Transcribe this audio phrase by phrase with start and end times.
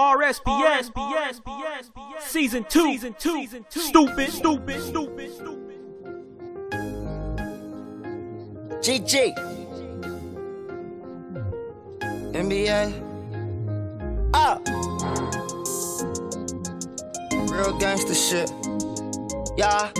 [0.00, 0.90] RSPN,
[2.20, 5.78] season two, season two, stupid, stupid, stupid, stupid.
[8.80, 9.34] GG.
[12.32, 12.94] NBA.
[14.32, 14.62] Up.
[14.64, 14.80] Ah.
[17.52, 18.50] Real gangster shit.
[19.58, 19.92] Yeah.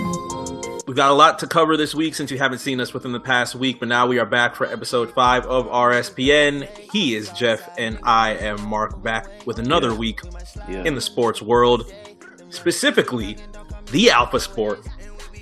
[0.91, 3.19] We've got a lot to cover this week since you haven't seen us within the
[3.21, 6.67] past week, but now we are back for episode five of RSPN.
[6.91, 9.95] He is Jeff, and I am Mark, back with another Yeah.
[9.97, 10.19] week
[10.67, 10.83] Yeah.
[10.83, 11.89] in the sports world,
[12.49, 13.37] specifically
[13.93, 14.81] the Alpha Sport.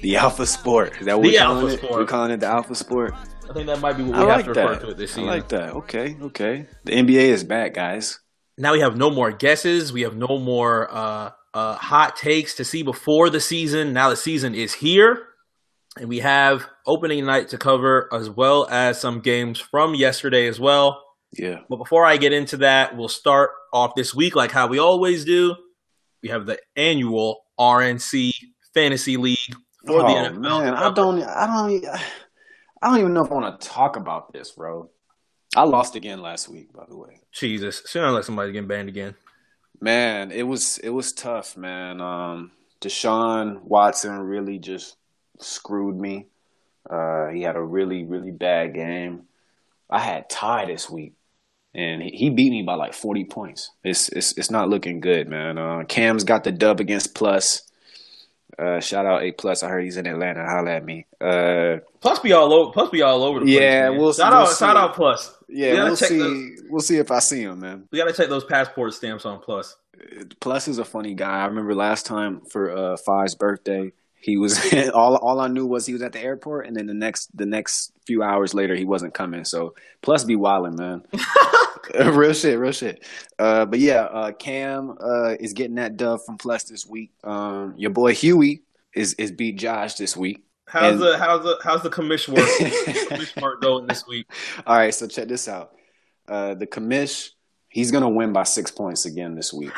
[0.04, 0.94] the Alpha Sport.
[1.00, 1.78] Is that what The we're calling Alpha it?
[1.80, 2.00] Sport.
[2.00, 3.14] We're calling it the Alpha Sport.
[3.50, 4.82] I think that might be what we I have like to refer that.
[4.82, 5.26] to it this I season.
[5.26, 5.74] like that.
[5.74, 6.68] Okay, okay.
[6.86, 8.20] The NBA is back, guys.
[8.56, 9.92] now we have no more guesses.
[9.92, 13.94] We have no more uh, uh, hot takes to see before the season.
[13.94, 15.24] Now the season is here,
[16.00, 20.60] and we have opening night to cover as well as some games from yesterday as
[20.60, 21.04] well.
[21.34, 21.60] Yeah.
[21.70, 25.26] But before I get into that, we'll start off this week like how we always
[25.26, 25.56] do.
[26.24, 28.32] We have the annual RNC
[28.74, 29.38] Fantasy League
[29.86, 30.42] for oh the NFL.
[30.64, 31.22] man, I don't.
[31.24, 31.86] I don't.
[32.82, 34.90] I don't even know if I want to talk about this, bro.
[35.56, 37.20] I lost again last week, by the way.
[37.32, 39.16] Jesus, soon I let somebody get banned again.
[39.82, 42.02] Man, it was it was tough, man.
[42.02, 42.52] Um,
[42.82, 44.96] Deshaun Watson really just
[45.40, 46.28] screwed me.
[46.90, 49.24] Uh, he had a really really bad game.
[49.90, 51.14] I had Ty this week,
[51.74, 53.72] and he, he beat me by like forty points.
[53.84, 55.58] It's it's it's not looking good, man.
[55.58, 57.64] Uh, Cam's got the dub against Plus.
[58.58, 59.64] Uh, shout out A Plus.
[59.64, 60.46] I heard he's in Atlanta.
[60.46, 61.06] Holla at me.
[61.22, 62.72] Uh, Plus be all over.
[62.74, 63.60] Plus be all over the place.
[63.60, 63.98] Yeah, man.
[64.00, 64.66] we'll shout we'll out, see.
[64.66, 65.34] shout out Plus.
[65.48, 66.18] yeah, we we'll check see.
[66.18, 67.88] those- We'll see if I see him, man.
[67.92, 69.76] We got to check those passport stamps on Plus.
[70.40, 71.40] Plus is a funny guy.
[71.42, 74.60] I remember last time for uh, Five's birthday, he was
[74.94, 75.16] all.
[75.18, 77.92] All I knew was he was at the airport, and then the next the next
[78.06, 79.46] few hours later, he wasn't coming.
[79.46, 81.04] So Plus be wilding, man.
[82.00, 83.04] real shit, real shit.
[83.40, 87.12] Uh, but yeah, uh, Cam uh, is getting that dub from Plus this week.
[87.24, 88.62] Um, your boy Huey
[88.94, 90.44] is is beat Josh this week.
[90.68, 92.48] How's And- the how's the how's the commish work?
[93.10, 94.28] commish work going this week?
[94.68, 95.72] All right, so check this out.
[96.28, 97.30] Uh, the commish,
[97.70, 99.72] he's gonna win by six points again this week.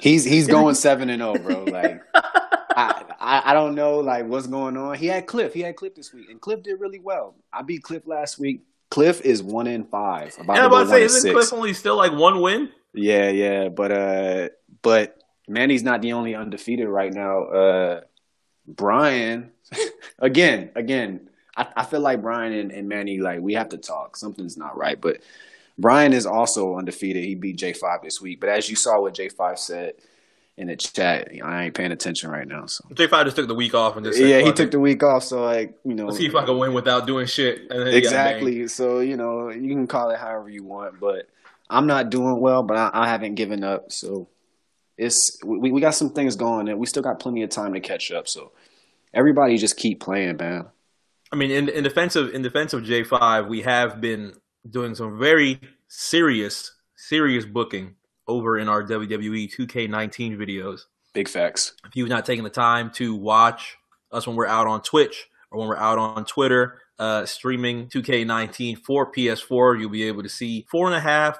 [0.00, 1.64] He's he's going seven and zero, bro.
[1.64, 4.96] Like I, I I don't know like what's going on.
[4.96, 5.54] He had Cliff.
[5.54, 7.34] He had Cliff this week, and Cliff did really well.
[7.52, 8.62] I beat Cliff last week.
[8.90, 10.36] Cliff is one in five.
[10.38, 11.32] About Yeah, to I'm about to say, isn't six.
[11.32, 12.70] Cliff only still like one win?
[12.92, 14.48] Yeah, yeah, but uh,
[14.82, 15.18] but
[15.48, 17.44] Manny's not the only undefeated right now.
[17.44, 18.00] Uh,
[18.66, 19.50] Brian,
[20.18, 24.16] again, again, I, I feel like Brian and, and Manny like we have to talk.
[24.16, 25.20] Something's not right, but
[25.78, 27.24] Brian is also undefeated.
[27.24, 29.94] He beat J five this week, but as you saw what J five said
[30.56, 32.66] in the chat, I ain't paying attention right now.
[32.66, 34.70] So J Five just took the week off and just said, yeah, he took it.
[34.70, 35.24] the week off.
[35.24, 37.70] So like you know, Let's see if I can win without doing shit.
[37.70, 38.36] And then he got banged.
[38.38, 38.68] exactly.
[38.68, 41.28] So you know, you can call it however you want, but
[41.68, 43.90] I'm not doing well, but I, I haven't given up.
[43.90, 44.28] So
[44.96, 47.80] it's we, we got some things going, and we still got plenty of time to
[47.80, 48.28] catch up.
[48.28, 48.52] So
[49.12, 50.66] everybody just keep playing, man.
[51.32, 54.34] I mean, in, in defense of in defense of J Five, we have been
[54.68, 57.96] doing some very serious serious booking
[58.26, 60.82] over in our WWE 2K19 videos.
[61.12, 61.74] Big facts.
[61.86, 63.76] if you've not taken the time to watch
[64.10, 68.78] us when we're out on Twitch or when we're out on Twitter, uh, streaming 2K19
[68.78, 71.38] for PS4, you'll be able to see four and a half,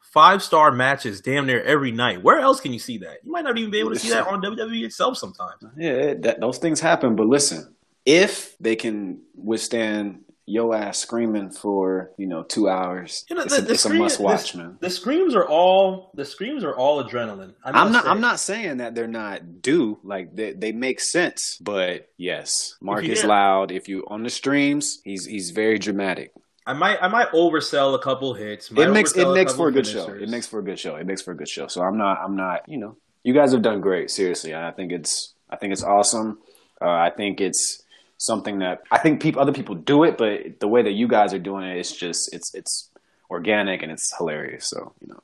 [0.00, 2.22] five star matches damn near every night.
[2.22, 3.18] Where else can you see that?
[3.22, 5.62] You might not even be able to see that on WWE itself sometimes.
[5.76, 7.16] Yeah, that, those things happen.
[7.16, 13.36] But listen, if they can withstand your ass screaming for you know two hours, You
[13.36, 14.78] know, it's, the- a, the it's a must watch, the- man.
[14.80, 17.54] The screams are all the screams are all adrenaline.
[17.64, 18.04] I'm not.
[18.04, 18.10] say.
[18.10, 19.98] I'm not saying that they're not due.
[20.04, 21.58] Like they, they make sense.
[21.60, 23.72] But yes, Mark is loud.
[23.72, 26.32] If you on the streams, he's he's very dramatic.
[26.68, 28.70] I might I might oversell a couple hits.
[28.70, 30.08] It makes it makes couple for a good show.
[30.08, 30.96] It makes for a good show.
[30.96, 31.66] It makes for a good show.
[31.68, 32.18] So I'm not.
[32.20, 32.68] I'm not.
[32.68, 34.10] You know, you guys have done great.
[34.10, 35.34] Seriously, I think it's.
[35.50, 36.38] I think it's awesome.
[36.82, 37.82] Uh, I think it's
[38.18, 41.34] something that I think people other people do it, but the way that you guys
[41.34, 42.90] are doing it, it's just it's it's
[43.30, 44.66] organic and it's hilarious.
[44.66, 45.22] So you know.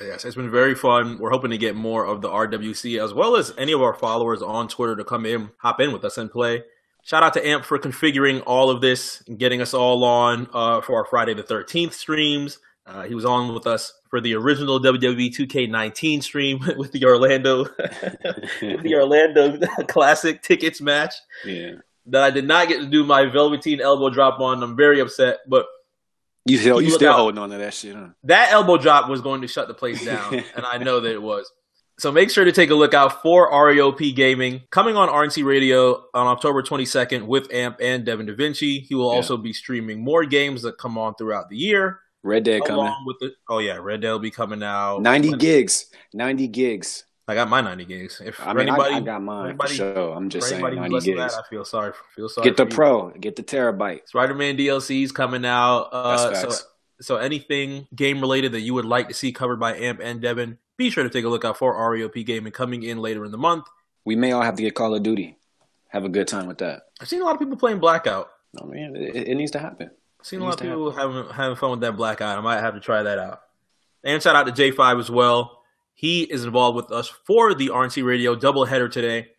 [0.00, 1.18] Yes, it's been very fun.
[1.18, 4.42] We're hoping to get more of the RWC as well as any of our followers
[4.42, 6.62] on Twitter to come in, hop in with us and play.
[7.02, 10.82] Shout out to Amp for configuring all of this and getting us all on uh,
[10.82, 12.58] for our Friday the 13th streams.
[12.86, 17.64] Uh, he was on with us for the original WWE 2K19 stream with the Orlando
[18.62, 19.58] with the Orlando
[19.88, 21.14] Classic tickets match
[21.44, 21.72] Yeah.
[22.10, 24.62] That I did not get to do my Velveteen elbow drop on.
[24.62, 25.66] I'm very upset, but
[26.46, 27.18] You still you still lookout.
[27.18, 28.08] holding on to that shit, huh?
[28.24, 31.22] that elbow drop was going to shut the place down, and I know that it
[31.22, 31.50] was.
[31.98, 36.04] So make sure to take a look out for REOP Gaming coming on RNC Radio
[36.14, 38.78] on October 22nd with Amp and Devin Da Vinci.
[38.78, 39.16] He will Yeah.
[39.16, 41.98] also be streaming more games that come on throughout the year.
[42.22, 42.92] Red Dead coming.
[43.04, 45.02] With the oh yeah, Red Dead will be coming out.
[45.02, 45.86] 90 gigs.
[46.14, 47.04] 90 gigs.
[47.28, 48.22] I got my 90 gigs.
[48.24, 50.14] If I mean, anybody, I, got mine for anybody- sure.
[50.14, 51.16] I'm just for saying 90 gigs.
[51.18, 51.92] that, I feel sorry.
[52.16, 52.44] Feel sorry.
[52.44, 52.74] Get the for you.
[52.74, 53.10] pro.
[53.10, 54.08] Get the terabyte.
[54.08, 55.88] Spider-Man DLCs coming out.
[55.92, 56.66] Uh, That's so, facts.
[57.02, 60.58] so anything game related that you would like to see covered by Amp and Devin,
[60.78, 63.38] be sure to take a look out for REOP Gaming coming in later in the
[63.38, 63.66] month.
[64.04, 65.36] We may all have to get Call of Duty.
[65.88, 66.84] Have a good time with that.
[67.00, 68.30] I've seen a lot of people playing Blackout.
[68.60, 69.90] I mean, it, it needs to happen.
[70.20, 72.38] I've seen a lot of people having having fun with that Blackout.
[72.38, 73.42] I might have to try that out.
[74.04, 75.57] And shout out to J5 as well.
[75.98, 79.30] He is involved with us for the RNC Radio doubleheader today.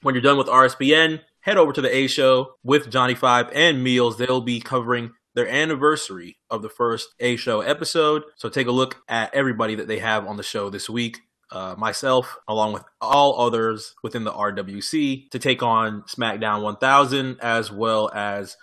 [0.00, 3.84] When you're done with RSPN, head over to the A Show with Johnny Five and
[3.84, 4.16] Meals.
[4.16, 8.22] They'll be covering their anniversary of the first A Show episode.
[8.36, 11.18] So take a look at everybody that they have on the show this week.
[11.52, 17.70] Uh, myself, along with all others within the RWC, to take on SmackDown 1000, as
[17.70, 18.56] well as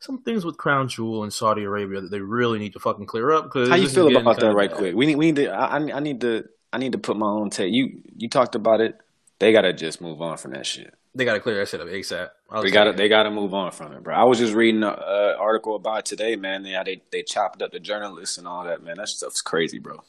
[0.00, 3.30] some things with Crown Jewel in Saudi Arabia that they really need to fucking clear
[3.32, 3.52] up.
[3.52, 4.94] How you feel about that, right quick?
[4.94, 5.48] We need, we need to.
[5.48, 6.44] I, I need to.
[6.72, 7.72] I need to put my own take.
[7.72, 8.98] You, you talked about it.
[9.38, 10.94] They gotta just move on from that shit.
[11.14, 12.28] They got to clear that shit up ASAP.
[12.62, 14.14] They gotta, they gotta move on from it, bro.
[14.14, 16.62] I was just reading an uh, article about it today, man.
[16.62, 18.96] They, they, they chopped up the journalists and all that, man.
[18.98, 20.02] That stuff's crazy, bro.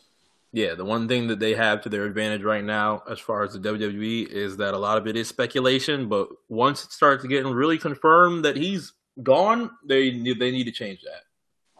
[0.51, 3.53] Yeah, the one thing that they have to their advantage right now, as far as
[3.53, 6.09] the WWE, is that a lot of it is speculation.
[6.09, 11.01] But once it starts getting really confirmed that he's gone, they they need to change
[11.01, 11.23] that.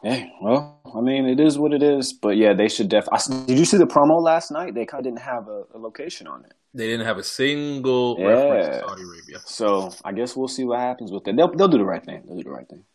[0.04, 2.14] Yeah, well, I mean, it is what it is.
[2.14, 3.46] But yeah, they should definitely.
[3.48, 4.74] Did you see the promo last night?
[4.74, 6.54] They kind of didn't have a, a location on it.
[6.74, 8.28] They didn't have a single Yeah.
[8.28, 9.40] reference to Saudi Arabia.
[9.46, 11.36] So I guess we'll see what happens with it.
[11.36, 12.24] They'll, they'll do the right thing.
[12.26, 12.86] They'll do the right thing.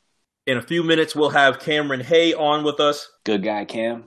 [0.47, 3.11] In a few minutes, we'll have Cameron Hay on with us.
[3.25, 4.05] Good guy, Cam,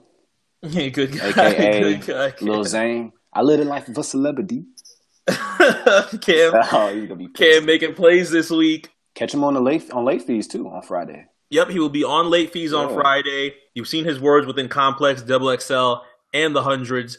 [0.61, 1.29] Yeah, good guy.
[1.29, 2.33] aka good guy.
[2.41, 3.11] Lil Zane.
[3.33, 4.65] I live the life of a celebrity.
[5.27, 8.89] Cam, Oh, he's gonna be Cam making plays this week.
[9.15, 11.25] Catch him on the late on late fees too on Friday.
[11.49, 12.95] Yep, he will be on late fees on Yeah.
[12.95, 13.55] Friday.
[13.73, 15.95] You've seen his words within Complex, Double XL,
[16.33, 17.17] and the hundreds.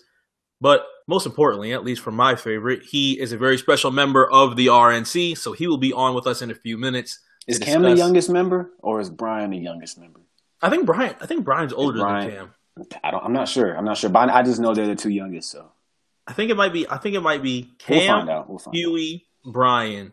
[0.61, 4.57] But most importantly, at least for my favorite, he is a very special member of
[4.57, 7.21] the RNC, so he will be on with us in a few minutes.
[7.47, 10.21] Is Cam the youngest member or is Brian the youngest member?
[10.61, 11.15] I think Brian.
[11.21, 12.55] I think Brian's older Brian- than Cam.
[13.03, 13.25] I don't.
[13.25, 13.75] I'm not sure.
[13.77, 14.11] I'm not sure.
[14.11, 15.51] But I just know they're the two youngest.
[15.51, 15.73] So
[16.27, 16.87] I think it might be.
[16.89, 18.49] I think it might be we'll Cam, find out.
[18.51, 18.79] We'll find out.
[18.79, 20.13] Huey, Brian.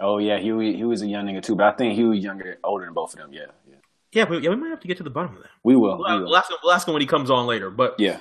[0.00, 0.74] Oh yeah, Huey.
[0.76, 1.54] Huey's a young nigga too.
[1.54, 3.32] But I think Huey younger, older than both of them.
[3.32, 3.76] Yeah, yeah.
[4.12, 5.50] Yeah, we, yeah, we might have to get to the bottom of that.
[5.62, 5.98] We will.
[5.98, 6.36] We'll, We will.
[6.36, 7.70] ask him, we'll ask him when he comes on later.
[7.70, 8.18] But Yeah.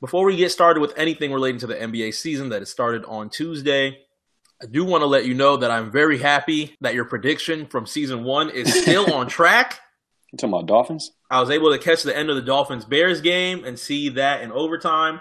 [0.00, 3.30] Before we get started with anything relating to the NBA season that has started on
[3.30, 3.98] Tuesday,
[4.62, 7.86] I do want to let you know that I'm very happy that your prediction from
[7.86, 9.80] season one is still on track.
[10.32, 11.12] You talking about Dolphins?
[11.30, 14.42] I was able to catch the end of the Dolphins Bears game and see that
[14.42, 15.20] in overtime.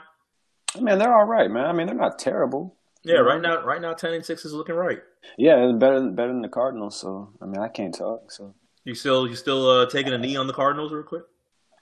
[0.79, 1.65] Man, they're all right, man.
[1.65, 2.75] I mean, they're not terrible.
[3.05, 4.99] Yeah, right now, right now, ten and six is looking right.
[5.37, 6.99] Yeah, it's better than better than the Cardinals.
[6.99, 8.31] So I mean, I can't talk.
[8.31, 8.53] So
[8.83, 11.23] You still, you still uh, taking a knee on the Cardinals real quick?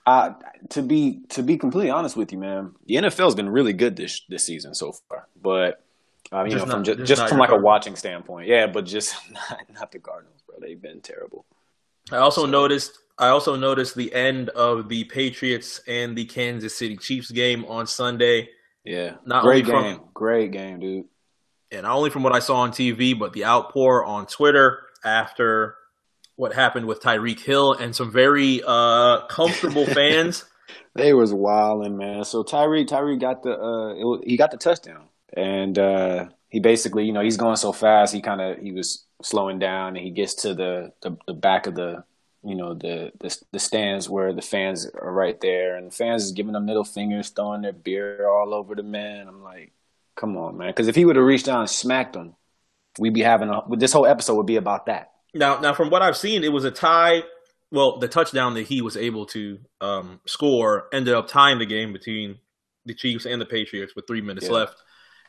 [0.06, 0.34] Uh,
[0.70, 4.20] to be to be completely honest with you, man, the NFL's been really good this
[4.28, 5.26] this season so far.
[5.40, 5.82] But
[6.30, 8.66] um, you Just know, from not- just, just just from like a watching standpoint, yeah,
[8.66, 10.56] but just not not the Cardinals, bro.
[10.60, 11.46] They've been terrible.
[12.12, 12.98] I also noticed.
[13.16, 17.86] I also noticed the end of the Patriots and the Kansas City Chiefs game on
[17.86, 18.48] Sunday.
[18.84, 21.04] Yeah, Not great only from- game, great game, dude.
[21.74, 25.76] And not only from what I saw on TV, but the outpour on Twitter after
[26.36, 30.44] what happened with Tyreek Hill and some very uh, comfortable fans.
[30.94, 32.24] They was wilding, man.
[32.24, 37.04] So Tyreek, Tyreek got the uh, it he got the touchdown, and uh, he basically,
[37.04, 40.10] you know, he's going so fast, he kind of he was slowing down, and he
[40.10, 42.04] gets to the, the the back of the
[42.44, 46.24] you know the, the the stands where the fans are right there, and the fans
[46.24, 49.26] is giving them middle fingers, throwing their beer all over the man.
[49.26, 49.72] I'm like,
[50.16, 52.34] come on, man, because if he would have reached down and smacked him,
[52.98, 55.12] we'd be having a this whole episode would be about that.
[55.34, 57.22] Now, now from what I've seen, it was a tie.
[57.70, 61.92] Well, the touchdown that he was able to um, score ended up tying the game
[61.92, 62.38] between
[62.86, 64.52] the Chiefs and the Patriots with three minutes Yeah.
[64.52, 64.76] left,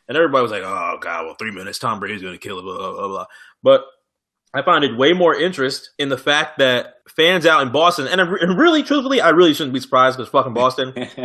[0.07, 2.63] and everybody was like, "Oh God, well, three minutes, Tom Brady's going to kill it."
[2.63, 3.07] Blah blah blah.
[3.07, 3.25] blah.
[3.63, 3.85] But
[4.53, 8.21] I find it way more interest in the fact that fans out in Boston, and,
[8.21, 11.19] and really, truthfully, I really shouldn't be surprised because fucking Boston fans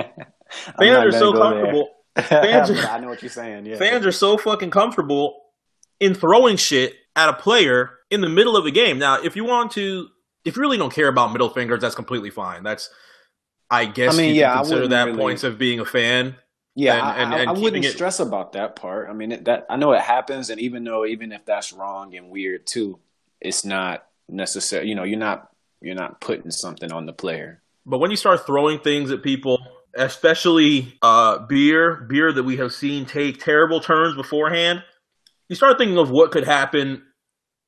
[0.81, 1.85] are so go there.
[2.17, 3.67] Fans are- I know what you're saying.
[3.67, 5.41] Yeah, Fans are so fucking comfortable
[6.01, 8.99] in throwing shit at a player in the middle of a game.
[8.99, 10.09] Now, if you want to,
[10.45, 12.63] if you really don't care about middle fingers, that's completely fine.
[12.63, 12.91] That's,
[13.71, 16.37] I guess, I mean, you yeah, I consider that really- points of being a fan.
[16.77, 19.09] Yeah, and- I, and- I- and I keeping wouldn't it- stress about that part.
[19.09, 22.15] I mean, it, that I know it happens, and even though even if that's wrong
[22.17, 22.99] and weird too,
[23.41, 24.89] it's not necessary.
[24.89, 25.49] You know, you're not
[25.83, 27.63] you're not putting something on the player.
[27.87, 29.59] But when you start throwing things at people,
[29.95, 34.83] especially uh, beer, beer that we have seen take terrible turns beforehand,
[35.49, 37.03] you start thinking of what could happen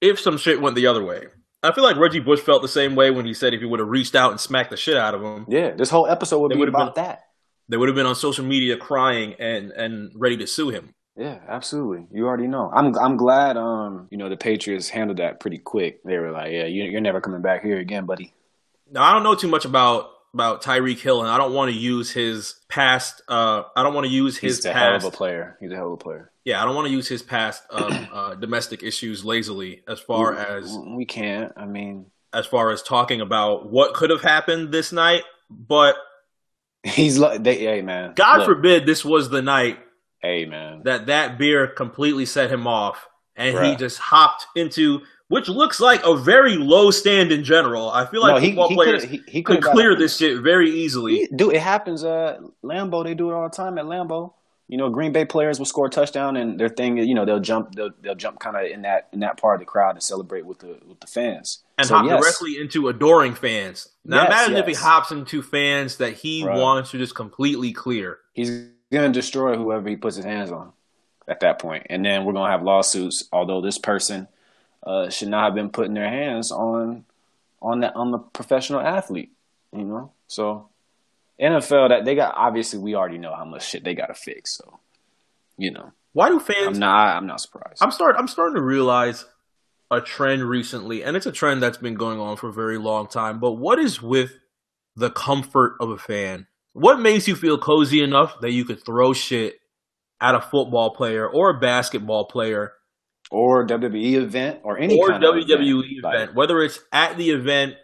[0.00, 1.26] if some shit went the other way.
[1.62, 3.78] I feel like Reggie Bush felt the same way when he said if he would
[3.80, 6.52] have reached out and smacked the shit out of him, Yeah, this whole episode would
[6.52, 7.22] be about been- that.
[7.68, 10.92] they would have been on social media crying and and ready to sue him.
[11.16, 12.06] Yeah, absolutely.
[12.10, 12.70] You already know.
[12.74, 16.02] I'm I'm glad um you know the Patriots handled that pretty quick.
[16.04, 18.32] They were like, yeah, you, you're never coming back here again, buddy.
[18.90, 21.76] Now I don't know too much about about Tyreek Hill, and I don't want to
[21.76, 23.22] use his past.
[23.28, 25.06] Uh, I don't want to use his He's a hell past.
[25.06, 25.56] of a player.
[25.60, 26.30] He's a hell of a player.
[26.44, 30.34] Yeah, I don't want to use his past um, uh, domestic issues lazily as far
[30.34, 31.52] as we can't.
[31.56, 35.22] I mean, as far as talking about what could have happened this night.
[35.50, 35.96] But
[36.82, 39.78] he's like, they, hey man, God look, forbid this was the night
[40.22, 45.48] hey man, that that beer completely set him off, and he just hopped into which
[45.48, 47.90] looks like a very low stand in general.
[47.90, 50.42] I feel like no, he football he players could he, he could clear this shit
[50.42, 51.26] very easily.
[51.34, 52.04] Dude, it happens.
[52.04, 54.34] Uh, Lambeau, they do it all the time at Lambeau.
[54.68, 57.40] You know, Green Bay players will score a touchdown, and their thing, you know, they'll
[57.40, 60.02] jump, they'll, they'll jump kind of in that in that part of the crowd and
[60.02, 61.62] celebrate with the with the fans.
[61.78, 62.20] and So, hop yes.
[62.20, 63.88] directly into adoring fans.
[64.04, 66.58] Now Yes, imagine if he hops into fans that he Right.
[66.58, 68.18] wants to just completely clear.
[68.34, 70.72] He's gonna destroy whoever he puts his hands on
[71.26, 73.24] at that point, and then we're gonna have lawsuits.
[73.32, 74.28] Although this person
[74.84, 77.04] uh, should not have been putting their hands on
[77.60, 79.32] on the on the professional athlete,
[79.72, 80.12] you know.
[80.26, 80.68] So
[81.40, 84.56] NFL that they got obviously we already know how much shit they got to fix.
[84.56, 84.80] So
[85.56, 86.76] you know, Why do fans?
[86.76, 87.82] I'm not I'm not surprised.
[87.82, 88.16] I'm start.
[88.18, 89.24] I'm starting to realize
[89.90, 93.06] a trend recently, and it's a trend that's been going on for a very long
[93.06, 93.38] time.
[93.38, 94.32] But what is with
[94.96, 96.46] the comfort of a fan?
[96.72, 99.60] What makes you feel cozy enough that you could throw shit
[100.20, 102.72] at a football player or a basketball player
[103.32, 107.74] or WWE event or any or WWE event, Like, whether it's at the event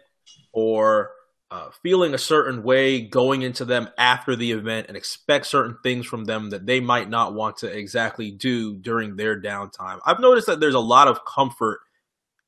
[0.53, 1.11] or
[1.51, 6.05] uh, feeling a certain way going into them after the event and expect certain things
[6.05, 9.99] from them that they might not want to exactly do during their downtime.
[10.05, 11.79] I've noticed that there's a lot of comfort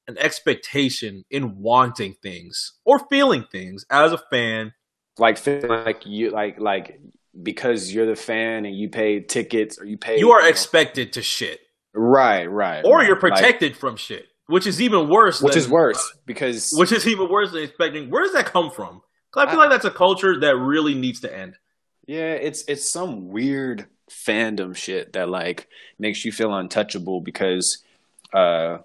[0.08, 4.74] and expectation in wanting things or feeling things as a fan.
[5.18, 7.00] like feel like you like like
[7.42, 11.14] because you're the fan and you paid tickets or you paid You are know- expected
[11.14, 11.60] to shit
[11.94, 13.08] right right or right.
[13.08, 15.42] you're Like, protected from shit, which is even worse.
[15.42, 18.10] which than- is worse because which is even worse than expecting.
[18.10, 19.02] Where does that come from?
[19.32, 21.56] 'Cause I feel I- like that's a culture that really needs to end.
[22.08, 25.68] yeah it's it's some weird fandom shit that like
[26.00, 27.84] makes you feel untouchable because
[28.34, 28.80] uh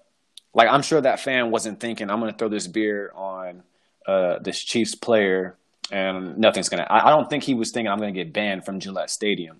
[0.53, 3.63] like I'm sure that fan wasn't thinking I'm gonna throw this beer on
[4.05, 5.57] uh this Chiefs player
[5.91, 8.79] and nothing's gonna I, I don't think he was thinking I'm gonna get banned from
[8.79, 9.57] Gillette Stadium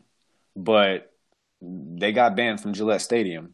[0.56, 1.12] but
[1.62, 3.54] they got banned from Gillette Stadium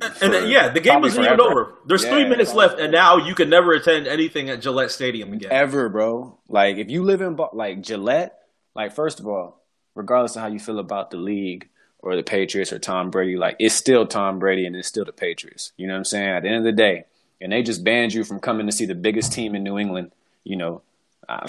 [0.00, 1.74] And then, yeah, the game wasn't even over.
[1.86, 4.90] There's Yeah, three minutes probably left, and now you can never attend anything at Gillette
[4.90, 5.52] Stadium again.
[5.52, 6.38] ever, bro.
[6.48, 8.38] Like if you live in like Gillette,
[8.74, 9.62] like first of all,
[9.94, 11.68] regardless of how you feel about the league
[12.00, 15.12] or the Patriots or Tom Brady, like it's still Tom Brady and it's still the
[15.12, 15.72] Patriots.
[15.76, 16.28] You know what I'm saying?
[16.28, 17.04] At the end of the day,
[17.40, 20.12] and they just banned you from coming to see the biggest team in New England.
[20.42, 20.82] You know,
[21.28, 21.46] I,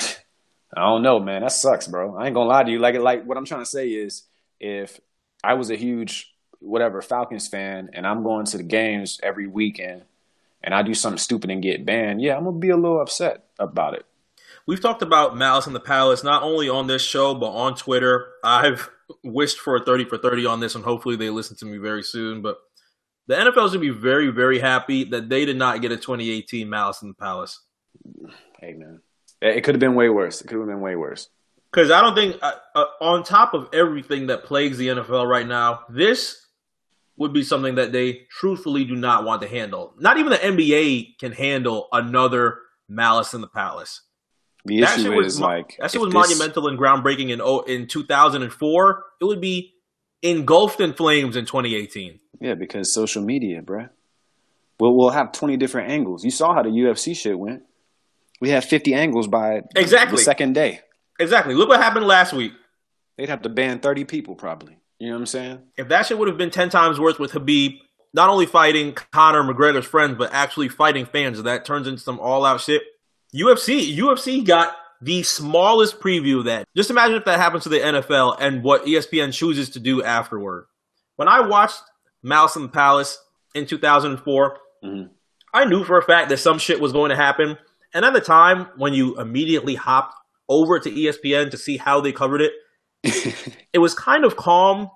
[0.75, 1.41] I don't know, man.
[1.41, 2.15] That sucks, bro.
[2.15, 2.79] I ain't gonna lie to you.
[2.79, 4.23] Like, like what I'm trying to say is,
[4.59, 4.99] if
[5.45, 10.03] I was a huge whatever Falcons fan and I'm going to the games every weekend
[10.63, 13.45] and I do something stupid and get banned, yeah, I'm gonna be a little upset
[13.59, 14.05] about it.
[14.65, 18.27] We've talked about Malice in the Palace not only on this show but on Twitter.
[18.43, 18.89] I've
[19.23, 22.03] wished for a 30 for 30 on this, and hopefully they listen to me very
[22.03, 22.41] soon.
[22.41, 22.57] But
[23.27, 25.97] the NFL is going to be very, very happy that they did not get a
[25.97, 27.61] 2018 Malice in the Palace.
[28.59, 29.01] Hey man,
[29.41, 30.41] it could have been way worse.
[30.41, 31.29] It could have been way worse.
[31.75, 35.45] Because I don't think, uh, uh, on top of everything that plagues the NFL right
[35.45, 36.41] now, this
[37.17, 39.93] would be something that they truthfully do not want to handle.
[39.99, 44.03] Not even the NBA can handle another Malice in the Palace.
[44.63, 47.59] The That issue was is like that shit was this- monumental and groundbreaking in oh,
[47.59, 49.03] in 2004.
[49.19, 49.73] It would be
[50.21, 52.21] engulfed in flames in 2018.
[52.39, 53.89] Yeah, because social media, bruh.
[54.79, 56.23] We'll we'll have twenty different angles.
[56.23, 57.63] You saw how the UFC shit went.
[58.39, 60.17] We had fifty angles by Exactly.
[60.17, 60.79] the second day.
[61.19, 61.53] Exactly.
[61.55, 62.53] Look what happened last week.
[63.17, 64.77] They'd have to ban thirty people probably.
[64.99, 65.59] You know what I'm saying?
[65.77, 67.79] If that shit would have been 10 times worse with Khabib,
[68.13, 72.45] not only fighting Conor McGregor's friends, but actually fighting fans, that turns into some all
[72.45, 72.81] out shit.
[73.35, 76.65] UFC, UFC got the smallest preview of that.
[76.77, 80.67] Just imagine if that happens to the NFL and what ESPN chooses to do afterward.
[81.17, 81.81] When I watched
[82.23, 83.21] Malice in the Palace
[83.53, 85.09] in 2004, Mhm.
[85.53, 87.57] I knew for a fact that some shit was going to happen.
[87.93, 90.15] And at the time, when you immediately hopped
[90.49, 92.53] over to ESPN to see how they covered it,
[93.73, 94.89] it was kind of calm.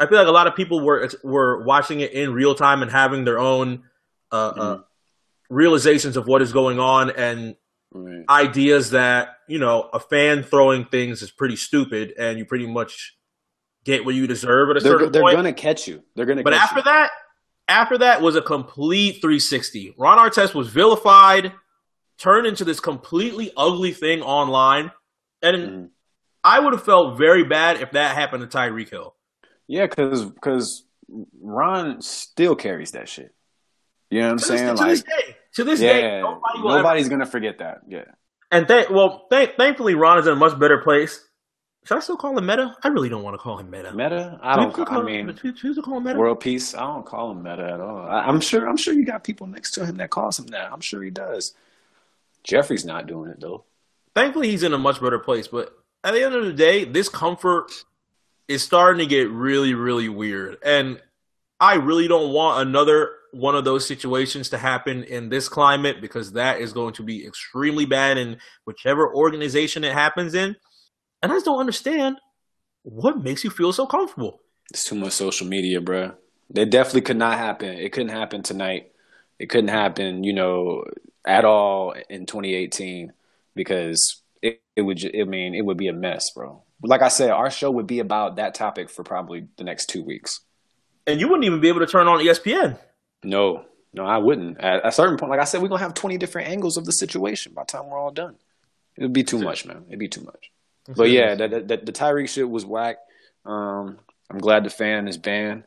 [0.00, 2.90] I feel like a lot of people were were watching it in real time and
[2.90, 3.82] having their own
[4.30, 4.84] uh, uh, Mhm.
[5.50, 7.56] realizations of what is going on and
[7.90, 8.22] Right.
[8.28, 13.16] ideas that you know a fan throwing things is pretty stupid and you pretty much
[13.84, 15.36] get what you deserve at a They're certain they're point.
[15.36, 16.02] gonna catch you.
[16.14, 16.42] They're gonna.
[16.42, 16.84] but catch after you.
[16.84, 17.10] that,
[17.66, 19.94] after that was a complete 360.
[19.96, 21.52] Ron Artest was vilified,
[22.18, 24.90] turned into this completely ugly thing online,
[25.42, 25.88] and Mhm.
[26.44, 29.14] I would have felt very bad if that happened to Tyreek Hill.
[29.66, 30.84] Yeah, because because
[31.40, 33.34] Ron still carries that shit.
[34.10, 34.76] You know what I'm To this, saying?
[34.76, 37.80] to like, this day, to this day, yeah, nobody will ever- nobody's gonna forget that.
[37.88, 38.04] Yeah,
[38.50, 41.24] And th- well, th- thankfully, Ron is in a much better place.
[41.84, 42.76] Should I still call him Metta?
[42.82, 43.92] I really don't want to call him Metta.
[43.94, 44.38] Metta.
[44.42, 44.78] I don't.
[44.78, 46.18] I call mean, him, we call him Metta?
[46.18, 46.74] world peace.
[46.74, 47.98] I don't call him Metta at all.
[48.00, 48.66] I, I'm sure.
[48.68, 50.70] I'm sure you got people next to him that calls him that.
[50.72, 51.54] I'm sure he does.
[52.48, 53.64] Jeffrey's not doing it though.
[54.14, 55.46] Thankfully, he's in a much better place.
[55.46, 57.70] But at the end of the day, this comfort
[58.48, 60.56] is starting to get really, really weird.
[60.64, 61.00] And
[61.60, 66.32] I really don't want another one of those situations to happen in this climate because
[66.32, 70.56] that is going to be extremely bad in whichever organization it happens in.
[71.22, 72.16] And I just don't understand
[72.82, 74.40] what makes you feel so comfortable.
[74.70, 76.16] It's too much social media, bruh.
[76.54, 77.68] It definitely could not happen.
[77.68, 78.92] It couldn't happen tonight.
[79.38, 80.84] It couldn't happen, you know,
[81.28, 83.12] at all in 2018
[83.54, 85.04] because it, it would.
[85.14, 86.62] I mean, it would be a mess, bro.
[86.82, 90.02] Like I said, our show would be about that topic for probably the next two
[90.02, 90.40] weeks.
[91.06, 92.78] And you wouldn't even be able to turn on ESPN.
[93.24, 94.58] No, no, I wouldn't.
[94.60, 96.92] At a certain point, like I said, we're gonna have 20 different angles of the
[96.92, 98.36] situation by the time we're all done.
[98.96, 99.84] It'd be too much, man.
[99.88, 100.50] It'd be too much.
[100.96, 102.96] But yeah, the, the, the Tyreek shit was whack.
[103.44, 103.98] Um,
[104.30, 105.64] I'm glad the fan is banned.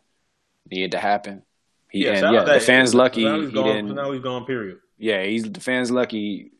[0.69, 1.43] Needed to happen.
[1.89, 3.25] He, shout and yeah, the fan's lucky.
[3.25, 3.65] Now he's He gone.
[3.65, 3.95] didn't.
[3.95, 4.45] Now he's gone.
[4.45, 4.79] Period.
[5.01, 6.51] Yeah, he's the fan's lucky.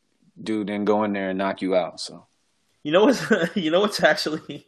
[0.42, 2.00] Dude didn't go in there and knock you out.
[2.00, 2.26] So
[2.84, 3.24] You know what's
[3.56, 4.68] you know what's actually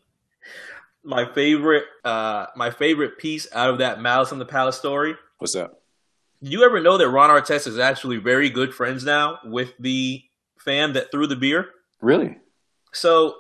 [1.04, 5.16] my favorite uh my favorite piece out of that Malice in the Palace story.
[5.40, 5.82] what's up?
[6.40, 10.22] You ever know that Ron Artest is actually very good friends now with the
[10.60, 11.70] fan that threw the beer?
[12.02, 12.38] Really?
[12.92, 13.36] So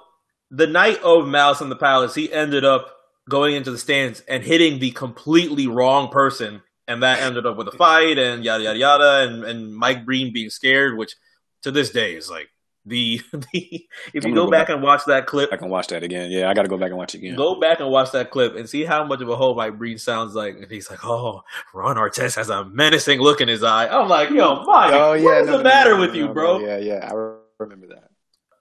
[0.50, 2.96] the night of Malice in the Palace, he ended up
[3.30, 7.68] going into the stands and hitting the completely wrong person, and that ended up with
[7.68, 11.16] a fight and yada yada yada, and, and Mike Breen being scared, which
[11.64, 12.50] to this day is like
[12.86, 13.88] the the.
[14.14, 14.76] If you go go back back.
[14.76, 16.32] and watch that clip, I can watch that again.
[16.32, 17.36] Yeah, I got to go back and watch it again.
[17.36, 19.98] Go back and watch that clip and see how much of a hoe Mike Breen
[19.98, 20.56] sounds like.
[20.56, 21.42] And he's like, "Oh,
[21.74, 25.24] Ron Artest has a menacing look in his eye." I'm like, "Yo, Mike, Oh yeah,
[25.24, 27.14] what is no, the no, matter no, with you, bro?" Yeah, yeah, I
[27.60, 28.10] remember that.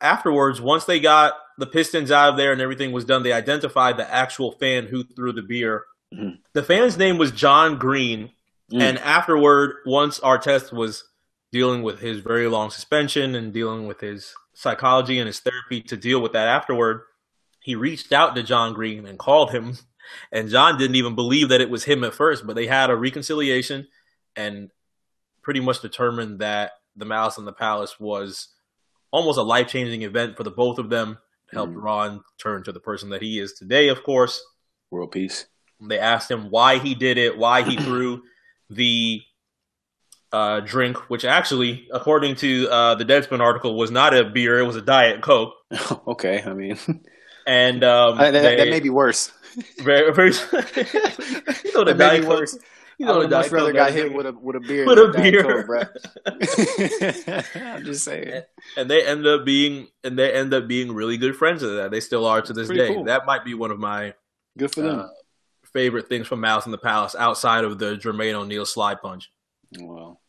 [0.00, 3.96] Afterwards, once they got the Pistons out of there and everything was done, they identified
[3.96, 5.84] the actual fan who threw the beer.
[6.52, 8.30] The fan's name was John Green,
[8.70, 8.80] Mm.
[8.80, 11.04] and afterward, once Artest was
[11.50, 15.96] dealing with his very long suspension and dealing with his psychology and his therapy to
[15.96, 17.02] deal with that afterward,
[17.60, 19.76] he reached out to John Green and called him.
[20.32, 22.96] And John didn't even believe that it was him at first, but they had a
[22.96, 23.86] reconciliation
[24.36, 24.70] and
[25.42, 28.48] pretty much determined that the Malice in the Palace was
[29.12, 31.18] almost a life changing event for the both of them.
[31.50, 31.82] It helped Mhm.
[31.82, 34.44] Ron turn to the person that he is today, of course.
[34.90, 35.46] World peace.
[35.88, 38.22] They asked him why he did it, why he threw
[38.70, 39.20] the
[40.32, 44.66] uh, drink, which actually, according to uh, the Deadspin article, was not a beer; it
[44.66, 45.52] was a Diet Coke.
[46.06, 46.78] okay, I mean
[47.46, 49.32] And um, that, that, they- that may be worse.
[49.80, 50.30] very, very.
[50.32, 52.38] you know the Diet Coke.
[52.40, 52.56] worse.
[52.98, 54.86] You know the would Diet much rather Coke got hit with a with a beer
[54.86, 55.42] With a Diet beer.
[55.42, 55.88] Coke, bruh.
[57.76, 58.42] I'm just saying.
[58.76, 61.90] and they end up being and they end up being really good friends of that.
[61.90, 62.94] They still are to this Pretty day.
[62.94, 63.04] cool.
[63.04, 64.14] That might be one of my
[64.58, 65.00] Good for them.
[65.00, 65.06] uh,
[65.72, 69.30] favorite things from Malice in the Palace outside of the Jermaine O'Neal slide punch.
[69.80, 70.20] well,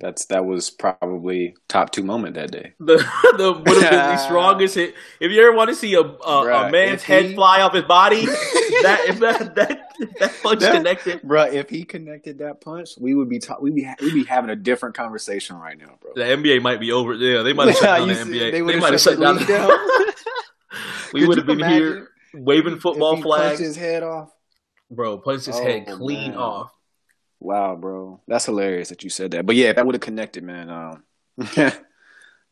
[0.00, 2.72] that's that was probably top two moment that day.
[2.78, 2.96] The
[3.36, 4.94] the would have been the strongest hit.
[5.18, 7.82] If you ever want to see a a, a man's head he- fly off his
[7.82, 9.80] body, that if that that
[10.20, 13.74] that punch That- connected, Bruh, if he connected that punch, we would be ta- we'd
[13.74, 16.12] be we'd be having a different conversation right now, bro.
[16.14, 17.14] the NBA might be over.
[17.14, 18.52] Yeah, they might have shut down the see, NBA.
[18.52, 19.44] they They, might have shut down.
[19.46, 19.70] down.
[21.12, 24.30] we would have been here waving if football he flags, his head off.
[24.90, 25.18] Bro.
[25.18, 26.38] Punched his Oh, head clean man.
[26.38, 26.72] off.
[27.40, 29.46] Wow, bro, that's hilarious that you said that.
[29.46, 31.04] But yeah, if that would have connected, man, um,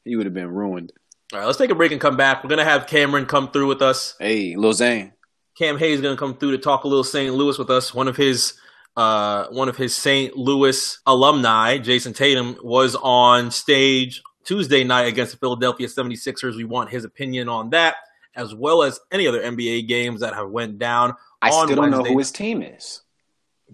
[0.04, 0.92] he would have been ruined.
[1.32, 2.44] All right, let's take a break and come back.
[2.44, 4.14] We're gonna have Cameron come through with us.
[4.20, 5.12] Hey, Lil Zane.
[5.58, 7.34] Cam Hayes gonna come through to talk a little St.
[7.34, 7.92] Louis with us.
[7.92, 8.54] One of his
[8.96, 10.36] uh, one of his St.
[10.36, 16.56] Louis alumni, Jayson Tatum, was on stage Tuesday night against the Philadelphia 76ers.
[16.56, 17.96] We want his opinion on that,
[18.36, 21.14] as well as any other NBA games that have went down.
[21.42, 23.02] I still don't know who his team is.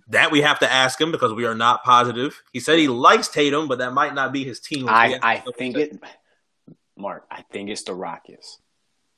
[0.09, 2.43] That we have to ask him because we are not positive.
[2.53, 4.89] He said he likes Tatum, but that might not be his team.
[4.89, 6.03] I, I think it,
[6.97, 7.27] Mark.
[7.31, 8.59] I think it's the Rockets.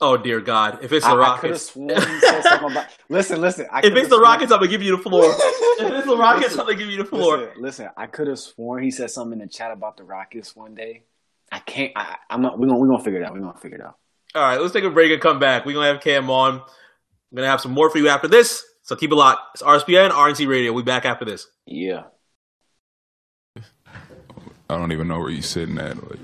[0.01, 0.81] Oh dear God!
[0.83, 2.87] If it's the I, I could have Rockets, sworn he said something about.
[3.09, 3.67] Listen, listen.
[3.71, 5.25] I if it's the Rockets, I'm gonna give you the floor.
[5.25, 7.39] if it's the Rockets, Listen, I'm gonna give you the floor.
[7.39, 10.57] Listen, listen, I could have sworn he said something in the chat about the Rockets
[10.57, 11.05] one day.
[11.53, 11.93] I can't.
[11.95, 12.59] I, I'm not.
[12.59, 13.35] We're gonna we're gonna figure it out.
[13.35, 13.97] We're gonna figure it out.
[14.35, 15.65] All right, let's take a break and come back.
[15.65, 16.63] We're gonna have Cam on.
[17.35, 18.65] I'm gonna have some more for you after this.
[18.83, 19.57] So keep it locked.
[19.57, 20.73] It's RSPN, RNC Radio.
[20.73, 21.49] we back after this.
[21.67, 22.05] Yeah.
[23.57, 25.97] I don't even know where you're sitting at.
[26.09, 26.21] Like.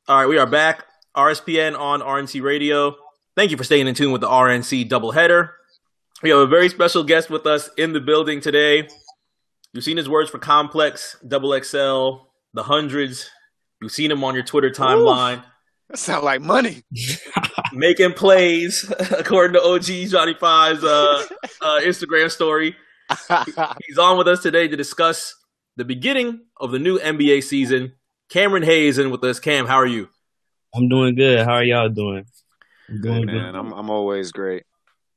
[0.08, 0.84] All right, we are back.
[1.16, 2.94] RSPN on RNC Radio.
[3.34, 5.50] Thank you for staying in tune with the RNC doubleheader.
[6.22, 8.86] We have a very special guest with us in the building today.
[9.72, 13.28] You've seen his words for Complex, Double XL, the hundreds.
[13.82, 15.38] You've seen him on your Twitter timeline.
[15.38, 15.46] Ooh,
[15.88, 16.84] that sounds like money.
[17.72, 21.24] Making plays, according to OG Johnny Five's uh,
[21.60, 22.76] uh, Instagram story.
[23.88, 25.34] He's on with us today to discuss
[25.74, 27.94] the beginning of the new NBA season.
[28.28, 29.40] Cameron Hayes in with us.
[29.40, 30.08] Cam, how are you?
[30.74, 31.44] I'm doing good.
[31.44, 32.26] How are y'all doing?
[32.88, 33.52] I'm doing good, man.
[33.52, 33.58] Good.
[33.58, 34.64] I'm I'm always great.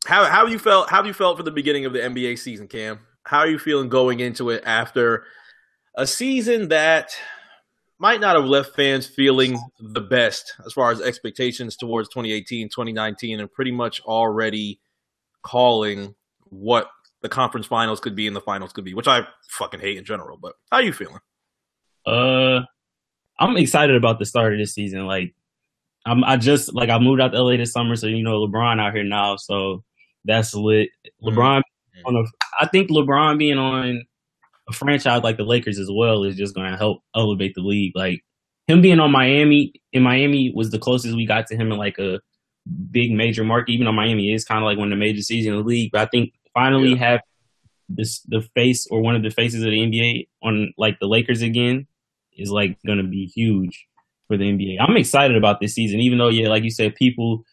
[0.05, 0.89] How how have you felt?
[0.89, 2.99] How have you felt for the beginning of the NBA season, Cam?
[3.23, 5.25] How are you feeling going into it after
[5.95, 7.11] a season that
[7.99, 13.39] might not have left fans feeling the best as far as expectations towards 2018, 2019,
[13.39, 14.79] and pretty much already
[15.43, 16.89] calling what
[17.21, 20.05] the conference finals could be and the finals could be, which I fucking hate in
[20.05, 20.37] general.
[20.37, 21.19] But how are you feeling?
[22.05, 22.61] Uh,
[23.39, 25.06] I'm excited about the start of this season.
[25.06, 25.34] Like,
[26.06, 28.80] I'm I just like I moved out to LA this summer, so you know LeBron
[28.80, 29.84] out here now, so
[30.25, 30.89] that's lit.
[31.23, 31.30] Mm-hmm.
[31.30, 32.06] LeBron mm-hmm.
[32.06, 34.04] on a, I think LeBron being on
[34.69, 37.93] a franchise like the Lakers as well is just going to help elevate the league.
[37.95, 38.23] Like
[38.67, 41.97] him being on Miami in Miami was the closest we got to him in like
[41.97, 42.19] a
[42.91, 43.71] big major market.
[43.71, 45.91] Even though Miami is kind of like one of the major cities in the league,
[45.91, 47.12] but I think finally yeah.
[47.12, 47.21] have
[47.89, 51.41] this the face or one of the faces of the NBA on like the Lakers
[51.41, 51.88] again
[52.39, 53.88] is like going to be huge
[54.28, 54.78] for the NBA.
[54.80, 57.43] I'm excited about this season, even though, yeah, like you said, people,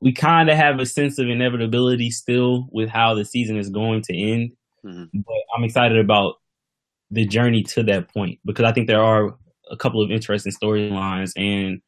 [0.00, 4.02] we kind of have a sense of inevitability still with how the season is going
[4.02, 4.52] to end.
[4.84, 5.20] Mm-hmm.
[5.20, 6.36] But I'm excited about
[7.10, 9.36] the journey to that point because I think there are
[9.70, 11.80] a couple of interesting storylines and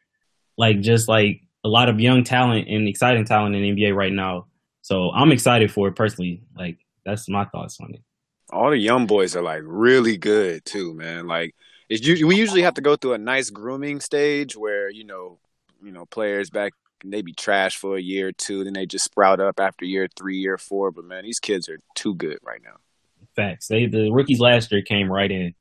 [0.57, 4.13] like just like a lot of young talent and exciting talent in the NBA right
[4.13, 4.47] now.
[4.83, 6.43] So I'm excited for it personally.
[6.57, 8.03] Like that's my thoughts on it.
[8.51, 11.27] All the young boys are like really good too, man.
[11.27, 11.55] Like
[11.91, 15.39] it's we usually have to go through a nice grooming stage where you know
[15.83, 16.73] you know players back
[17.05, 20.09] they be trash for a year or two, then they just sprout up after year
[20.17, 20.91] three, year four.
[20.91, 22.77] But man, these kids are too good right now.
[23.35, 23.69] Facts.
[23.69, 25.55] They the rookies last year came right in.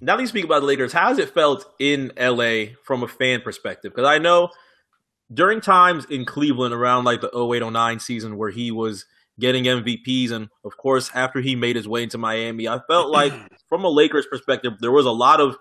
[0.00, 3.08] Now that you speak about the Lakers, how has it felt in LA from a
[3.08, 3.92] fan perspective?
[3.94, 4.50] Because I know
[5.32, 9.06] during times in Cleveland around like the 0809 season where he was
[9.38, 13.32] getting MVPs and of course after he made his way into Miami, I felt like
[13.68, 15.56] from a Lakers perspective there was a lot of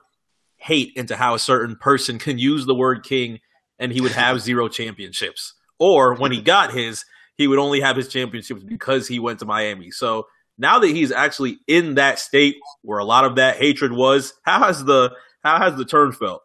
[0.62, 3.40] hate into how a certain person can use the word king
[3.80, 5.56] and he would have zero championships.
[5.80, 7.04] Or when he got his,
[7.36, 9.90] he would only have his championships because he went to Miami.
[9.90, 10.28] So
[10.60, 14.60] now that he's actually in that state where a lot of that hatred was, how
[14.60, 15.12] has the
[15.44, 16.44] how has the turn felt?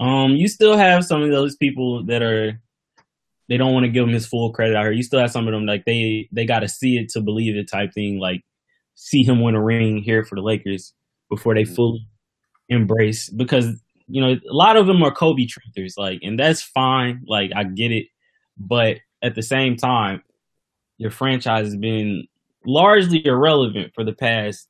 [0.00, 2.60] Um, you still have some of those people that are
[3.48, 4.92] they don't want to give him his full credit out here.
[4.92, 7.54] You still have some of them like they they got to see it to believe
[7.54, 8.40] it type thing, like
[8.96, 10.92] see him win a ring here for the Lakers
[11.30, 11.76] before they mm.
[11.76, 12.08] fully
[12.68, 17.22] embrace because you know a lot of them are Kobe truthers, like, and that's fine.
[17.26, 18.06] Like, I get it,
[18.58, 20.22] but at the same time,
[20.98, 22.26] your franchise has been
[22.66, 24.68] largely irrelevant for the past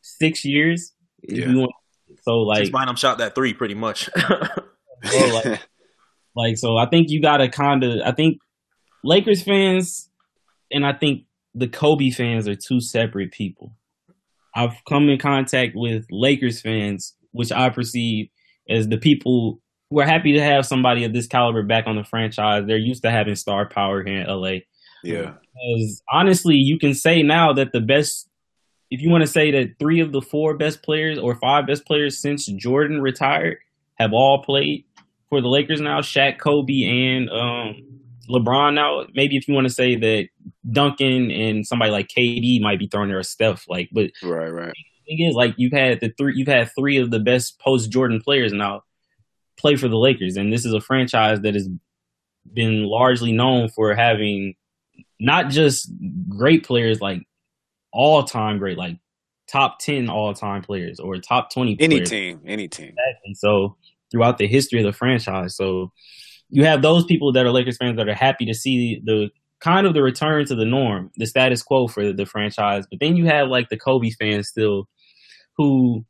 [0.00, 0.92] six years.
[1.22, 1.54] Yeah.
[1.54, 1.72] Want,
[2.22, 4.08] so like, Since I'm shot that three pretty much.
[5.04, 5.60] so like,
[6.34, 8.00] like, so I think you gotta kind of.
[8.04, 8.38] I think
[9.04, 10.08] Lakers fans
[10.70, 11.24] and I think
[11.54, 13.72] the Kobe fans are two separate people.
[14.54, 18.28] I've come in contact with Lakers fans which I perceive
[18.68, 22.04] as the people who are happy to have somebody of this caliber back on the
[22.04, 22.64] franchise.
[22.66, 24.60] They're used to having star power here in LA.
[25.04, 25.34] Yeah.
[25.42, 28.28] Because honestly, you can say now that the best,
[28.90, 31.84] if you want to say that three of the four best players or five best
[31.84, 33.58] players since Jordan retired
[33.96, 34.84] have all played
[35.28, 39.04] for the Lakers now, Shaq, Kobe, and um, LeBron now.
[39.14, 40.28] Maybe if you want to say that
[40.70, 44.74] Duncan and somebody like KD might be throwing there a Steph, like, but right, right
[45.16, 48.20] thing is, like you've had the three, you've had three of the best post Jordan
[48.20, 48.82] players now
[49.58, 51.68] play for the Lakers, and this is a franchise that has
[52.52, 54.54] been largely known for having
[55.20, 55.90] not just
[56.28, 57.22] great players, like
[57.92, 58.98] all time great, like
[59.48, 61.76] top ten all time players or top twenty.
[61.78, 62.10] Any players.
[62.10, 62.94] team, any team.
[63.24, 63.76] And so
[64.10, 65.92] throughout the history of the franchise, so
[66.48, 69.30] you have those people that are Lakers fans that are happy to see the
[69.62, 72.84] kind of the return to the norm, the status quo for the franchise.
[72.90, 74.88] But then you have like the Kobe fans still
[75.62, 76.04] who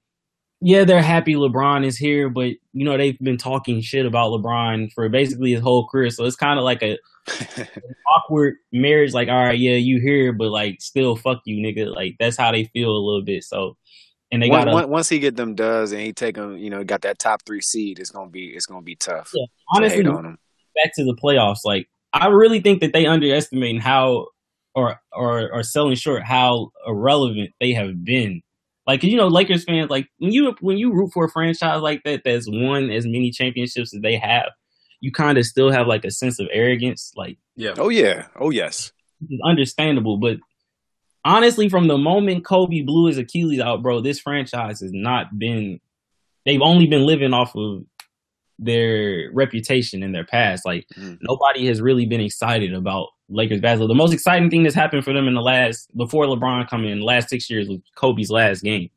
[0.65, 4.93] yeah, they're happy LeBron is here, but you know they've been talking shit about LeBron
[4.93, 6.09] for basically his whole career.
[6.11, 6.99] So it's kind of like a
[8.17, 9.13] awkward marriage.
[9.13, 11.93] Like, all right, yeah, you here, but like still, fuck you, nigga.
[11.93, 13.43] Like that's how they feel a little bit.
[13.43, 13.77] So,
[14.31, 16.85] and they got once- once he get them does and he take them, you know,
[16.85, 19.33] got that top three seed, it's gonna be it's gonna be tough.
[19.35, 20.39] Yeah, honestly on
[20.83, 21.65] back to the playoffs.
[21.65, 24.29] Like I really think that they underestimating how
[24.77, 28.43] or or or selling short how irrelevant they have been.
[28.87, 32.03] Like you know, Lakers fans, like when you when you root for a franchise like
[32.05, 34.51] that that's won as many championships as they have,
[35.01, 37.13] you kind of still have like a sense of arrogance.
[37.17, 37.75] Like Yeah.
[37.79, 38.27] Oh yeah.
[38.39, 38.93] Oh yes.
[39.29, 40.39] it's understandable, but
[41.25, 45.81] honestly, from the moment Kobe blew his Achilles out, bro, this franchise has not been.
[46.45, 47.85] They've only been living off of
[48.59, 50.65] their reputation in their past.
[50.65, 51.19] Like Mhm.
[51.23, 53.89] nobody has really been excited about Lakers basketball.
[53.89, 57.01] The most exciting thing that's happened for them in the last before LeBron come in,
[57.01, 58.91] the last six years was Kobe's last game.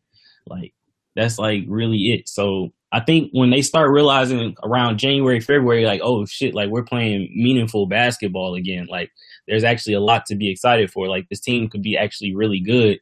[0.48, 0.74] Like
[1.16, 2.28] that's like really it.
[2.28, 6.84] So I think when they start realizing around January, February, like, oh shit, like we're
[6.84, 8.88] playing meaningful basketball again.
[8.90, 9.12] Like
[9.48, 11.08] there's actually a lot to be excited for.
[11.08, 13.00] Like this team could be actually really good.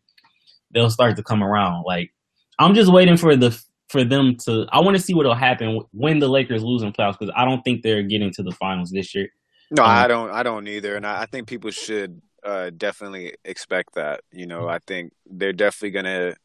[0.72, 1.84] They'll start to come around.
[1.86, 2.12] Like
[2.60, 3.60] I'm just waiting for the
[3.94, 4.68] for them to.
[4.74, 7.64] I want to see what'll happen when the Lakers lose in playoffs because I don't
[7.64, 9.30] think they're getting to the finals this year.
[9.72, 10.32] No, Um, I don't.
[10.32, 14.22] I don't either, and I, I think people should uh, definitely expect that.
[14.32, 16.36] You know, I think they're definitely gonna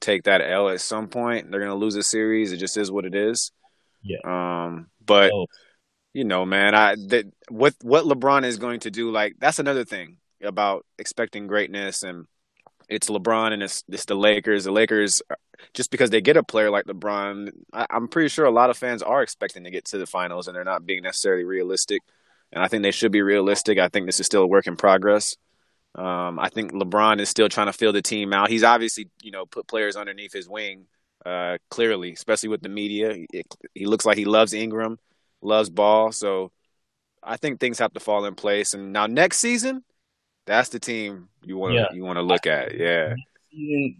[0.00, 1.50] take that L at some point.
[1.50, 2.52] They're gonna lose a series.
[2.52, 3.52] It just is what it is.
[4.02, 4.18] Yeah.
[4.24, 5.46] Um, but So,
[6.14, 9.10] you know, man, I that what what LeBron is going to do.
[9.10, 12.26] Like that's another thing about expecting greatness, and
[12.88, 14.64] it's LeBron and it's it's the Lakers.
[14.64, 15.22] The Lakers,
[15.74, 18.76] just because they get a player like LeBron, I, I'm pretty sure a lot of
[18.78, 22.02] fans are expecting to get to the finals, and they're not being necessarily realistic.
[22.52, 23.78] And I think they should be realistic.
[23.78, 25.36] I think this is still a work in progress.
[25.94, 28.50] Um, I think LeBron is still trying to fill the team out.
[28.50, 30.86] He's obviously, you know, put players underneath his wing,
[31.26, 33.14] uh, clearly, especially with the media.
[33.30, 34.98] He, he looks like he loves Ingram,
[35.42, 36.12] loves ball.
[36.12, 36.52] So
[37.22, 38.74] I think things have to fall in place.
[38.74, 39.84] And now next season,
[40.48, 41.86] that's the team you want to Yeah.
[41.92, 42.76] you want to look at.
[42.76, 43.14] Yeah.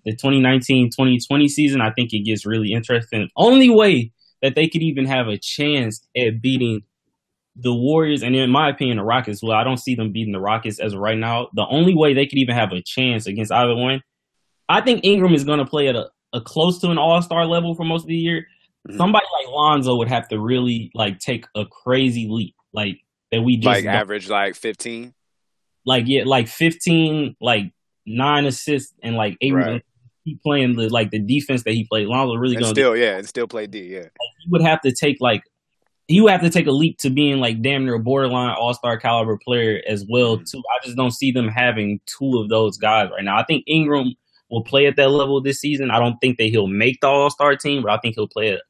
[0.04, 3.28] the 2019-2020 season, I think it gets really interesting.
[3.37, 6.82] Only way that they could even have a chance at beating
[7.56, 9.42] the Warriors, and in my opinion, the Rockets.
[9.42, 11.48] Well, I don't see them beating the Rockets as of right now.
[11.54, 14.00] The only way they could even have a chance against either one,
[14.68, 17.46] I think Ingram is going to play at a, a close to an All Star
[17.46, 18.46] level for most of the year.
[18.88, 18.96] Mhm.
[18.96, 23.00] Somebody like Lonzo would have to really like take a crazy leap, like
[23.32, 25.14] that we just Like don't- average like 15.
[25.88, 27.72] Like yeah, like fifteen, like
[28.07, 29.55] nine assists and like eight.
[29.55, 29.83] Right.
[30.24, 32.07] Keep playing the like the defense that he played.
[32.07, 32.74] Lonzo really And going.
[32.74, 33.81] still, yeah, and still play D.
[33.94, 34.03] Yeah.
[34.40, 35.42] He would have to take like
[36.07, 38.74] he would have to take a leap to being like damn near a borderline All
[38.74, 40.51] Star caliber player as well Mhm.
[40.51, 40.59] too.
[40.59, 43.38] I just don't see them having two of those guys right now.
[43.38, 44.14] I think Ingram
[44.51, 45.90] will play at that level this season.
[45.90, 48.51] I don't think that he'll make the All Star team, but I think he'll play
[48.51, 48.61] at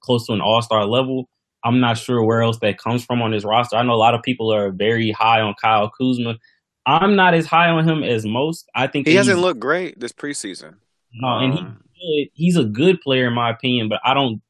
[0.00, 1.28] close to an All Star level.
[1.64, 3.76] I'm not sure where else that comes from on this roster.
[3.76, 6.36] I know a lot of people are very high on Kyle Kuzma.
[6.86, 8.68] I'm not as high on him as most.
[8.74, 10.74] I think He hasn't looked great this preseason.
[11.14, 14.42] no, and Um, he he's a good player in my opinion, but I don't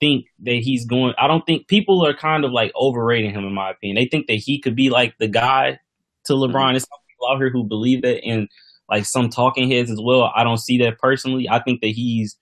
[0.00, 1.14] think that he's going.
[1.18, 3.96] I don't think people are kind of like overrating him in my opinion.
[3.96, 5.78] They think that he could be like the guy
[6.24, 6.52] to LeBron.
[6.52, 6.70] Mm-hmm.
[6.72, 8.48] There's some people out here who believe that, and
[8.88, 10.32] like some talking heads as well.
[10.34, 11.48] I don't see that personally.
[11.48, 12.36] I think that he's.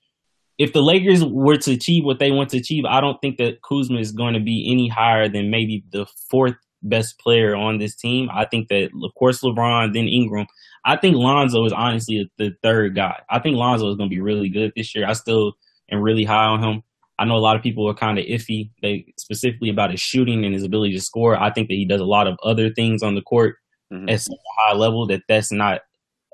[0.59, 3.63] If the Lakers were to achieve what they want to achieve, I don't think that
[3.63, 7.95] Kuzma is going to be any higher than maybe the fourth best player on this
[7.95, 8.29] team.
[8.33, 10.47] I think that, of course, LeBron, then Ingram.
[10.85, 13.21] I think Lonzo is honestly the third guy.
[13.29, 15.07] I think Lonzo is going to be really good this year.
[15.07, 15.53] I still
[15.91, 16.83] am really high on him.
[17.19, 20.43] I know a lot of people are kind of iffy, they specifically about his shooting
[20.45, 21.37] and his ability to score.
[21.37, 23.57] I think that he does a lot of other things on the court
[23.93, 24.11] mhm.
[24.11, 25.83] at such a high level that that's not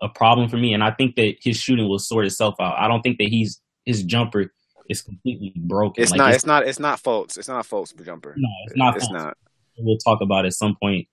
[0.00, 0.72] a problem for me.
[0.72, 2.78] And I think that his shooting will sort itself out.
[2.78, 4.52] I don't think that he's his jumper
[4.88, 6.02] is completely broken.
[6.02, 6.34] It's Like, not.
[6.34, 6.66] It's, not.
[6.66, 7.36] It's not Fultz.
[7.36, 8.34] It's not Fultz jumper.
[8.36, 8.96] no, it's not.
[8.96, 9.12] It's Fultz.
[9.12, 9.36] not.
[9.78, 11.08] We'll talk about it at some point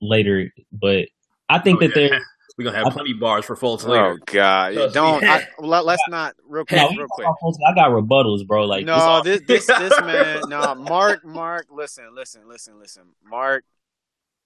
[0.00, 1.08] later, but
[1.48, 2.08] I think Oh, that yeah.
[2.08, 2.20] they're
[2.58, 4.06] We're gonna have plenty bars for Fultz oh, later.
[4.06, 4.74] Oh God!
[4.74, 5.22] Trust Don't.
[5.22, 5.28] me.
[5.28, 6.80] I, let, us not real quick.
[6.80, 7.26] No, real quick.
[7.42, 8.64] Fultz, I got rebuttals, bro.
[8.66, 10.42] Like no, this this this this man.
[10.48, 11.24] No, Mark.
[11.24, 11.66] Mark.
[11.70, 12.14] Listen.
[12.14, 12.48] Listen.
[12.48, 12.78] Listen.
[12.78, 13.02] Listen.
[13.24, 13.64] Mark.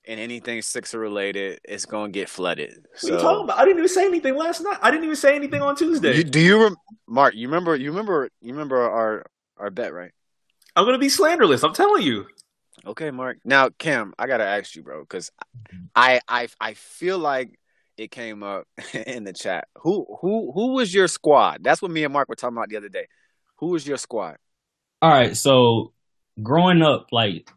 [0.06, 2.84] And anything Sixer related is going to get flooded.
[3.00, 3.58] What are you talking about?
[3.58, 4.76] I didn't even say anything last night.
[4.82, 6.14] I didn't even say anything on Tuesday.
[6.14, 6.76] You, do you, rem-
[7.08, 7.34] Mark?
[7.34, 7.74] You remember?
[7.74, 8.28] You remember?
[8.42, 9.24] You remember our
[9.56, 10.10] our bet, right?
[10.76, 11.64] I'm gonna be slanderless.
[11.64, 12.26] I'm telling you.
[12.86, 13.38] Okay, Mark.
[13.44, 15.30] Now, Cam, I gotta ask you, bro, because
[15.72, 15.84] mm-hmm.
[15.94, 17.58] I I I feel like
[17.96, 18.66] it came up
[19.06, 19.68] in the chat.
[19.78, 21.62] Who who who was your squad?
[21.62, 23.06] That's what me and Mark were talking about the other day.
[23.56, 24.36] Who was your squad?
[25.00, 25.92] All right, so
[26.42, 27.50] growing up, like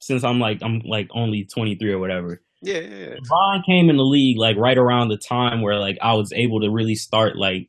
[0.00, 3.14] since I'm like I'm like only 23 or whatever, Yeah, yeah, yeah.
[3.30, 6.60] Ron came in the league like right around the time where like I was able
[6.60, 7.68] to really start like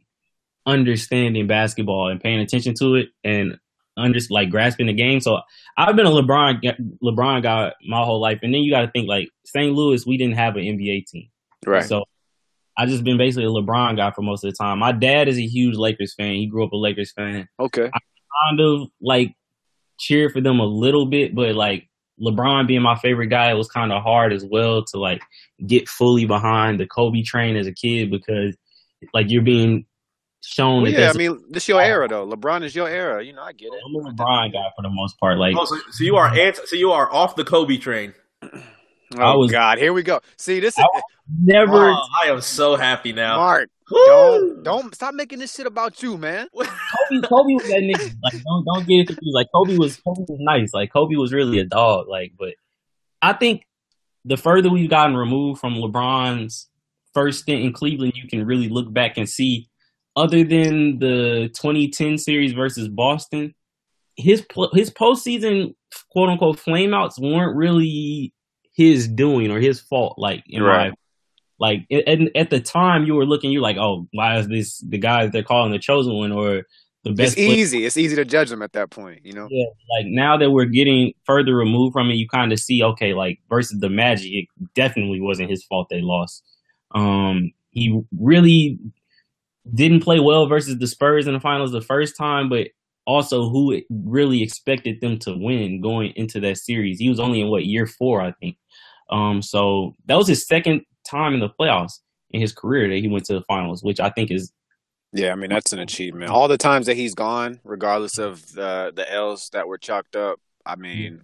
[0.66, 3.58] understanding basketball and paying attention to it and
[3.98, 5.20] under like grasping the game.
[5.20, 5.40] So
[5.78, 6.62] I've been a LeBron
[7.04, 9.74] LeBron guy my whole life, and then you got to think like St.
[9.74, 11.30] Louis, we didn't have an NBA team,
[11.66, 11.84] Right.
[11.84, 12.04] So
[12.78, 14.80] I just been basically a LeBron guy for most of the time.
[14.80, 16.34] My dad is a huge Lakers fan.
[16.34, 17.48] He grew up a Lakers fan.
[17.60, 17.92] okay.
[18.48, 19.36] Kind of like
[20.00, 23.68] cheer for them a little bit, but like LeBron being my favorite guy, it was
[23.68, 25.22] kind of hard as well to like
[25.68, 28.56] get fully behind the Kobe train as a kid because
[29.14, 29.86] like you're being
[30.42, 31.86] shown Well, that yeah, I mean, this is your oh.
[31.86, 32.28] era though.
[32.28, 33.24] LeBron is your era.
[33.24, 33.80] You know, I get it.
[33.86, 35.38] I'm a LeBron guy for the most part.
[35.38, 36.40] Like Oh, so, so you are mm-hmm.
[36.40, 38.14] anti, so you are off the Kobe train.
[39.18, 40.22] Oh I was- God, here we go.
[40.38, 40.86] See, this is
[41.44, 43.36] never Oh, I am so happy now.
[43.36, 43.70] Mark.
[43.92, 44.06] Woo!
[44.06, 46.48] Don't don't stop making this shit about you, man.
[46.54, 48.16] Kobe, Kobe was that nigga.
[48.24, 49.36] Like, don't don't get it confused.
[49.36, 50.74] Like, Kobe was Kobe was nice.
[50.74, 52.08] Like, Kobe was really a dog.
[52.08, 52.54] Like, but
[53.22, 53.68] I think
[54.24, 56.70] the further we've gotten removed from LeBron's
[57.14, 59.68] first stint in Cleveland, you can really look back and see,
[60.16, 63.54] other than the 2010 series versus Boston,
[64.18, 65.74] his pl- his postseason
[66.12, 68.34] quote unquote flameouts weren't really
[68.74, 70.16] his doing or his fault.
[70.18, 70.90] Like, in Right.
[70.90, 70.96] my
[71.60, 74.98] like at, at the time you were looking, you're like, oh, why is this the
[74.98, 76.64] guy that they're calling the chosen one or
[77.04, 77.38] the best?
[77.38, 77.58] It's player?
[77.58, 77.86] easy.
[77.86, 79.24] It's easy to judge them at that point.
[79.26, 79.48] You know.
[79.52, 83.14] Yeah, like now that we're getting further removed from it, you kind of see, okay,
[83.14, 86.44] like versus the Magic, it definitely wasn't his fault they lost.
[86.96, 88.80] Um, he really
[89.74, 92.70] didn't play well versus the Spurs in the finals the first time, but
[93.06, 97.00] also who really expected them to win going into that series.
[97.00, 98.58] He was only in what year four, I think.
[99.10, 102.00] Um, so that was his second time in the playoffs
[102.32, 104.52] in his career that he went to the finals, which I think is
[105.12, 106.32] Yeah, I mean that's an achievement.
[106.32, 110.40] All the times that he's gone, regardless of the the L's that were chalked up,
[110.66, 111.22] I mean,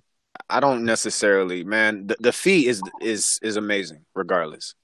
[0.50, 2.08] I don't necessarily, man.
[2.08, 4.76] The, the feat is is is amazing, regardless.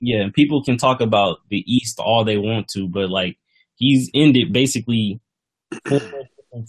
[0.00, 3.36] Yeah, and people can talk about the East all they want to, but like
[3.76, 5.20] he's ended basically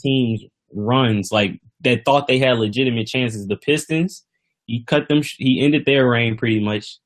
[0.02, 3.48] teams runs like that thought they had legitimate chances.
[3.48, 4.26] The Pistons,
[4.66, 5.22] he cut them.
[5.38, 6.98] He ended their reign pretty much.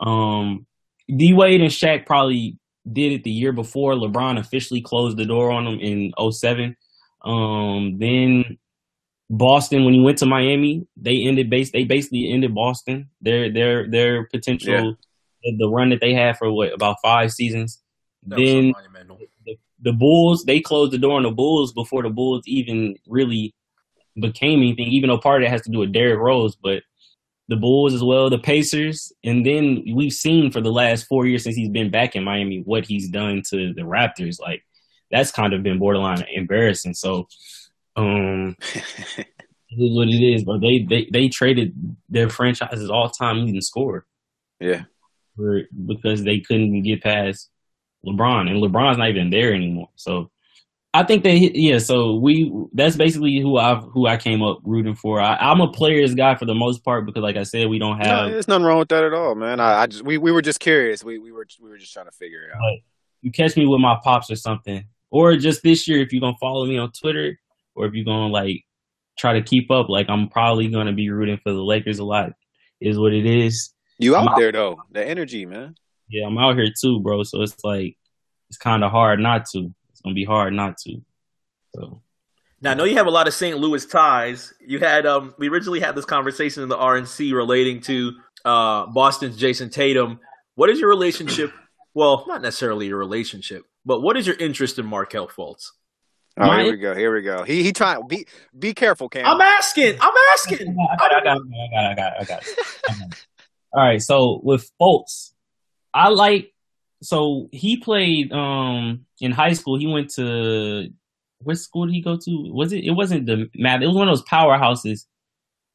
[0.00, 0.66] Um,
[1.14, 2.58] D Wade and Shaq probably
[2.90, 3.94] did it the year before.
[3.94, 6.76] LeBron officially closed the door on them in 07.
[7.24, 8.58] Um, then
[9.30, 11.72] Boston, when he went to Miami, they ended base.
[11.72, 13.10] They basically ended Boston.
[13.20, 14.92] Their their their potential Yeah.
[15.42, 17.82] The, run that they had for what about five seasons.
[18.26, 18.74] That then
[19.44, 23.54] the, the Bulls, they closed the door on the Bulls before the Bulls even really
[24.20, 24.88] became anything.
[24.88, 26.82] Even though part of it has to do with Derrick Rose, but
[27.48, 31.44] the Bulls as well, the Pacers, and then we've seen for the last four years
[31.44, 34.40] since he's been back in Miami what he's done to the Raptors.
[34.40, 34.64] Like
[35.10, 36.94] that's kind of been borderline embarrassing.
[36.94, 37.28] So,
[37.94, 39.26] um, it
[39.70, 40.42] is what it is.
[40.42, 44.04] But they they they traded their franchise's all time leading scorer
[44.60, 44.84] yeah,
[45.36, 47.50] for because they couldn't get past
[48.04, 49.90] LeBron, and LeBron's not even there anymore.
[49.96, 50.30] So
[50.96, 51.78] I think they yeah.
[51.78, 55.20] So we that's basically who I who I came up rooting for.
[55.20, 57.98] I, I'm a players guy for the most part because, like I said, we don't
[57.98, 58.30] no, have.
[58.30, 59.60] there's nothing wrong with that at all, man.
[59.60, 61.04] I, I just we, we were just curious.
[61.04, 62.78] We we were we were just trying to figure it out.
[63.20, 66.38] you catch me with my pops or something, or just this year if you're gonna
[66.40, 67.38] follow me on Twitter,
[67.74, 68.64] or if you're gonna like
[69.18, 72.32] try to keep up, like I'm probably gonna be rooting for the Lakers a lot.
[72.80, 73.74] Is what it is.
[73.98, 75.74] You out out- there though, the energy, man.
[76.08, 77.22] Yeah, I'm out here too, bro.
[77.24, 77.96] So it's like
[78.48, 79.74] it's kind of hard not to.
[79.90, 81.00] It's gonna be hard not to.
[81.74, 82.00] So
[82.60, 83.58] Now I know you have a lot of St.
[83.58, 84.52] Louis ties.
[84.60, 88.12] You had um we originally had this conversation in the RNC relating to
[88.44, 90.20] uh Boston's Jayson Tatum.
[90.54, 91.52] What is your relationship?
[91.94, 95.70] Well, not necessarily your relationship, but what is your interest in Markelle Fultz?
[96.36, 96.94] Oh, My- here we go.
[96.94, 97.42] Here we go.
[97.42, 98.26] He he trying be
[98.58, 99.24] be careful, Cam.
[99.24, 99.96] I'm asking.
[99.98, 100.76] I'm asking.
[100.78, 102.42] I got, I got, I got, it, I got, it, I got.
[102.42, 102.54] it.
[102.86, 103.26] I got it.
[103.76, 105.32] All right, so with Fultz,
[105.92, 106.52] I like.
[107.02, 109.78] So he played um in high school.
[109.78, 110.88] He went to
[111.40, 112.52] what school did he go to?
[112.54, 112.84] Was it?
[112.84, 113.82] It wasn't DeMatha.
[113.82, 115.00] It was one of those powerhouses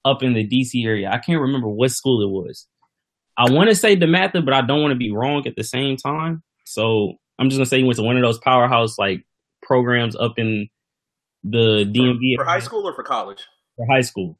[0.03, 1.11] up in the DC area.
[1.11, 2.67] I can't remember what school it was.
[3.37, 5.95] I want to say DeMatha, but I don't want to be wrong at the same
[5.95, 6.41] time.
[6.65, 9.25] So I'm just gonna say he went to one of those powerhouse like
[9.61, 10.69] programs up in
[11.43, 13.43] the DMV For high school or for college?
[13.75, 14.39] for high school.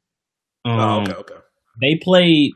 [0.64, 1.34] Um, oh, okay, okay.
[1.80, 2.52] they played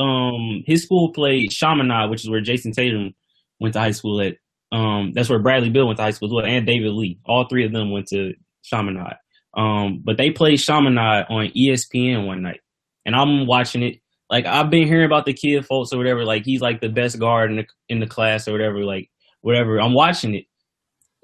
[0.00, 3.14] um his school played Chaminade, which is where Jayson Tatum
[3.60, 4.36] went to high school at.
[4.72, 7.18] Um that's where Bradley Beal went to high school as well, and David Lee.
[7.26, 9.16] All three of them went to Chaminade.
[9.56, 12.60] Um, but they played Chaminade on ESPN one night.
[13.04, 13.96] And I'm watching it.
[14.28, 17.18] Like I've been hearing about the kid Fultz or whatever, like he's like the best
[17.18, 19.10] guard in the in the class or whatever, like
[19.40, 19.80] whatever.
[19.80, 20.44] I'm watching it.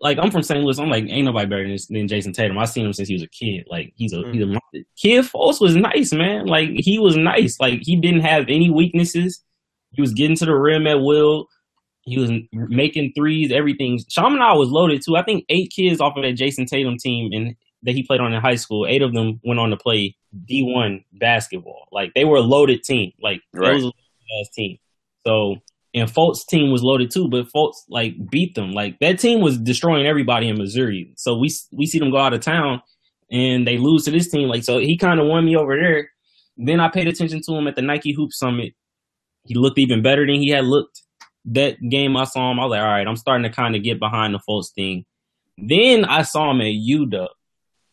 [0.01, 0.62] Like I'm from St.
[0.62, 0.78] Louis.
[0.78, 2.59] I'm like, ain't nobody better than, than Jayson Tatum.
[2.59, 3.66] I've seen him since he was a kid.
[3.68, 4.80] Like he's a he's a monster.
[4.97, 6.47] Kid Fultz was nice, man.
[6.47, 7.59] Like he was nice.
[7.61, 9.42] Like he didn't have any weaknesses.
[9.92, 11.49] He was getting to the rim at will.
[12.03, 13.99] He was making threes, everything.
[14.09, 15.16] Chaminade was loaded too.
[15.16, 18.32] I think eight kids off of that Jayson Tatum team and that he played on
[18.32, 21.88] in high school, eight of them went on to play D one basketball.
[21.90, 23.12] Like they were a loaded team.
[23.20, 23.72] Like Right.
[23.72, 24.78] it was a team.
[25.26, 25.57] So
[25.97, 28.70] and Fultz team was loaded too, but Fultz like beat them.
[28.70, 31.12] Like that team was destroying everybody in Missouri.
[31.16, 32.82] So we we see them go out of town
[33.32, 34.49] and they lose to this team.
[34.49, 36.11] Like so he kind of won me over there.
[36.59, 38.74] Then I paid attention to him at the Nike Hoop Summit.
[39.47, 41.03] He looked even better than he had looked
[41.47, 43.82] that game I saw him, I was like, all right, I'm starting to kind of
[43.82, 45.05] get behind the Fultz thing.
[45.57, 47.28] Then I saw him at UW,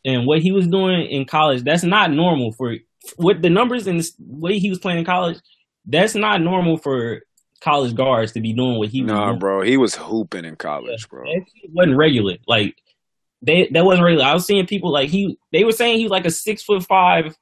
[0.04, 2.76] and what he was doing in college, that's not normal for
[3.18, 5.38] with the numbers and the way he was playing in college.
[5.86, 7.22] That's not normal for
[7.64, 9.40] college guards to be doing what he was Nah, doing.
[9.40, 11.24] bro, he was hooping in college, bro.
[11.24, 12.36] That shit wasn't regular.
[12.48, 12.76] Like
[13.42, 14.26] they that wasn't regular.
[14.26, 16.84] I was seeing people like he they were saying he was like a six foot
[16.86, 17.36] five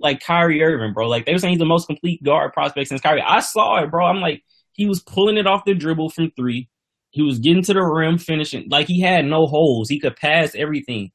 [0.00, 1.08] like Kyrie Irving, bro.
[1.08, 3.20] Like they were saying he's the most complete guard prospect since Kyrie.
[3.22, 4.06] I saw it, bro.
[4.06, 4.42] I'm like,
[4.72, 6.68] he was pulling it off the dribble from three.
[7.10, 8.68] He was getting to the rim, finishing.
[8.70, 9.88] Like he had no holes.
[9.88, 11.10] He could pass everything.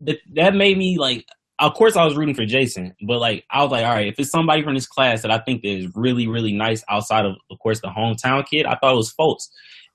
[0.00, 1.24] That that made me like.
[1.60, 4.18] Of course, I was rooting for Jayson, but like I was like, all right, if
[4.18, 7.58] it's somebody from this class that I think is really, really nice outside of, of
[7.60, 9.48] course, the hometown kid, I thought it was Fultz.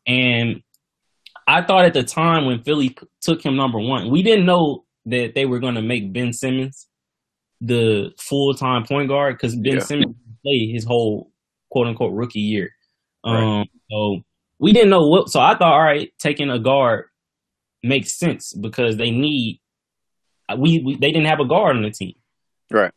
[0.07, 0.62] And
[1.47, 5.34] I thought at the time when Philly took him number one, we didn't know that
[5.36, 6.88] they were going to make Ben Simmons
[7.60, 9.80] the full time point guard because Ben Yeah.
[9.80, 11.32] Simmons played his whole
[11.70, 12.72] quote unquote rookie year.
[13.26, 13.62] Right.
[13.62, 14.22] Um, so
[14.60, 15.30] we didn't know what.
[15.30, 17.05] So I thought, all right, taking a guard
[17.84, 19.59] makes sense because they need.
[20.58, 22.14] We, we they didn't have a guard on the team.
[22.72, 22.91] Right.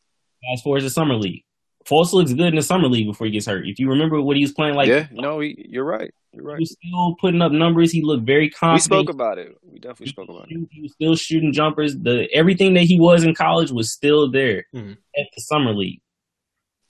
[0.53, 1.45] As far as the summer league,
[1.87, 3.67] Fultz looks good in the summer league before he gets hurt.
[3.67, 6.11] If you remember what he was playing like, yeah, no, he, you're right.
[6.33, 6.61] You're he right.
[6.61, 7.93] was still putting up numbers.
[7.93, 8.91] He looked very confident.
[8.91, 9.57] We spoke about it.
[9.63, 10.49] We definitely spoke about it.
[10.51, 11.97] He, he was still shooting jumpers.
[11.97, 14.97] The everything that he was in college was still there Mhm.
[15.17, 16.01] at the summer league.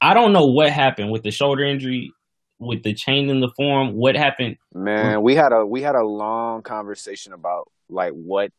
[0.00, 2.12] I don't know what happened with the shoulder injury,
[2.58, 3.94] with the change in the form.
[3.94, 4.56] What happened?
[4.74, 8.50] Man, we had a we had a long conversation about like what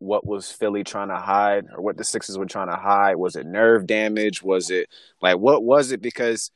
[0.00, 3.16] what was Philly trying to hide or what the Sixers were trying to hide.
[3.16, 4.42] Was it nerve damage?
[4.42, 4.88] Was it
[5.22, 6.00] like what was it?
[6.02, 6.50] Because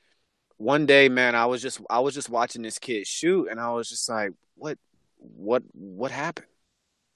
[0.57, 3.71] one day, man, I was just I was just watching this kid shoot and I
[3.71, 4.79] was just like, what
[5.19, 6.47] what what happened?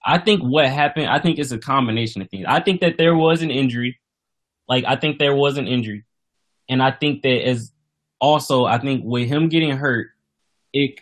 [0.04, 1.06] I think what happened.
[1.06, 2.44] I think it's a combination of things.
[2.46, 3.98] I think that there was an injury.
[4.68, 6.04] Like I think there was an injury,
[6.68, 7.72] and I think that as
[8.20, 10.08] also I think with him getting hurt,
[10.74, 11.00] it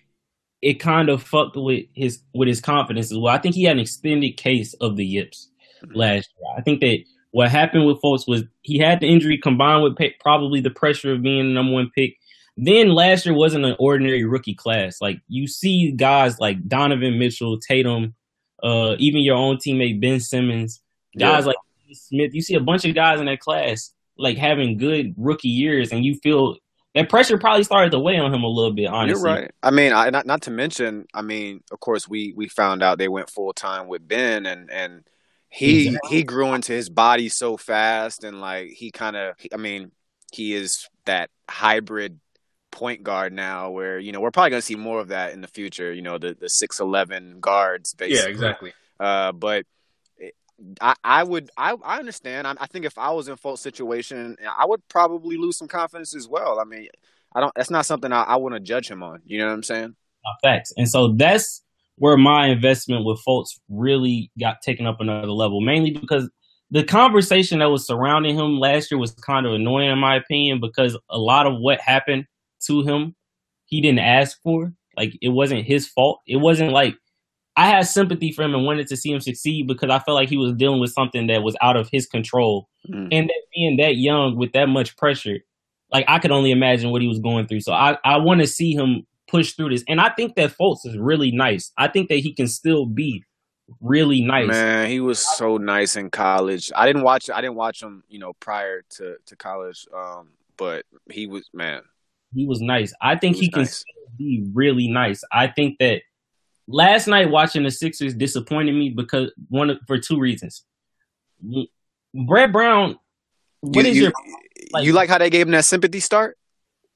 [0.62, 3.34] it kind of fucked with his with his confidence as well.
[3.34, 5.48] I think he had an extended case of the yips
[5.94, 6.54] last year.
[6.56, 6.98] I think that
[7.32, 11.22] what happened with Fultz was he had the injury combined with probably the pressure of
[11.22, 12.14] being the number one pick.
[12.56, 15.00] Then last year wasn't an ordinary rookie class.
[15.00, 18.14] Like you see guys like Donovan Mitchell, Tatum,
[18.62, 20.80] uh, even your own teammate Ben Simmons,
[21.18, 21.48] guys Yeah.
[21.48, 21.56] like
[21.92, 22.34] Smith.
[22.34, 26.02] You see a bunch of guys in that class like having good rookie years, and
[26.04, 26.56] you feel
[26.96, 28.86] that pressure probably started to weigh on him a little bit.
[28.86, 29.50] Honestly, You're right.
[29.62, 32.98] I mean, I, not not to mention, I mean, of course, we we found out
[32.98, 35.04] they went full time with Ben, and and
[35.48, 36.16] he Exactly.
[36.16, 39.92] he grew into his body so fast, and like he kind of, I mean,
[40.32, 42.18] he is that hybrid
[42.72, 45.48] point guard now, where you know we're probably gonna see more of that in the
[45.48, 45.92] future.
[45.92, 48.22] You know, the the six eleven guards, basically.
[48.24, 48.72] Yeah, exactly.
[48.98, 49.66] Uh, but it-
[50.80, 52.46] I, I would I, I understand.
[52.46, 56.14] I, I think if I was in Fult's situation, I would probably lose some confidence
[56.14, 56.58] as well.
[56.58, 56.88] I mean,
[57.34, 57.52] I don't.
[57.54, 59.20] That's not something I, I want to judge him on.
[59.26, 59.96] You know what I'm saying?
[60.24, 60.72] Uh, facts.
[60.76, 61.62] And so that's
[61.96, 66.30] where my investment with Fultz really got taken up another level, mainly because
[66.70, 70.60] the conversation that was surrounding him last year was kind of annoying, in my opinion,
[70.60, 72.26] because a lot of what happened
[72.66, 73.14] to him,
[73.66, 74.72] he didn't ask for.
[74.96, 76.20] Like, it wasn't his fault.
[76.26, 76.96] It wasn't like
[77.56, 80.28] I had sympathy for him and wanted to see him succeed because I felt like
[80.28, 82.68] he was dealing with something that was out of his control.
[82.88, 83.08] Mm.
[83.10, 85.38] And that being that young with that much pressure,
[85.90, 87.60] like I could only imagine what he was going through.
[87.60, 89.84] So I, I want to see him push through this.
[89.88, 91.72] And I think that Fultz is really nice.
[91.78, 93.24] I think that he can still be
[93.80, 94.48] really nice.
[94.48, 96.70] Man, he was so nice in college.
[96.76, 97.30] I didn't watch.
[97.30, 98.04] I didn't watch him.
[98.08, 99.86] You know, prior to to college.
[99.96, 101.82] Um, but he was man.
[102.34, 102.92] He was nice.
[103.00, 103.78] I think He he, can nice.
[103.78, 105.22] still be really nice.
[105.32, 106.02] I think that
[106.68, 110.64] last night watching the Sixers disappointed me because one of, for two reasons.
[112.14, 112.98] Brett Brown,
[113.60, 114.12] what you, is you, your
[114.72, 116.36] like- you like how they gave him that sympathy start?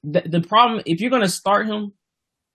[0.03, 1.93] the, the problem if you're gonna start him,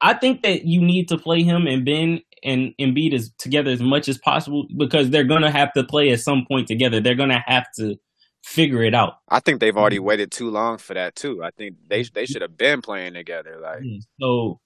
[0.01, 3.81] I think that you need to play him and Ben and Embiid as together as
[3.81, 6.99] much as possible because they're gonna have to play at some point together.
[6.99, 7.97] They're gonna have to
[8.43, 9.17] figure it out.
[9.29, 11.43] I think they've already waited too long for that too.
[11.43, 13.59] I think they they should have been playing together.
[13.61, 13.83] Like
[14.19, 14.59] So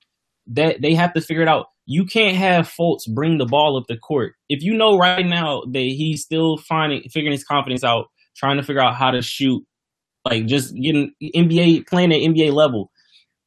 [0.47, 1.68] that they have to figure it out.
[1.92, 5.64] You can't have Fultz bring the ball up the court if you know right now
[5.72, 9.66] that he's still finding figuring his confidence out, trying to figure out how to shoot,
[10.24, 12.92] like just getting NBA playing at NBA level.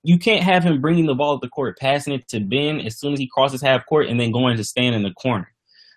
[0.03, 2.99] you can't have him bringing the ball up the court, passing it to Ben as
[2.99, 5.49] soon as he crosses half court, and then going to stand in the corner.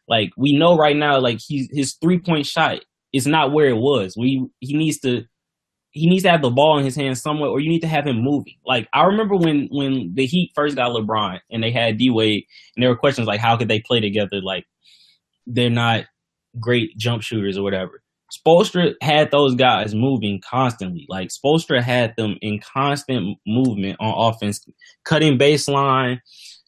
[0.07, 2.79] Like we know right now, like he's his three point shot
[3.11, 4.15] is not where it was.
[4.15, 5.25] We he needs to
[5.95, 8.05] he needs to have the ball in his hands somewhere, or you need to have
[8.05, 8.55] him moving.
[8.65, 12.43] Like I remember when when the Heat first got LeBron and they had D Wade,
[12.75, 14.41] and there were questions like how could they play together?
[14.43, 14.65] Like
[15.47, 16.05] they're not
[16.59, 18.03] great jump shooters or whatever.
[18.35, 21.05] Spoelstra had those guys moving constantly.
[21.07, 24.65] Like Spoelstra had them in constant movement on offense,
[25.05, 26.19] cutting baseline,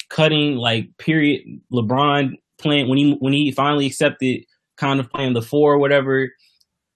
[0.10, 1.42] cutting like period.
[1.74, 4.44] LeBron playing when he when he finally accepted
[4.78, 6.30] kind of playing the four or whatever,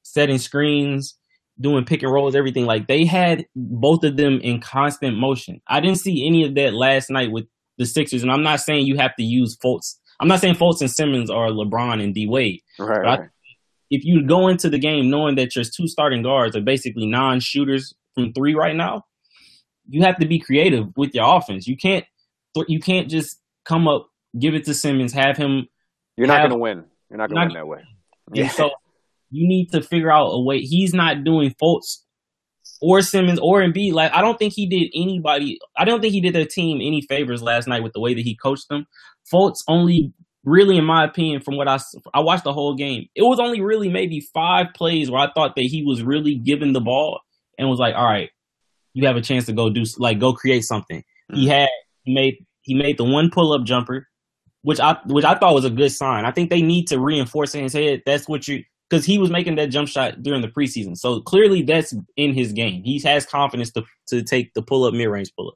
[0.03, 1.17] setting screens,
[1.61, 2.65] doing pick and rolls, everything.
[2.65, 5.61] Like they had both of them in constant motion.
[5.67, 7.45] I didn't see any of that last night with
[7.77, 9.95] the Sixers, and I'm not saying you have to use Fultz.
[10.19, 12.61] I'm not saying Fultz and Simmons are LeBron and D Wade.
[12.77, 13.29] Right, I- right.
[13.89, 17.93] if you go into the game knowing that your two starting guards are basically non-shooters
[18.15, 19.05] from three right now,
[19.89, 21.67] you have to be creative with your offense.
[21.67, 22.05] You can't
[22.67, 24.07] you can't just come up,
[24.37, 25.67] give it to Simmons, have him.
[26.17, 26.83] You're not going to win.
[27.09, 27.83] You're not going to win that way.
[28.35, 28.71] And so
[29.31, 30.59] you need to figure out a way.
[30.59, 31.97] He's not doing Fultz
[32.81, 33.93] or Simmons or Embiid.
[33.93, 35.59] Like I don't think he did anybody.
[35.77, 38.21] I don't think he did their team any favors last night with the way that
[38.21, 38.85] he coached them.
[39.31, 40.13] Fultz only
[40.43, 41.79] really, in my opinion, from what I
[42.13, 45.55] I watched the whole game, it was only really maybe five plays where I thought
[45.55, 47.21] that he was really given the ball
[47.57, 48.29] and was like, all right,
[48.93, 51.03] you have a chance to go do like go create something.
[51.29, 51.35] Hmm.
[51.35, 51.69] He had
[52.03, 54.07] he made he made the one pull up jumper,
[54.63, 56.25] which I which I thought was a good sign.
[56.25, 59.29] I think they need to reinforce in his head that's what you because he was
[59.29, 60.97] making that jump shot during the preseason.
[60.97, 62.83] So clearly that's in his game.
[62.83, 65.53] He has confidence to to take the pull up mid range pull up.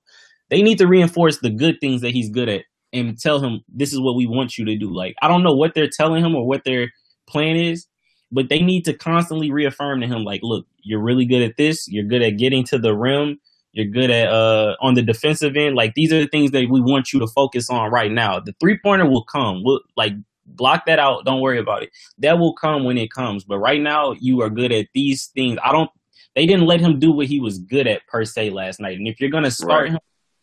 [0.50, 2.64] They need to reinforce the good things that he's good at
[2.94, 4.94] and tell him this is what we want you to do.
[4.96, 6.92] Like I don't know what they're telling him or what their
[7.28, 7.88] plan is,
[8.32, 11.88] but they need to constantly reaffirm to him like, look, you're really good at this.
[11.90, 13.40] You're good at getting to the rim.
[13.74, 15.76] You're good at uh on the defensive end.
[15.76, 18.40] Like these are the things that we want you to focus on right now.
[18.40, 19.62] The three pointer will come.
[19.62, 20.14] We'll like
[20.46, 21.26] block that out.
[21.26, 21.90] Don't worry about it.
[22.20, 23.44] That will come when it comes.
[23.44, 25.58] But right now you are good at these things.
[25.64, 25.90] I don't
[26.36, 28.98] they didn't let him do what he was good at per se last night.
[28.98, 29.92] And if you're gonna start Right.
[29.94, 30.00] him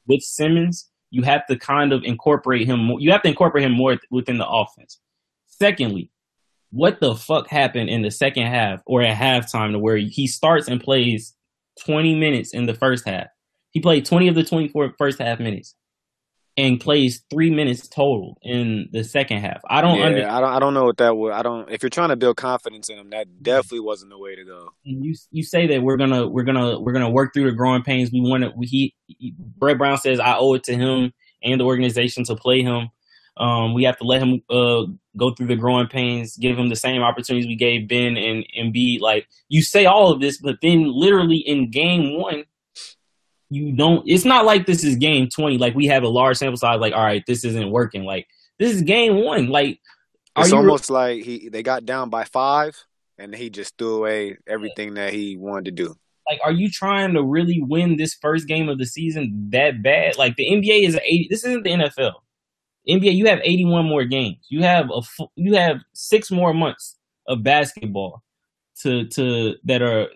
[0.07, 3.73] with Simmons, you have to kind of incorporate him more you have to incorporate him
[3.73, 4.99] more within the offense.
[5.47, 6.11] Secondly,
[6.71, 10.69] what the fuck happened in the second half or at halftime to where he starts
[10.69, 11.37] and plays
[11.85, 13.27] 20 minutes in the first half?
[13.71, 15.75] He played 20 of the 24 first half minutes
[16.57, 19.63] and plays three minutes total in the second half.
[19.69, 20.31] I don't yeah, understand.
[20.31, 20.53] I don't.
[20.53, 21.33] I don't know what that would.
[21.33, 21.71] I don't.
[21.71, 24.69] If you're trying to build confidence in him, that definitely wasn't the way to go.
[24.85, 27.83] And you you say that we're gonna we're gonna we're gonna work through the growing
[27.83, 28.11] pains.
[28.13, 28.53] We want to.
[28.61, 32.63] He, he Brett Brown says I owe it to him and the organization to play
[32.63, 32.91] him.
[33.39, 34.83] Um, we have to let him uh,
[35.17, 38.75] go through the growing pains, give him the same opportunities we gave Ben and and
[38.75, 42.45] be like you say all of this, but then literally in game one,
[43.53, 44.03] you don't.
[44.07, 45.59] It's not like this is game twenty.
[45.59, 46.81] Like we have a large sample size.
[46.81, 48.05] Like all right, this isn't working.
[48.05, 48.27] Like
[48.59, 49.49] this is game one.
[49.49, 49.81] Like
[50.37, 52.77] It's almost like he they got down by five,
[53.19, 55.95] and he just threw away everything that he wanted to do.
[56.29, 60.17] like are you trying to really win this first game of the season that bad
[60.17, 62.13] like the nba is 80 this isn't the nfl
[62.89, 65.01] nba you have 81 more games you have a
[65.37, 66.97] you have six more months
[67.27, 68.23] of basketball
[68.83, 70.09] to to that are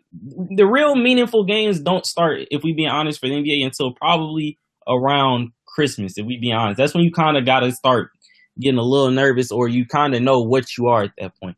[0.50, 4.58] the real meaningful games don't start if we be honest for the nba until probably
[4.88, 8.10] around christmas if we be honest that's when you kind of got to start
[8.60, 11.56] getting a little nervous or you kind of know what you are at that point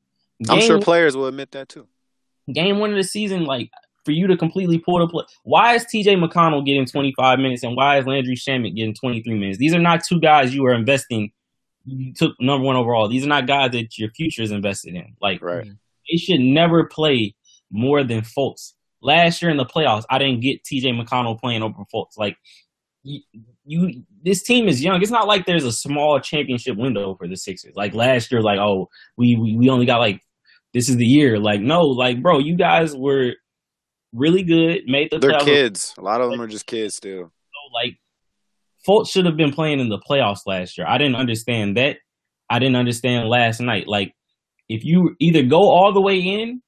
[0.48, 1.86] I'm sure players will admit that too.
[2.52, 3.70] game one of the season, like
[4.04, 5.24] for you to completely pull the play.
[5.42, 9.58] Why is TJ McConnell getting 25 minutes and why is Landry Shamet getting 23 minutes?
[9.58, 11.32] These are not two guys you are investing.
[11.84, 13.08] You took number one overall.
[13.08, 15.16] These are not guys that your future is invested in.
[15.20, 15.64] Like Right.
[15.64, 15.72] Mm-hmm.
[16.10, 17.34] They should never play
[17.70, 18.72] more than Fultz.
[19.00, 22.16] Last year in the playoffs, I didn't get TJ McConnell playing over Fultz.
[22.16, 22.36] Like
[23.02, 23.20] you,
[23.64, 25.00] you, this team is young.
[25.00, 27.74] It's not like there's a small championship window for the Sixers.
[27.76, 30.20] Like last year, like oh, we we, we only got like
[30.74, 31.38] this is the year.
[31.38, 33.34] Like no, like bro, you guys were
[34.12, 34.82] really good.
[34.86, 35.44] Made the They're playoffs.
[35.44, 35.94] kids.
[35.98, 37.32] A lot of them are just kids still.
[37.72, 37.98] Like
[38.86, 40.86] Fultz should have been playing in the playoffs last year.
[40.86, 41.98] I didn't understand that.
[42.50, 43.86] I didn't understand last night.
[43.86, 44.14] Like
[44.68, 46.62] if you either go all the way in,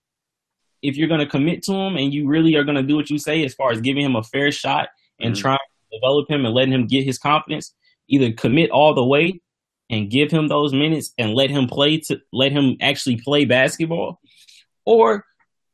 [0.82, 3.10] if you're going to commit to him and you really are going to do what
[3.10, 4.88] you say as far as giving him a fair shot
[5.20, 5.38] and Mhm.
[5.40, 7.74] trying to develop him and letting him get his confidence,
[8.08, 9.40] either commit all the way
[9.90, 14.20] and give him those minutes and let him play to let him actually play basketball
[14.86, 15.24] or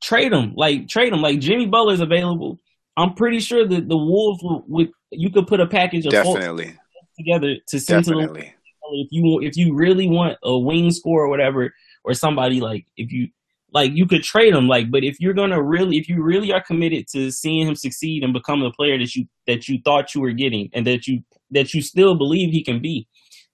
[0.02, 2.58] trade him like trade him like Jimmy Butler's available.
[2.96, 6.74] I'm pretty sure that the Wolves would, you could put a package of Definitely.
[7.18, 8.50] together to send to the
[8.92, 11.74] if you if you really want a wing score or whatever
[12.06, 13.28] or somebody like if you
[13.72, 14.68] like you could trade him.
[14.68, 18.24] Like, but if you're gonna really, if you really are committed to seeing him succeed
[18.24, 21.22] and become the player that you that you thought you were getting, and that you
[21.50, 23.06] that you still believe he can be,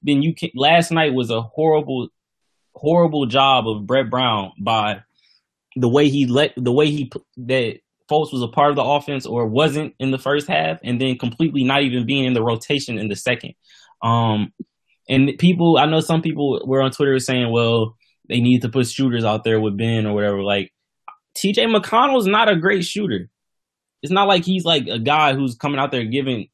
[0.02, 0.50] then you can.
[0.54, 2.08] Last night was a horrible,
[2.74, 5.02] horrible job of Brett Brown by
[5.74, 7.80] the way he let the way he that
[8.10, 11.18] Fultz was a part of the offense or wasn't in the first half, and then
[11.18, 13.54] completely not even being in the rotation in the second.
[14.02, 14.52] Um,
[15.08, 17.96] and people, I know some people were on Twitter saying, well,
[18.28, 20.42] they need to put shooters out there with Ben or whatever.
[20.42, 20.72] Like,
[21.36, 23.28] TJ McConnell's not a great shooter.
[24.02, 26.48] It's not like he's like a guy who's coming out there giving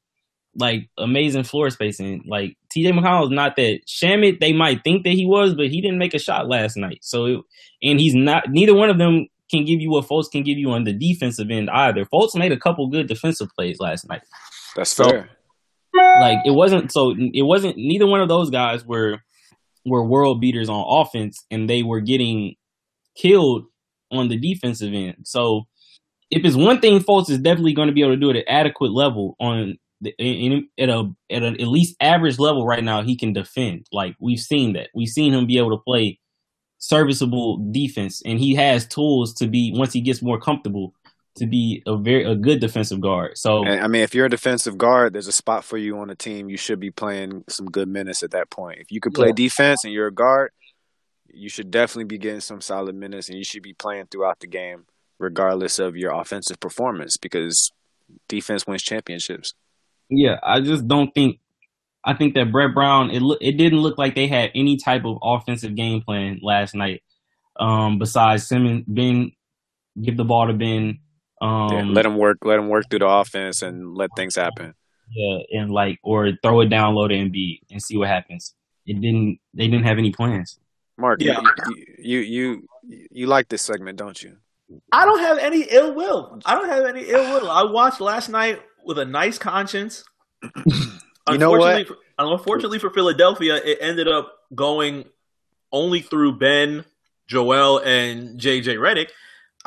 [0.54, 2.24] like amazing floor spacing.
[2.26, 3.80] Like TJ McConnell's not that.
[3.86, 6.98] Shamet, they might think that he was, but he didn't make a shot last night.
[7.02, 7.40] So, it,
[7.82, 8.44] and he's not.
[8.48, 11.50] Neither one of them can give you what Fultz can give you on the defensive
[11.50, 12.04] end either.
[12.04, 14.22] Fultz made a couple good defensive plays last night.
[14.76, 15.30] That's fair.
[16.20, 19.18] Like it wasn't so it wasn't neither one of those guys were
[19.84, 22.54] were world beaters on offense and they were getting
[23.16, 23.64] killed
[24.10, 25.16] on the defensive end.
[25.24, 25.66] So
[26.30, 28.44] if it's one thing Fultz is definitely going to be able to do at an
[28.48, 33.02] adequate level on the, in, at a at an at least average level right now,
[33.02, 33.86] he can defend.
[33.92, 34.90] Like we've seen that.
[34.94, 36.20] We've seen him be able to play
[36.78, 40.94] serviceable defense, and he has tools to be once he gets more comfortable
[41.38, 43.38] to be a very a good defensive guard.
[43.38, 46.14] So I mean, if you're a defensive guard, there's a spot for you on the
[46.14, 46.48] team.
[46.48, 48.78] You should be playing some good minutes at that point.
[48.80, 49.34] If you can play Yeah.
[49.34, 50.50] defense and you're a guard,
[51.32, 54.46] you should definitely be getting some solid minutes, and you should be playing throughout the
[54.46, 54.86] game,
[55.18, 57.72] regardless of your offensive performance, because
[58.28, 59.54] defense wins championships.
[60.10, 61.38] yeah, I just don't think.
[62.04, 63.10] I think that Brett Brown.
[63.10, 63.38] It look.
[63.42, 67.02] It didn't look like they had any type of offensive game plan last night.
[67.60, 69.32] Um, besides Simmons, Ben,
[70.00, 71.00] give the ball to Ben.
[71.40, 72.38] Um, Yeah, let them work.
[72.44, 74.74] Let them work through the offense and let things happen.
[75.10, 78.54] yeah, and like or throw it down low to Embiid and see what happens.
[78.86, 79.38] It didn't.
[79.54, 80.58] They didn't have any plans.
[80.96, 81.40] Mark, Yeah.
[81.70, 82.62] you, you you
[83.10, 84.36] you like this segment, don't you?
[84.92, 86.40] I don't have any ill will.
[86.44, 87.50] I don't have any ill will.
[87.50, 90.04] I watched last night with a nice conscience.
[90.42, 91.60] You know what?
[91.78, 95.04] Unfortunately for- Unfortunately for Philadelphia, it ended up going
[95.70, 96.84] only through Ben,
[97.28, 99.10] Joel, and JJ Redick.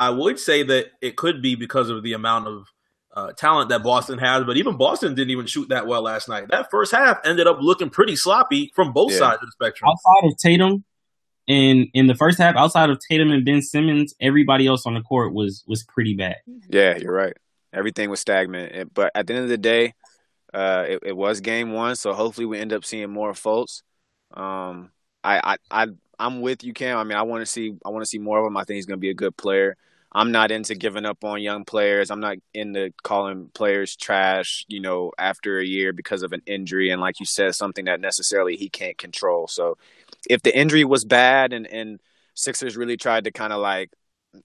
[0.02, 2.66] I would say that it could be because of the amount of
[3.14, 6.48] uh, talent that Boston has, but even Boston didn't even shoot that well last night.
[6.48, 9.18] That first half ended up looking pretty sloppy from both Yeah.
[9.18, 9.90] sides of the spectrum.
[9.90, 10.84] Outside of Tatum,
[11.48, 15.02] and in the first half, outside of Tatum and Ben Simmons, everybody else on the
[15.02, 16.36] court was was pretty bad.
[16.68, 17.36] Yeah, you're right.
[17.72, 19.94] Everything was stagnant, but at the end of the day,
[20.54, 21.96] uh, it, it was game one.
[21.96, 23.82] So hopefully we end up seeing more Fultz.
[24.34, 24.90] Um,
[25.24, 25.86] I, I, I,
[26.18, 26.98] I'm with you, Cam.
[26.98, 28.56] I mean, I want to see, I want to see more of him.
[28.56, 29.76] I think he's going to be a good player.
[30.14, 32.10] I'm not into giving up on young players.
[32.10, 36.90] I'm not into calling players trash, you know, after a year because of an injury
[36.90, 39.48] and, like you said, something that necessarily he can't control.
[39.48, 39.78] So,
[40.28, 42.00] if the injury was bad and and
[42.34, 43.90] Sixers really tried to kind of like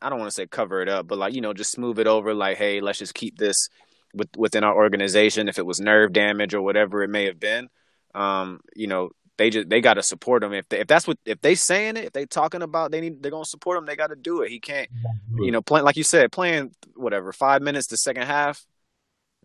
[0.02, 2.08] I don't want to say cover it up, but like you know, just smooth it
[2.08, 2.34] over.
[2.34, 3.70] Like, hey, let's just keep this
[4.14, 5.50] with, within our organization.
[5.50, 7.70] If it was nerve damage or whatever it may have been,
[8.16, 10.54] um, you know, they just they got to support him.
[10.54, 13.22] If they, if that's what if they saying it, if they talking about they need
[13.22, 13.86] they're gonna support him.
[13.86, 14.50] They got to do it.
[14.50, 14.90] He can't,
[15.36, 18.66] you know, playing like you said, playing whatever five minutes the second half.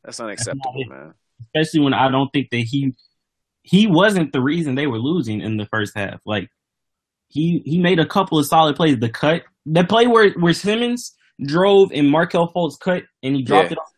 [0.04, 1.14] That's unacceptable, man.
[1.42, 2.94] especially when I don't think that he
[3.62, 6.20] he wasn't the reason they were losing in the first half.
[6.26, 6.48] Like
[7.28, 8.98] he he made a couple of solid plays.
[8.98, 11.14] The cut, the play where where Simmons
[11.44, 13.72] drove and Markelle Fultz cut and he dropped Yeah.
[13.72, 13.78] it.
[13.78, 13.88] Off,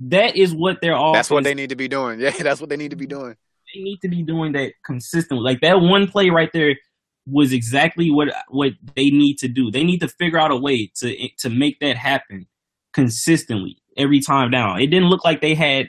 [0.00, 1.12] that is what they're all.
[1.12, 2.20] That's what they need to be doing.
[2.20, 3.36] Yeah, that's what they need to be doing.
[3.74, 5.44] They need to be doing that consistently.
[5.44, 6.74] Like that one play right there
[7.26, 9.70] was exactly what what they need to do.
[9.70, 12.46] They need to figure out a way to to make that happen
[12.92, 14.80] consistently every time down.
[14.80, 15.86] It didn't look like they had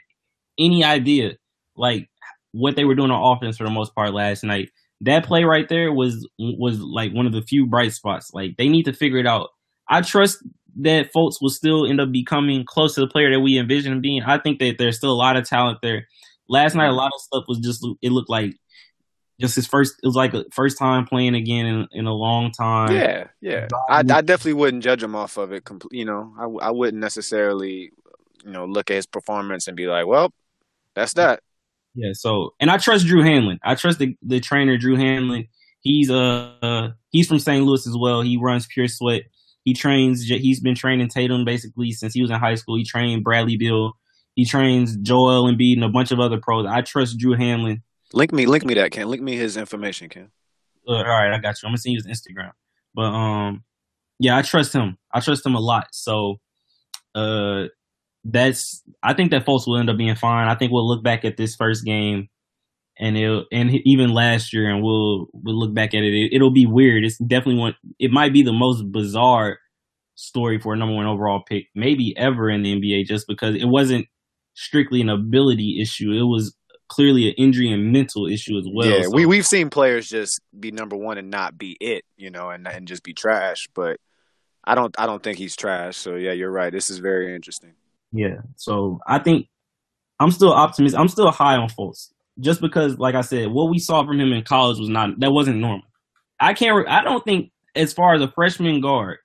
[0.60, 1.34] any idea
[1.76, 2.10] like
[2.52, 4.70] what they were doing on offense for the most part last night.
[5.02, 8.32] That play right there was was like one of the few bright spots.
[8.34, 9.50] Like they need to figure it out.
[9.90, 10.44] I trust
[10.82, 14.22] that Fultz will still end up becoming close to the player that we envision being.
[14.24, 16.08] I think that there's still a lot of talent there.
[16.50, 18.56] Last night, a lot of stuff was just it looked like
[19.40, 19.96] just his first.
[20.04, 22.94] It was like a first time playing again in, in a long time.
[22.94, 23.68] Yeah, yeah.
[23.90, 25.64] I, I definitely wouldn't judge him off of it.
[25.64, 27.92] Compl- you know, I, I wouldn't necessarily,
[28.44, 30.34] you know, look at his performance and be like, well,
[30.96, 31.42] that's that.
[31.96, 33.60] Yeah, so and I trust Drew Hanlon.
[33.64, 35.48] I trust the the trainer Drew Hanlon.
[35.82, 37.66] He's uh, uh he's from St.
[37.66, 38.22] Louis as well.
[38.22, 39.24] He runs Pure Sweat.
[39.64, 40.24] He trains.
[40.24, 42.78] He's been training Tatum basically since he was in high school.
[42.78, 43.94] He trained Bradley Beal.
[44.40, 46.66] He trains Joel Embiid and a bunch of other pros.
[46.66, 47.84] I trust Drew Hanlon.
[48.14, 49.10] Link me, link me that, Ken.
[49.10, 50.32] Link me his information, Ken.
[50.88, 51.68] Uh, all right, I got you.
[51.68, 52.52] I'm gonna send you his Instagram.
[52.96, 53.66] But um,
[54.18, 54.98] yeah, I trust him.
[55.14, 55.88] I trust him a lot.
[55.92, 56.40] So,
[57.16, 57.66] uh,
[58.24, 60.48] that's I think that Fultz will end up being fine.
[60.48, 62.30] I think we'll look back at this first game
[62.98, 66.30] and it and even last year, and we'll we'll look back at it.
[66.32, 66.42] it.
[66.42, 67.04] will be weird.
[67.04, 67.76] It's definitely one.
[68.00, 69.58] It might be the most bizarre
[70.16, 73.66] story for a number one overall pick, maybe ever in the NBA, just because it
[73.66, 74.08] wasn't
[74.54, 76.12] strictly an ability issue.
[76.12, 76.56] It was
[76.88, 78.90] clearly an injury and mental issue as well.
[78.90, 82.30] Yeah, So- we we've seen players just be number one and not be it, you
[82.32, 83.68] know, and and just be trash.
[83.74, 84.00] But
[84.64, 85.98] I don't I don't think he's trash.
[85.98, 86.72] So yeah, you're right.
[86.72, 87.74] This is very interesting.
[88.12, 88.38] Yeah.
[88.56, 89.48] So I think
[90.20, 91.00] I'm still optimistic.
[91.00, 94.34] I'm still high on Fultz, just because, like I said, what we saw from him
[94.34, 95.86] in college was not that wasn't normal.
[96.40, 96.76] I can't.
[96.76, 99.20] re- I don't think as far as a freshman guard,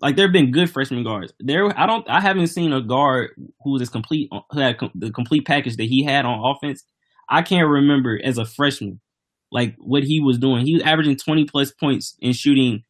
[0.00, 1.32] like there have been good freshman guards.
[1.40, 2.08] There, I don't.
[2.08, 3.30] I haven't seen a guard
[3.62, 6.84] who was as complete, who had the complete package that he had on offense.
[7.28, 9.00] I can't remember as a freshman,
[9.50, 10.66] like what he was doing.
[10.66, 12.84] He was averaging 20 plus points and shooting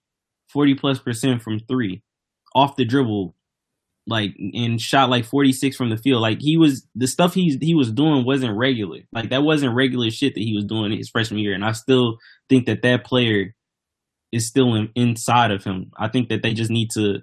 [0.49, 2.03] 40 plus percent from three,
[2.55, 3.35] off the dribble,
[4.07, 6.23] like and shot like 46 from the field.
[6.23, 9.01] Like he was the stuff he's he was doing wasn't regular.
[9.13, 11.55] Like that wasn't regular shit that he was doing his freshman year.
[11.55, 13.55] And I still think that that player
[14.37, 15.91] is still in, inside of him.
[15.97, 17.23] I think that they just need to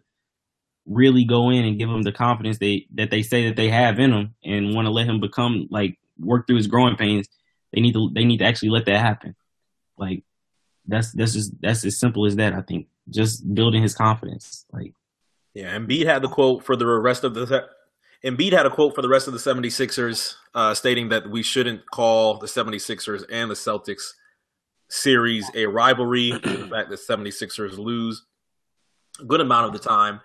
[0.86, 4.00] really go in and give him the confidence they that they say that they have
[4.00, 7.28] in him and want to let him become like work through his growing pains.
[7.72, 9.36] They need to they need to actually let that happen.
[9.98, 10.24] Like
[10.88, 12.54] that's that's just that's as simple as that.
[12.54, 14.66] I think just building his confidence.
[14.72, 14.94] Like
[15.54, 17.68] Yeah, Embiid had the quote for the rest of the.
[18.24, 21.82] Embiid had a quote for the rest of the 76ers uh, stating that we shouldn't
[21.92, 24.14] call the 76ers and the Celtics
[24.94, 26.32] series a rivalry.
[26.32, 28.24] the fact that 76ers lose
[29.20, 30.22] a good amount of the time.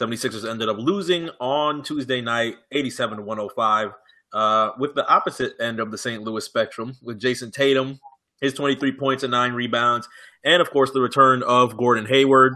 [0.00, 3.90] 76ers ended up losing on Tuesday night, 87 to 105,
[4.32, 6.22] uh, with the opposite end of the St.
[6.22, 8.00] Louis spectrum, with Jayson Tatum,
[8.40, 10.08] his 23 points and nine rebounds,
[10.42, 12.54] and of course the return of Gordon Hayward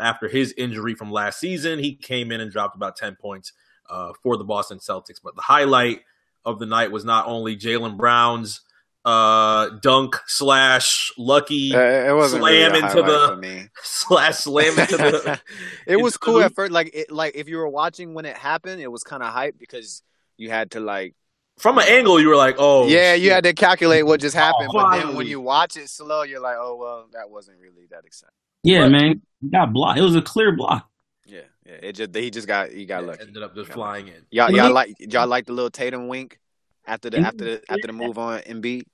[0.00, 1.78] after his injury from last season.
[1.78, 3.52] He came in and dropped about 10 points
[3.90, 5.20] uh, for the Boston Celtics.
[5.22, 6.00] But the highlight
[6.44, 8.62] of the night was not only Jaylen Brown's
[9.08, 13.66] uh, dunk slash lucky Uh, it wasn't really slam a into the me.
[13.82, 15.40] slash slam into the.
[15.86, 16.72] it was cool the- at first.
[16.72, 19.58] Like it, like if you were watching when it happened, it was kind of hype
[19.58, 20.02] because
[20.36, 21.14] you had to like
[21.58, 24.70] From an angle, you were like, "Oh, yeah, you had to calculate what just happened.
[24.72, 28.04] but then when you watch it slow, you're like, oh well, that wasn't really that
[28.04, 28.34] exciting.
[28.62, 29.98] yeah, But- man, he got blocked.
[29.98, 30.86] It was a clear block.
[31.26, 31.72] Yeah, yeah.
[31.82, 33.22] It just he just got he got Yeah, lucky.
[33.22, 36.38] ended up just Got flying in." Y'all y'all like y'all like the little Tatum wink
[36.86, 38.84] after the after the after the move on Embiid.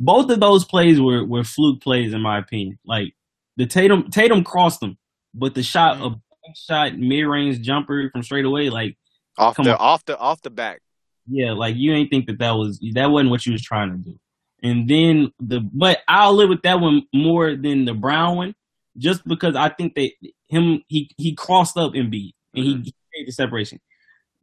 [0.00, 2.78] Both of those plays were were fluke plays in my opinion.
[2.86, 3.14] Like
[3.56, 4.96] the Tatum Tatum crossed them,
[5.34, 6.14] but the shot Mhm.
[6.14, 8.96] a shot mid range jumper from straight away, like
[9.36, 9.76] Off the on.
[9.80, 10.80] off the off the back.
[11.26, 13.98] yeah, like you ain't think that that was that wasn't what you was trying to
[13.98, 14.18] do.
[14.62, 18.54] And then the but I'll live with that one more than the Brown one,
[18.96, 20.10] just because I think that
[20.48, 23.80] him he he crossed up Embiid and he made the separation.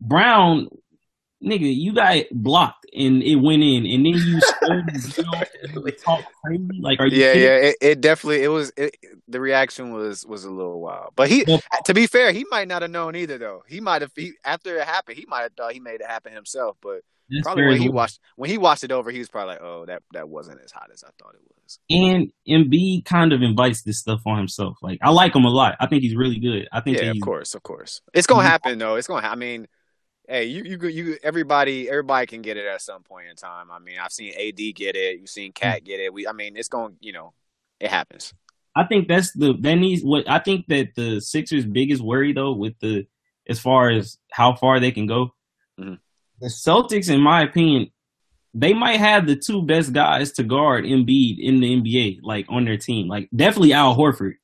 [0.02, 0.68] Brown,
[1.46, 4.40] nigga, you got blocked and it went in, and then you
[6.04, 6.68] talk crazy.
[6.80, 7.44] Like, are you Yeah, kidding?
[7.44, 7.56] yeah.
[7.70, 8.96] It, it definitely it was it,
[9.28, 11.14] the reaction was was a little wild.
[11.16, 13.64] But he Well- to be fair, he might not have known either though.
[13.68, 16.34] He might have he after it happened, he might have thought he made it happen
[16.34, 16.78] himself.
[16.82, 17.02] But
[17.44, 20.04] probably when he watched when he watched it over, he was probably like, "Oh, that
[20.14, 24.00] that wasn't as hot as I thought it was." And Embiid kind of invites this
[24.00, 24.78] stuff on himself.
[24.84, 25.76] Like, I like him a lot.
[25.80, 26.68] I think he's really good.
[26.72, 28.02] I think Yeah, of course, of course.
[28.14, 28.96] It's gonna happen though.
[28.96, 29.28] It's gonna.
[29.28, 29.68] I mean,
[30.28, 33.72] hey, you you you everybody everybody can get it at some point in time.
[33.72, 35.20] I mean, I've seen AD get it.
[35.20, 36.14] You've seen KAT get it.
[36.14, 36.98] We, I mean, it's going.
[37.00, 37.34] You know,
[37.80, 38.34] it happens.
[38.76, 42.54] I think that's the that needs what I think that the Sixers' biggest worry though
[42.54, 43.08] with the
[43.48, 45.34] as far as how far they can go.
[45.80, 46.00] Mhm.
[46.42, 47.92] The Celtics, in my opinion,
[48.54, 52.66] they might have the two best guys to guard Embiid in the NBA, like on
[52.66, 53.08] their team.
[53.08, 54.36] Like definitely Al Horford.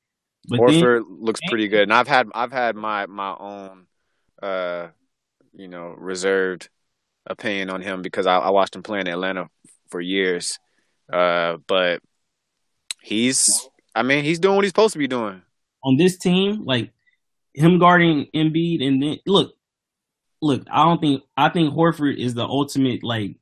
[0.48, 3.86] But then Horford looks pretty good, and I've had I've had my my own,
[4.42, 4.88] uh,
[5.52, 6.68] you know, reserved
[7.26, 9.48] opinion on him because I, I watched him play in Atlanta
[9.90, 10.58] for years.
[11.12, 12.00] Uh, but
[13.00, 15.42] he's, I mean, he's doing what he's supposed to be doing.
[15.84, 16.92] on this team, like
[17.54, 19.54] him guarding Embiid, and then look,
[20.40, 23.36] look, I don't think I think Horford is the ultimate like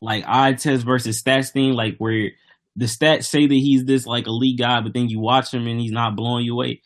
[0.00, 2.30] like eye test versus stats thing, like where
[2.76, 5.80] the stats say that he's this like elite guy, but then you watch him and
[5.80, 6.82] he's not blowing you away.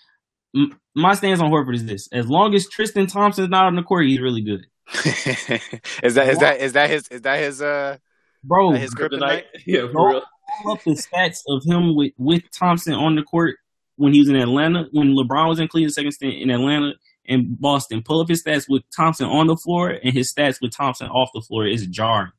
[0.54, 3.82] M- my stance on Horford is this: as long as Tristan Thompson's not on the
[3.82, 4.66] court, he's really good,
[6.02, 7.96] is that is that is that his is that his uh
[8.44, 8.72] bro.
[8.72, 9.44] his kryptonite?
[9.66, 10.22] Yeah, for real.
[10.62, 13.56] pull up the stats of him with with Thompson on the court
[13.96, 16.92] when he was in Atlanta, when LeBron was in Cleveland, second stint in Atlanta
[17.28, 18.02] and Boston.
[18.02, 21.30] Pull up his stats with Thompson on the floor and his stats with Thompson off
[21.34, 22.30] the floor is jarring.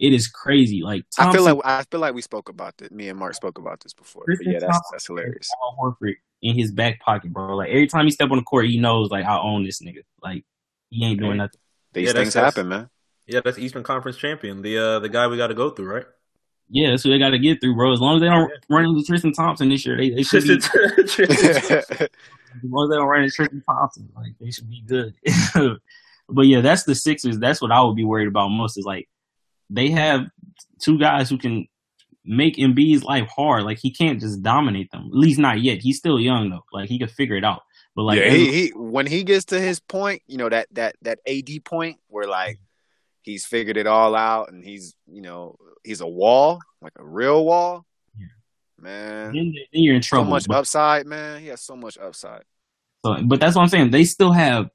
[0.00, 0.82] It is crazy.
[0.82, 2.90] Like I feel like I feel like we spoke about this.
[2.90, 4.24] Me and Mark spoke about this before.
[4.26, 5.50] But yeah, that's Thompson that's hilarious.
[5.62, 7.54] Al Horford in his back pocket, bro.
[7.56, 10.02] Like every time he step on the court, he knows like I own this nigga.
[10.22, 10.44] Like
[10.88, 11.38] he ain't doing Hey.
[11.38, 11.60] nothing.
[11.92, 12.88] These Yeah, things happen, man.
[13.26, 16.06] Yeah, that's Eastern Conference champion, the uh, the guy we got to go through, right?
[16.70, 17.92] Yeah, that's what they got to get through, bro.
[17.92, 20.54] As long as they don't run into Tristan Thompson this year, they, they should be.
[22.62, 25.14] As long as they don't run into Tristan Thompson, like they should be good.
[26.28, 27.38] but yeah, that's the Sixers.
[27.38, 28.76] That's what I would be worried about most.
[28.78, 29.08] Is like
[29.70, 30.26] they have
[30.80, 31.66] two guys who can
[32.24, 33.64] make Embiid's life hard.
[33.64, 35.06] Like he can't just dominate them.
[35.06, 35.78] At least not yet.
[35.78, 36.64] He's still young though.
[36.72, 37.62] Like he could figure it out.
[37.94, 40.96] But like yeah, he, he when he gets to his point, you know that that
[41.02, 42.58] that AD point where like
[43.22, 47.44] he's figured it all out and he's you know he's a wall like a real
[47.44, 47.84] wall.
[48.18, 48.26] Yeah.
[48.78, 50.26] Man, then, then you're in trouble.
[50.26, 51.40] so much but, upside, man.
[51.40, 52.42] He has so much upside.
[53.04, 53.90] so, but that's what I'm saying.
[53.90, 54.70] They still have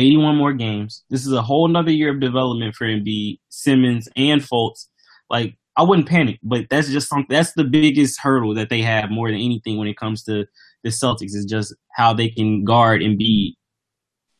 [0.00, 1.04] 81 more games.
[1.10, 4.86] This is a whole another year of development for Embiid, Simmons, and Fultz.
[5.28, 7.26] Like I wouldn't panic, but that's just something.
[7.30, 10.46] That's the biggest hurdle that they have more than anything when it comes to
[10.82, 13.52] the Celtics is just how they can guard Embiid.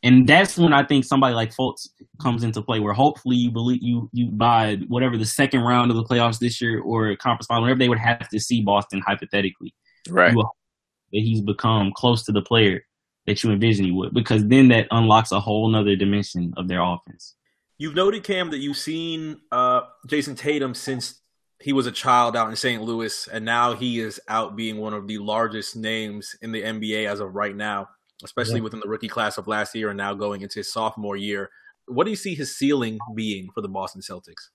[0.03, 1.87] And that's when I think somebody like Fultz
[2.21, 5.97] comes into play, where hopefully you believe you you buy whatever the second round of
[5.97, 9.73] the playoffs this year or conference final, whenever they would have to see Boston hypothetically,
[10.09, 10.33] Right.
[10.33, 12.81] that he's become close to the player
[13.27, 16.81] that you envision he would, because then that unlocks a whole nother dimension of their
[16.81, 17.35] offense.
[17.77, 21.19] You've noted, Cam, that you've seen uh, Jayson Tatum since
[21.59, 22.81] he was a child out in St.
[22.81, 27.07] Louis, and now he is out being one of the largest names in the NBA
[27.07, 27.87] as of right now,
[28.23, 28.61] especially Yeah.
[28.63, 31.49] within the rookie class of last year and now going into his sophomore year.
[31.87, 34.49] What do you see his ceiling being for the Boston Celtics?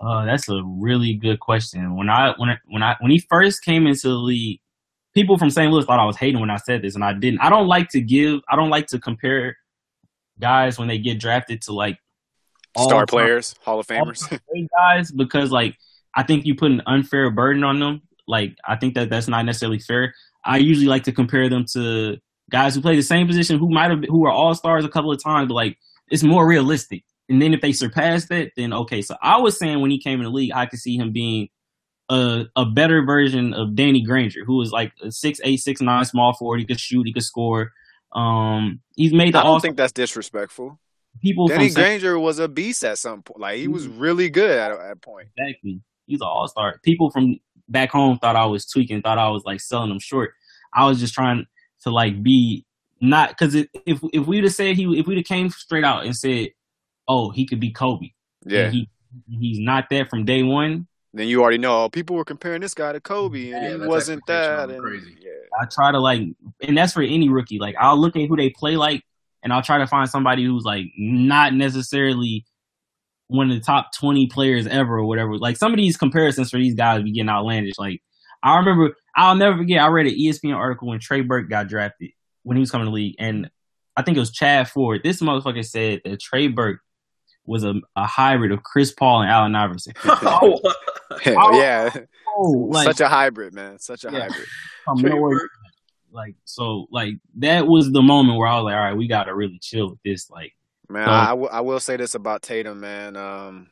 [0.00, 1.94] Uh, that's a really good question.
[1.96, 4.60] When I when I, when I when he first came into the league,
[5.14, 5.70] people from St.
[5.72, 7.40] Louis thought I was hating when I said this, and I didn't.
[7.40, 8.40] I don't like to give.
[8.48, 9.56] I don't like to compare
[10.40, 11.98] guys when they get drafted to like
[12.74, 14.28] all Star time- players, Hall of Famers.
[14.28, 15.76] time guys because like
[16.14, 18.02] I think you put an unfair burden on them.
[18.26, 20.14] Like I think that that's not necessarily fair.
[20.44, 22.16] I usually like to compare them to
[22.50, 25.12] guys who play the same position who might have who are all stars a couple
[25.12, 25.78] of times, but like
[26.10, 27.04] it's more realistic.
[27.28, 29.00] And then if they surpass that, then okay.
[29.02, 31.48] So I was saying when he came in the league, I could see him being
[32.12, 36.04] a a better version of Danny Granger, who was like a six eight, six nine
[36.04, 36.58] small forward.
[36.60, 37.72] He could shoot, he could score.
[38.12, 40.78] Um, he's made the I don't think that's disrespectful.
[41.22, 43.40] people Danny Granger was a beast at some point.
[43.40, 44.00] Like he was Mhm.
[44.00, 45.28] really good at at a point.
[45.36, 45.80] Exactly.
[46.06, 46.78] He's an all star.
[46.84, 47.36] People from
[47.68, 50.32] back home thought I was tweaking, thought I was like selling them short.
[50.74, 51.46] I was just trying
[51.84, 52.66] to like be
[53.00, 53.68] not because if
[54.12, 56.48] if we'd have said he if we'd have came straight out and said,
[57.08, 58.10] oh, he could be Kobe.
[58.44, 58.70] Yeah.
[58.70, 58.88] he
[59.28, 60.86] he's not that from day one.
[61.14, 63.86] Then you already know oh, people were comparing this guy to Kobe, and Yeah, he
[63.86, 64.70] wasn't that.
[64.70, 65.16] And, crazy.
[65.20, 65.30] Yeah.
[65.60, 66.22] I try to like,
[66.62, 67.58] and that's for any rookie.
[67.58, 69.02] Like I'll look at who they play like,
[69.42, 72.46] and I'll try to find somebody who's like not necessarily
[73.26, 75.36] one of the top twenty players ever or whatever.
[75.36, 77.78] Like some of these comparisons for these guys be getting outlandish.
[77.78, 78.02] Like
[78.42, 79.82] I remember, I'll never forget.
[79.82, 82.10] I read an ESPN article when Trey Burke got drafted
[82.42, 83.50] when he was coming to the league, and
[83.96, 85.02] I think it was Chad Ford.
[85.04, 86.80] This motherfucker said that Trey Burke
[87.44, 89.92] was a, a hybrid of Chris Paul and Allen Iverson.
[90.04, 91.90] Oh, yeah.
[92.36, 93.78] Oh, like, Such a hybrid, man.
[93.78, 94.20] Such a Yeah.
[94.28, 94.48] hybrid.
[94.84, 95.40] from Trey nowhere.
[96.10, 99.24] Like so, like that was the moment where I was like, all right, we got
[99.24, 100.30] to really chill with this.
[100.30, 100.52] Like,
[100.88, 103.16] Man, So- I, I will- will say this about Tatum, man.
[103.16, 103.68] Um,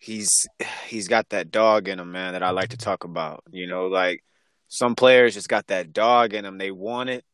[0.00, 0.46] he's
[0.86, 3.42] he's got that dog in him, man, that I like to talk about.
[3.50, 4.22] You know, like
[4.68, 6.58] some players just got that dog in them.
[6.58, 7.24] They want it.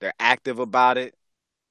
[0.00, 1.14] They're active about it.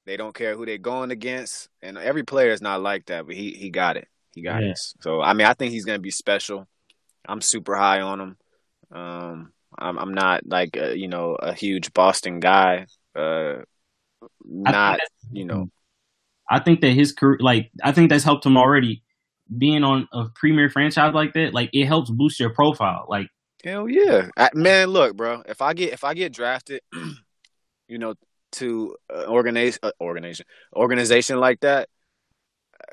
[0.05, 1.69] They don't care who they're going against.
[1.81, 4.07] And every player is not like that, but he he got it.
[4.33, 4.71] He got Yeah.
[4.71, 4.79] it.
[5.01, 6.67] So I mean, I think he's gonna be special.
[7.27, 8.37] I'm super high on him.
[8.91, 12.87] Um, I'm I'm not like a, you know a huge Boston guy.
[13.15, 13.59] Uh,
[14.45, 14.99] not
[15.31, 15.69] you know.
[16.49, 19.03] I think that his career, like, I think that's helped him already.
[19.57, 23.05] Being on a premier franchise like that, like, it helps boost your profile.
[23.07, 23.27] Like,
[23.63, 24.89] Hell yeah, I, man!
[24.89, 25.43] Look, bro.
[25.45, 26.81] If I get if I get drafted,
[27.87, 28.15] you know,
[28.53, 30.45] to an organization, uh, organization,
[30.75, 31.89] organization like that,
[32.79, 32.85] uh,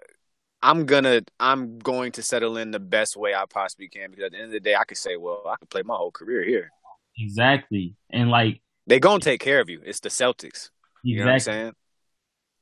[0.62, 4.32] I'm gonna I'm going to settle in the best way I possibly can because at
[4.32, 6.44] the end of the day, I could say, well, I could play my whole career
[6.44, 6.72] here.
[7.16, 9.80] exactly, and like, They gonna take care of you.
[9.84, 10.70] It's the Celtics.
[11.02, 11.52] You know what I'm exactly.
[11.52, 11.72] saying?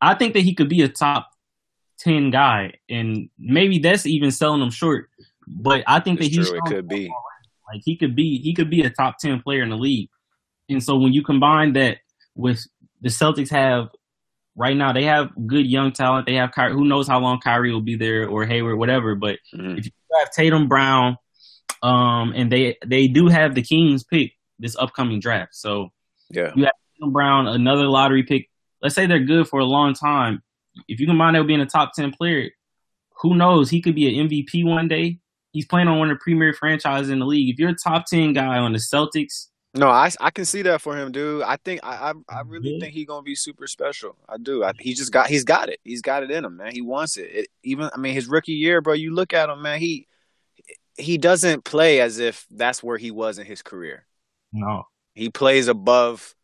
[0.01, 1.28] I think that he could be a top
[1.99, 5.11] ten guy, and maybe that's even selling him short.
[5.47, 6.59] But I think It's that he's true.
[6.59, 7.09] It could be.
[7.72, 10.11] Like he could be he could be a top ten player in the league.
[10.68, 11.99] And so when you combine that
[12.34, 12.64] with
[13.01, 13.88] the Celtics have
[14.57, 16.26] right now, they have good young talent.
[16.26, 19.14] They have Kyrie, who knows how long Kyrie will be there or Hayward, whatever.
[19.14, 19.78] But Mhm.
[19.78, 21.16] if you have Tatum Brown,
[21.82, 25.55] um, and they they do have the Kings pick this upcoming draft.
[25.55, 25.90] So
[26.30, 26.53] Yeah.
[26.57, 28.49] You have Tatum Brown, another lottery pick.
[28.82, 30.42] Let's say they're good for a long time.
[30.88, 32.51] If you combine that with being a top ten player,
[33.22, 33.70] who knows?
[33.70, 35.18] He could be an MVP one day.
[35.53, 37.49] He's playing on one of the premier franchises in the league.
[37.53, 39.47] If you're a top ten guy on the Celtics,
[39.77, 41.43] No, I, I can see that for him, dude.
[41.43, 42.81] I think I I, I really Yeah.
[42.81, 44.16] think he's gonna be super special.
[44.29, 44.64] I do.
[44.64, 45.81] I, he just got he's got it.
[45.85, 46.72] He's got it in him, man.
[46.72, 47.31] He wants it.
[47.31, 47.49] it.
[47.62, 48.95] Even I mean, his rookie year, bro.
[48.95, 49.79] You look at him, man.
[49.81, 50.09] He
[50.97, 54.07] he doesn't play as if that's where he was in his career.
[54.53, 54.85] No.
[55.14, 56.35] He plays above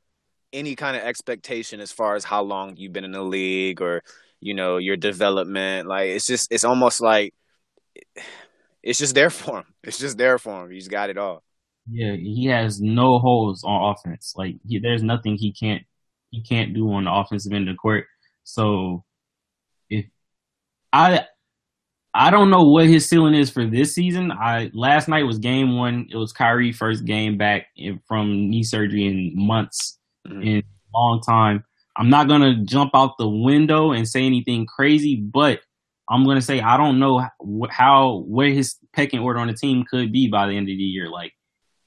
[0.52, 4.02] any kind of expectation as far as how long you've been in the league or
[4.40, 5.88] you know your development.
[5.88, 7.34] Like it's just it's almost like
[8.82, 9.66] it's just there for him.
[9.84, 10.70] It's just there for him.
[10.70, 11.42] He's got it all.
[11.90, 14.34] Yeah, he has no holes on offense.
[14.36, 15.82] Like he, there's nothing he can't
[16.30, 18.06] he can't do on the offensive end of the court.
[18.44, 19.04] So
[19.90, 20.06] if
[20.92, 21.26] I
[22.14, 24.30] I don't know what his ceiling is for this season.
[24.30, 26.06] I last night was game one.
[26.10, 30.44] It was Kyrie first game back in, from knee surgery in months, Mhm.
[30.46, 30.62] in a
[30.98, 31.64] long time.
[31.96, 35.60] I'm not gonna jump out the window and say anything crazy, but
[36.08, 37.26] I'm gonna say I don't know
[37.70, 40.82] how where his pecking order on the team could be by the end of the
[40.82, 41.08] year.
[41.10, 41.32] Like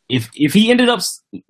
[0.10, 1.01] if if he ended up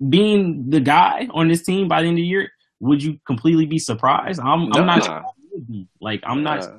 [0.08, 2.50] being the guy on this team by the end of the year,
[2.80, 4.40] would you completely be surprised?
[4.40, 5.04] I'm, I'm not.
[5.04, 5.88] Sure I would be.
[6.00, 6.60] Like I'm not.
[6.60, 6.78] Uh,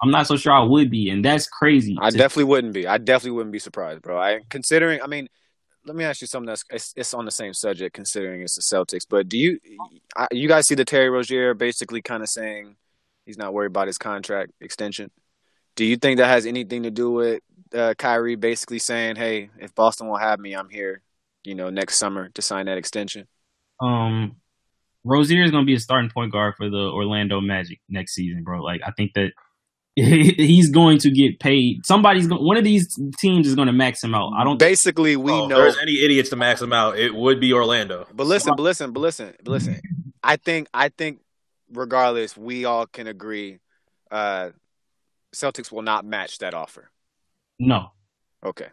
[0.00, 1.96] I'm not so sure I would be, and that's crazy.
[2.00, 2.86] I to- definitely wouldn't be.
[2.86, 4.20] I definitely wouldn't be surprised, bro.
[4.20, 5.02] I considering.
[5.02, 5.28] I mean,
[5.84, 7.94] let me ask you something that's it's, it's on the same subject.
[7.94, 9.58] Considering it's the Celtics, but do you
[10.16, 12.76] I, you guys see the Terry Rozier basically kind of saying
[13.26, 15.10] he's not worried about his contract extension?
[15.74, 17.42] Do you think that has anything to do with
[17.74, 21.02] uh, Kyrie basically saying, "Hey, if Boston will have me, I'm here."
[21.48, 23.26] You know, next summer to sign that extension.
[23.80, 24.36] um,
[25.04, 28.42] Rozier is going to be a starting point guard for the Orlando Magic next season,
[28.44, 28.60] bro.
[28.62, 29.30] Like I think that
[29.94, 31.86] he's going to get paid.
[31.86, 32.44] Somebody's going.
[32.44, 34.32] One of these teams is going to max him out.
[34.36, 34.58] I don't.
[34.58, 37.52] Basically, we Oh, if know there's any idiots to max him out, it would be
[37.54, 38.06] Orlando.
[38.12, 39.80] But listen, but listen, but listen, but listen.
[40.22, 41.20] I think I think
[41.72, 43.60] regardless, we all can agree
[44.10, 44.50] uh
[45.34, 46.90] Celtics will not match that offer.
[47.58, 47.92] no,
[48.44, 48.68] Okay.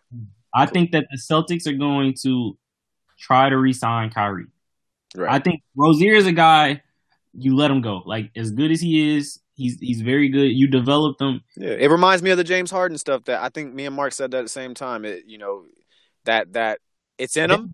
[0.53, 2.57] I think that the Celtics are going to
[3.17, 4.47] try to re-sign Kyrie.
[5.27, 6.81] I think Rozier is a guy
[7.33, 8.01] you let him go.
[8.05, 10.47] Like as good as he is, he's he's very good.
[10.47, 11.41] You develop him.
[11.55, 11.69] yeah.
[11.69, 14.31] It reminds me of the James Harden stuff that I think me and Mark said
[14.31, 15.05] that at the same time.
[15.05, 15.65] It you know
[16.25, 16.79] that that
[17.17, 17.73] it's in him,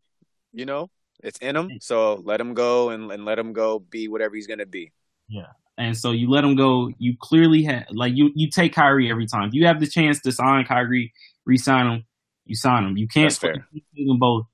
[0.53, 0.89] you know?
[1.23, 1.69] It's in him.
[1.81, 4.91] So let him go and, and let him go be whatever he's gonna be.
[5.27, 5.47] Yeah.
[5.77, 6.91] And so you let him go.
[6.97, 9.47] You clearly have like you you take Kyrie every time.
[9.47, 11.13] If you have the chance to sign Kyrie,
[11.45, 12.05] re-sign him,
[12.45, 12.97] you sign him.
[12.97, 13.53] You can't That's fair.
[13.53, 14.45] them both.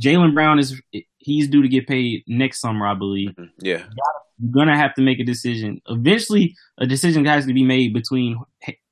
[0.00, 0.80] Jaylen Brown is
[1.18, 3.30] he's due to get paid next summer, I believe.
[3.30, 3.50] Mhm.
[3.60, 3.84] Yeah.
[4.38, 5.80] You're gonna have to make a decision.
[5.88, 8.36] Eventually, a decision has to be made between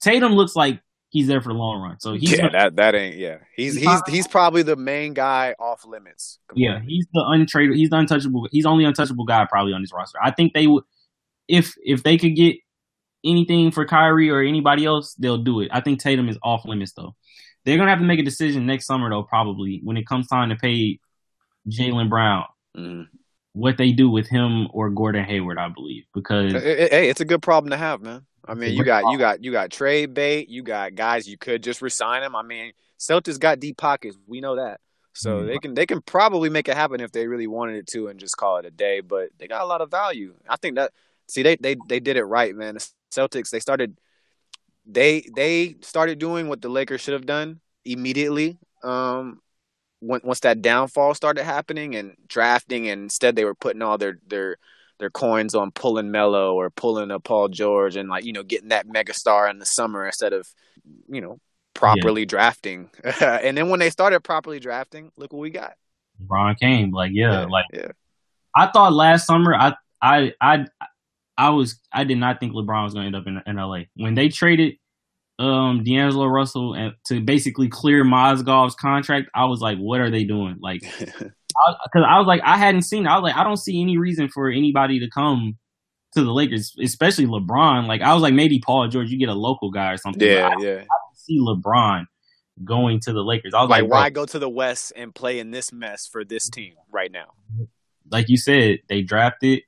[0.00, 0.32] Tatum.
[0.32, 0.80] Looks like
[1.10, 3.38] he's there for the long run, so he's yeah, gonna- that that ain't yeah.
[3.56, 6.38] He's he's he's probably the main guy off limits.
[6.54, 7.74] Yeah, he's the untradeable.
[7.74, 8.48] He's the untouchable.
[8.52, 10.18] He's the only untouchable guy probably on this roster.
[10.22, 10.84] I think they would,
[11.48, 12.56] if if they could get
[13.24, 15.68] anything for Kyrie or anybody else, they'll do it.
[15.72, 17.14] I think Tatum is off limits though.
[17.64, 20.48] They're gonna have to make a decision next summer though, probably when it comes time
[20.50, 20.98] to pay
[21.68, 22.44] Jaylen Brown.
[22.76, 23.08] Mhm.
[23.52, 27.42] What they do with him or Gordon Hayward, I believe, because Hey, it's a good
[27.42, 28.26] problem to have, man.
[28.44, 30.48] I mean, you got you got you got trade bait.
[30.48, 32.34] You got guys you could just resign them.
[32.34, 34.16] I mean, Celtics got deep pockets.
[34.26, 34.80] We know that,
[35.12, 35.46] so Mhm.
[35.46, 38.18] they can they can probably make it happen if they really wanted it to and
[38.18, 39.00] just call it a day.
[39.00, 40.34] But they got a lot of value.
[40.48, 40.92] I think that
[41.28, 42.74] see they they they did it right, man.
[42.74, 43.98] The Celtics they started
[44.86, 48.58] they they started doing what the Lakers should have done immediately.
[48.82, 49.40] Um,
[50.00, 54.18] when, once that downfall started happening and drafting, and instead they were putting all their
[54.26, 54.56] their
[54.98, 58.68] their coins on pulling Melo or pulling a Paul George and like you know getting
[58.68, 60.46] that megastar in the summer instead of
[61.08, 61.38] you know
[61.74, 62.90] properly drafting.
[63.20, 65.74] and then when they started properly drafting, look what we got.
[66.22, 66.90] LeBron came.
[66.92, 67.92] Like yeah, like yeah.
[68.54, 69.54] I thought last summer.
[69.54, 70.66] I I I
[71.36, 73.84] I was I did not think LeBron was going to end up in, in LA
[73.96, 74.74] when they traded
[75.38, 79.30] um D'Angelo Russell and to basically clear Mozgov's contract.
[79.34, 80.56] I was like, what are they doing?
[80.60, 83.06] Like, because I was like, I hadn't seen.
[83.06, 85.56] I was like, I don't see any reason for anybody to come
[86.14, 87.86] to the Lakers, especially LeBron.
[87.86, 90.26] Like, I was like, maybe Paul George, you get a local guy or something.
[90.26, 90.74] yeah, I yeah.
[90.74, 92.04] didn't see LeBron
[92.64, 93.54] going to the Lakers.
[93.54, 96.24] I was Like like, why go to the West and play in this mess for
[96.24, 97.28] this team right now?
[98.10, 99.62] like you said, they drafted.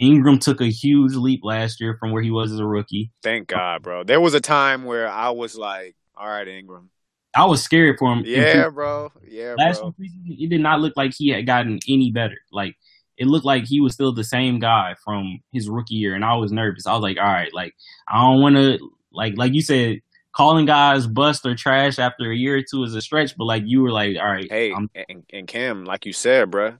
[0.00, 3.12] Ingram took a huge leap last year from where he was as a rookie.
[3.22, 4.02] Thank God, bro.
[4.02, 6.90] There was a time where I was like, all right, Ingram.
[7.34, 8.24] I was scared for him.
[8.26, 9.12] Yeah, bro.
[9.28, 9.94] Yeah, last bro.
[9.98, 12.38] year preseason, it did not look like he had gotten any better.
[12.50, 12.76] Like
[13.16, 16.34] it looked like he was still the same guy from his rookie year, and I
[16.36, 16.86] was nervous.
[16.86, 17.74] I was like, all right, like
[18.08, 18.78] I don't want to
[19.12, 20.00] like like you said,
[20.32, 23.62] calling guys bust or trash after a year or two is a stretch, but like
[23.66, 26.78] you were like, all right, Hey, I'm, and, and Cam, like you said, bro,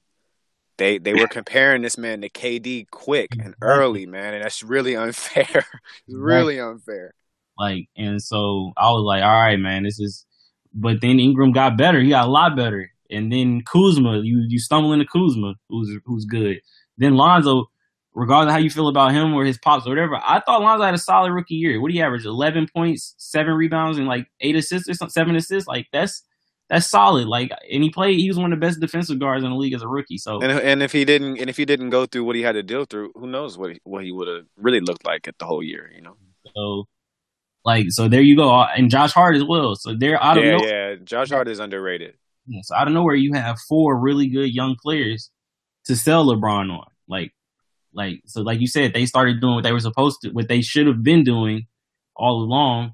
[0.81, 4.97] they they were comparing this man to KD quick and early, man, and that's really
[5.05, 5.47] unfair.
[6.09, 7.14] it's really unfair.
[7.57, 10.26] like, and so I was like, all right, man, this is.
[10.72, 12.01] But then Ingram got better.
[12.01, 12.91] He got a lot better.
[13.11, 16.61] And then Kuzma, you you stumble into Kuzma, who's who's good.
[16.97, 17.66] Then Lonzo,
[18.14, 20.85] regardless of how you feel about him or his pops or whatever, I thought Lonzo
[20.85, 21.81] had a solid rookie year.
[21.81, 22.24] What do you average?
[22.24, 25.66] Eleven points, seven rebounds, and like eight assists or something, seven assists.
[25.66, 26.22] Like that's
[26.70, 27.26] that's solid.
[27.26, 28.20] Like, and he played.
[28.20, 30.18] He was one of the best defensive guards in the league as a rookie.
[30.18, 32.52] So, And and if he didn't and if he didn't go through what he had
[32.52, 35.36] to deal through, who knows what he, what he would have really looked like at
[35.38, 36.16] the whole year, you know?
[36.56, 36.86] so,
[37.64, 38.54] like, so there you go.
[38.54, 39.74] Uh, and Josh Hart as well.
[39.74, 40.92] So they're out of yeah, nowhere.
[40.92, 40.96] yeah.
[41.04, 42.14] Josh Hart is underrated.
[42.46, 45.30] Yeah, so out of nowhere, you have four really good young players
[45.86, 46.86] to sell LeBron on.
[47.08, 47.32] Like,
[47.92, 50.62] like so, like you said, they started doing what they were supposed to, what they
[50.62, 51.66] should have been doing
[52.14, 52.92] all along.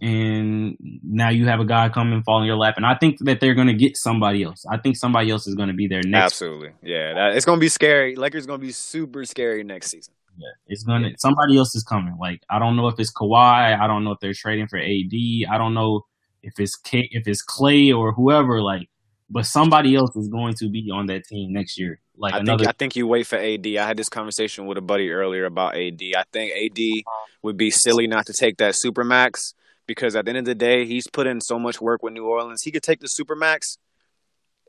[0.00, 3.18] And now you have a guy come and fall in your lap, and I think
[3.20, 4.64] that they're going to get somebody else.
[4.70, 6.34] I think somebody else is going to be there next.
[6.34, 6.70] Absolutely.
[6.82, 8.14] Yeah, that, it's going to be scary.
[8.16, 10.14] Lakers going to be super scary next season.
[10.38, 12.16] Yeah, it's gonna somebody else is coming.
[12.18, 13.78] Like I don't know if it's Kawhi.
[13.78, 15.12] I don't know if they're trading for AD.
[15.50, 16.06] I don't know
[16.44, 18.62] if it's K, if it's Clay or whoever.
[18.62, 18.88] Like,
[19.28, 22.00] but somebody else is going to be on that team next year.
[22.16, 22.58] Like I another.
[22.58, 23.66] think I think you wait for AD.
[23.66, 26.00] I had this conversation with a buddy earlier about AD.
[26.16, 27.02] I think AD
[27.42, 29.54] would be silly not to take that supermax
[29.88, 32.26] because at the end of the day, he's put in so much work with New
[32.26, 32.62] Orleans.
[32.62, 33.78] He could take the supermax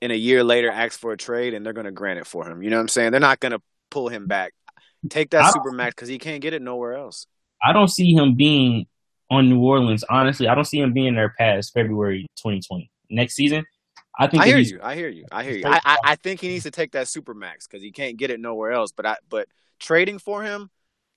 [0.01, 2.49] and a year later ask for a trade and they're going to grant it for
[2.49, 2.63] him.
[2.63, 3.11] You know what I'm saying?
[3.11, 3.61] They're not going to
[3.91, 4.53] pull him back.
[5.09, 7.27] Take that supermax because he can't get it nowhere else.
[7.61, 8.87] I don't see him being
[9.29, 10.03] on New Orleans.
[10.09, 13.65] Honestly, I don't see him being there past February 2020 next season.
[14.17, 14.79] I think I hear you.
[14.81, 15.25] I hear you.
[15.31, 15.63] I hear you.
[15.65, 18.39] I, I, I think he needs to take that supermax because he can't get it
[18.39, 18.91] nowhere else.
[18.91, 19.47] But I but
[19.79, 20.69] trading for him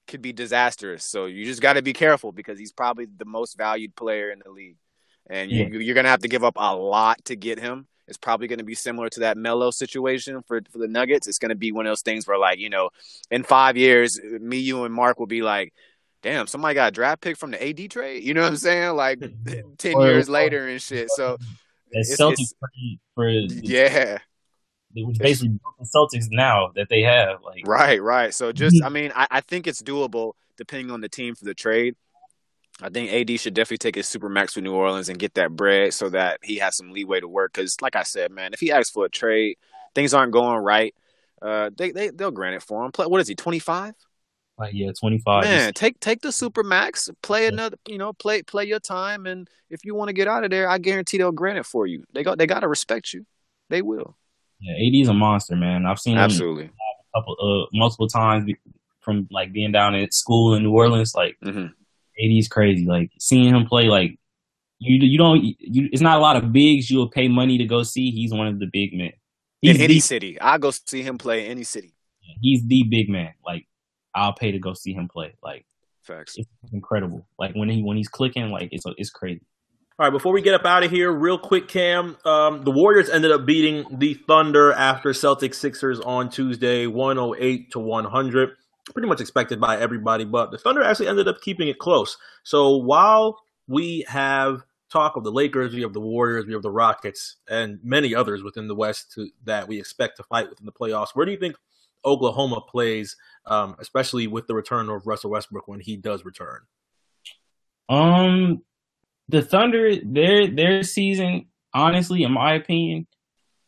[0.08, 1.04] could be disastrous.
[1.04, 4.40] So you just got to be careful because he's probably the most valued player in
[4.44, 4.76] the league,
[5.30, 5.78] and you, Yeah.
[5.78, 7.86] you're gonna have to give up a lot to get him.
[8.08, 11.28] It's probably going to be similar to that Melo situation for for the Nuggets.
[11.28, 12.90] It's going to be one of those things where, like, you know,
[13.30, 15.72] in five years, me, you, and Mark will be like,
[16.20, 18.96] "Damn, somebody got a draft pick from the AD trade." You know what I'm saying?
[18.96, 19.20] Like
[19.78, 21.10] ten Or- years later and shit.
[21.10, 21.36] So
[21.92, 22.68] the it's- Celtics it's- for,
[23.14, 24.18] for yeah.
[24.96, 27.42] Was basically the Celtics now that they have.
[27.42, 28.34] Like, Right, right.
[28.34, 31.54] So just, I mean, I, I think it's doable depending on the team for the
[31.54, 31.96] trade.
[32.80, 35.54] I think AD should definitely take his super max with New Orleans and get that
[35.54, 37.52] bread so that he has some leeway to work.
[37.52, 39.56] Because, like I said, man, if he asks for a trade,
[39.94, 40.94] things aren't going right.
[41.40, 42.92] Uh, they they they'll grant it for him.
[42.92, 43.34] Play, what is he?
[43.34, 43.94] Twenty five.
[44.58, 45.44] like yeah, 25.
[45.44, 49.48] Man, take take the super max, play another, you know, play play your time, and
[49.68, 52.04] if you want to get out of there, I guarantee they'll grant it for you.
[52.14, 53.26] They got they got to respect you.
[53.70, 54.16] They will.
[54.62, 55.86] Yeah, AD is a monster, man.
[55.86, 56.66] I've seen him Absolutely.
[56.66, 58.50] a couple, uh, multiple times
[59.00, 61.14] from like being down at school in New Orleans.
[61.14, 61.66] Like, hmm
[62.22, 62.84] AD is crazy.
[62.86, 64.18] Like seeing him play, like
[64.78, 65.88] you you don't you.
[65.92, 68.10] It's not a lot of bigs you'll pay money to go see.
[68.10, 69.12] He's one of the big men.
[69.62, 71.94] He's In any the, city, I go see him play in any city.
[72.40, 73.32] he's the big man.
[73.44, 73.66] Like
[74.14, 75.34] I'll pay to go see him play.
[75.42, 75.64] Like
[76.02, 76.34] Facts.
[76.36, 77.26] it's incredible.
[77.38, 79.40] Like when he when he's clicking, like it's it's crazy.
[80.02, 82.16] All right, before we get up out of here, real quick, Cam.
[82.24, 87.78] Um, the Warriors ended up beating the Thunder after Celtics Sixers on Tuesday, 108 to
[87.78, 88.50] 100.
[88.92, 92.16] Pretty much expected by everybody, but the Thunder actually ended up keeping it close.
[92.42, 93.38] So while
[93.68, 97.78] we have talk of the Lakers, we have the Warriors, we have the Rockets, and
[97.84, 101.26] many others within the West to, that we expect to fight within the playoffs, where
[101.26, 101.54] do you think
[102.04, 103.14] Oklahoma plays,
[103.46, 106.62] um, especially with the return of Russell Westbrook when he does return?
[107.88, 108.62] Um,
[109.28, 113.06] the Thunder, their their season, honestly, in my opinion,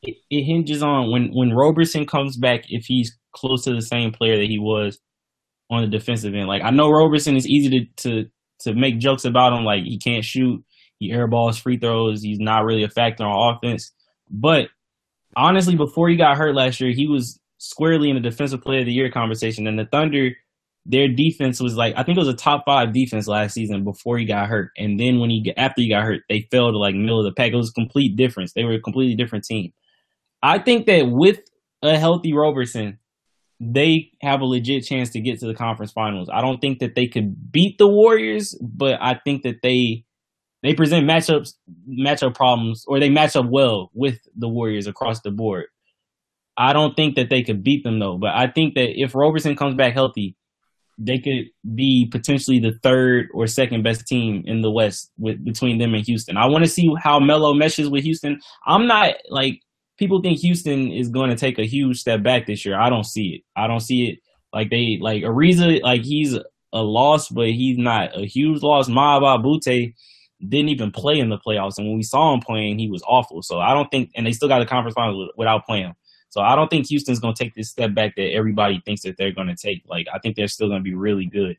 [0.03, 2.65] it, it hinges on when when Roberson comes back.
[2.69, 4.99] If he's close to the same player that he was
[5.71, 8.31] on the defensive end, like I know Roberson is easy to to
[8.61, 10.65] to make jokes about him, like he can't shoot,
[10.99, 13.93] he airballs free throws, he's not really a factor on offense.
[14.31, 14.69] But
[15.37, 18.87] honestly, before he got hurt last year, he was squarely in the defensive player of
[18.87, 20.31] the year conversation, and the Thunder
[20.87, 24.19] their defense was like I think it was a top five defense last season before
[24.19, 26.95] he got hurt, and then when he after he got hurt, they fell to like
[26.95, 27.53] middle of the pack.
[27.53, 28.53] It was a complete difference.
[28.53, 29.73] They were a completely different team.
[30.43, 31.41] I think that with
[31.83, 32.99] a healthy Roberson,
[33.61, 36.29] they have a legit chance to get to the conference finals.
[36.33, 40.05] I don't think that they could beat the Warriors, but I think that they
[40.63, 41.55] they present matchups
[41.89, 45.67] matchup problems or they match up well with the Warriors across the board.
[46.57, 49.57] I don't think that they could beat them though, but I think that if Roberson
[49.57, 50.37] comes back healthy,
[50.99, 55.79] they could be potentially the third or second best team in the West with between
[55.79, 56.37] them and Houston.
[56.37, 58.41] I want to see how Melo meshes with Houston.
[58.67, 59.61] I'm not like
[59.99, 62.79] people think Houston is going to take a huge step back this year.
[62.79, 63.43] I don't see it.
[63.57, 64.19] I don't see it
[64.53, 66.39] like they like Ariza like he's
[66.73, 68.89] a loss, but he's not a huge loss.
[68.89, 69.95] Mbah a Moute
[70.47, 73.43] didn't even play in the playoffs, and when we saw him playing, he was awful.
[73.43, 75.95] So I don't think, and they still got the conference finals without playing.
[76.35, 79.17] So I don't think Houston's going to take this step back that everybody thinks that
[79.17, 79.85] they're going to take.
[79.87, 81.57] Like I think they're still going to be really good.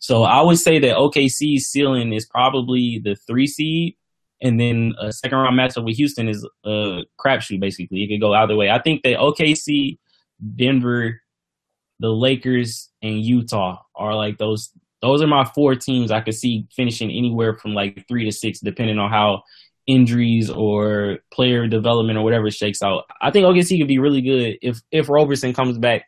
[0.00, 3.96] So I would say that OKC's ceiling is probably the three seed,
[4.42, 7.60] and then a second round matchup with Houston is a crapshoot.
[7.60, 8.68] Basically, it could go either way.
[8.68, 9.98] I think that OKC,
[10.56, 11.20] Denver,
[12.00, 14.72] the Lakers, and Utah are like those.
[15.02, 18.58] Those are my four teams I could see finishing anywhere from like three to six,
[18.58, 19.44] depending on how
[19.86, 23.04] injuries or player development or whatever shakes out.
[23.20, 26.04] I think OKC could be really good if if Roberson comes back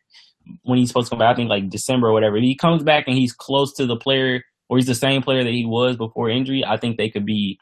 [0.62, 1.34] when he's supposed to come back.
[1.34, 2.36] I think like December or whatever.
[2.36, 5.44] If he comes back and he's close to the player or he's the same player
[5.44, 7.58] that he was before injury, I think they could be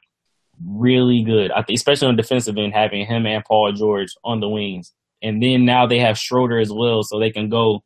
[0.65, 1.51] really good.
[1.51, 5.43] I think especially on defensive end, having him and Paul George on the wings, and
[5.43, 7.83] then now they have Schroeder as well, so they can go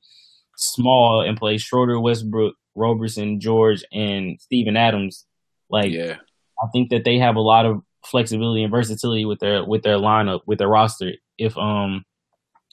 [0.57, 5.27] small and play Schroeder, Westbrook, Roberson, George, and Steven Adams.
[5.69, 6.17] Like Yeah.
[6.63, 9.97] I think that they have a lot of flexibility and versatility with their with their
[9.97, 11.13] lineup with their roster.
[11.39, 12.05] If um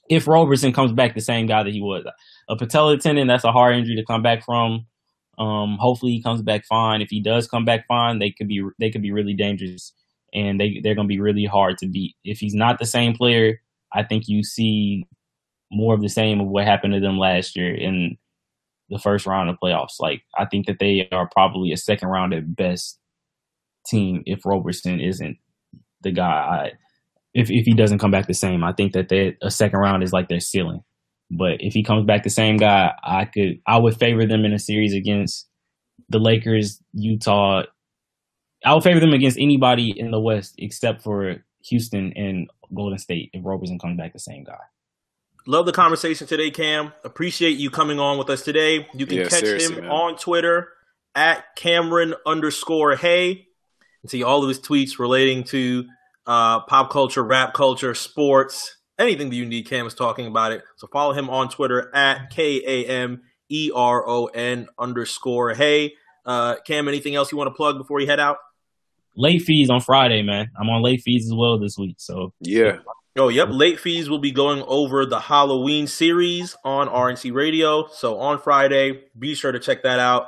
[0.09, 2.05] if Roberson comes back the same guy that he was,
[2.47, 4.85] a patella tendon that's a hard injury to come back from.
[5.37, 7.01] Um, hopefully he comes back fine.
[7.01, 9.93] If he does come back fine, they could be they could be really dangerous,
[10.33, 12.15] and they they're gonna be really hard to beat.
[12.23, 13.61] If he's not the same player,
[13.93, 15.05] I think you see
[15.71, 18.17] more of the same of what happened to them last year in
[18.89, 19.99] the first round of playoffs.
[19.99, 22.99] Like I think that they are probably a second round at best
[23.87, 25.37] team if Roberson isn't
[26.01, 26.23] the guy.
[26.25, 26.71] I,
[27.33, 30.03] if if he doesn't come back the same, I think that they a second round
[30.03, 30.81] is like their ceiling.
[31.29, 34.53] But if he comes back the same guy, I could I would favor them in
[34.53, 35.47] a series against
[36.09, 37.63] the Lakers, Utah.
[38.65, 43.29] I would favor them against anybody in the West except for Houston and Golden State
[43.33, 44.57] if Roberson comes back the same guy.
[45.45, 46.91] Love the conversation today, Cam.
[47.05, 48.87] Appreciate you coming on with us today.
[48.93, 49.85] You can Yeah, catch him man.
[49.89, 50.69] on Twitter
[51.15, 53.46] at Cameron underscore Hey and
[54.09, 55.85] see all of his tweets relating to
[56.25, 59.67] uh, pop culture, rap culture, sports, anything that you need.
[59.67, 60.63] Cam is talking about it.
[60.77, 65.93] So follow him on Twitter at K A M E R O N underscore Hey.
[66.25, 68.37] Uh, Cam, anything else you want to plug before you head out?
[69.15, 70.51] Late fees on Friday, man.
[70.59, 71.95] I'm on late fees as well this week.
[71.99, 72.79] So Yeah.
[73.17, 73.47] Oh, yep.
[73.49, 77.87] Late fees will be going over the Halloween series on RNC Radio.
[77.87, 80.27] So on Friday, be sure to check that out.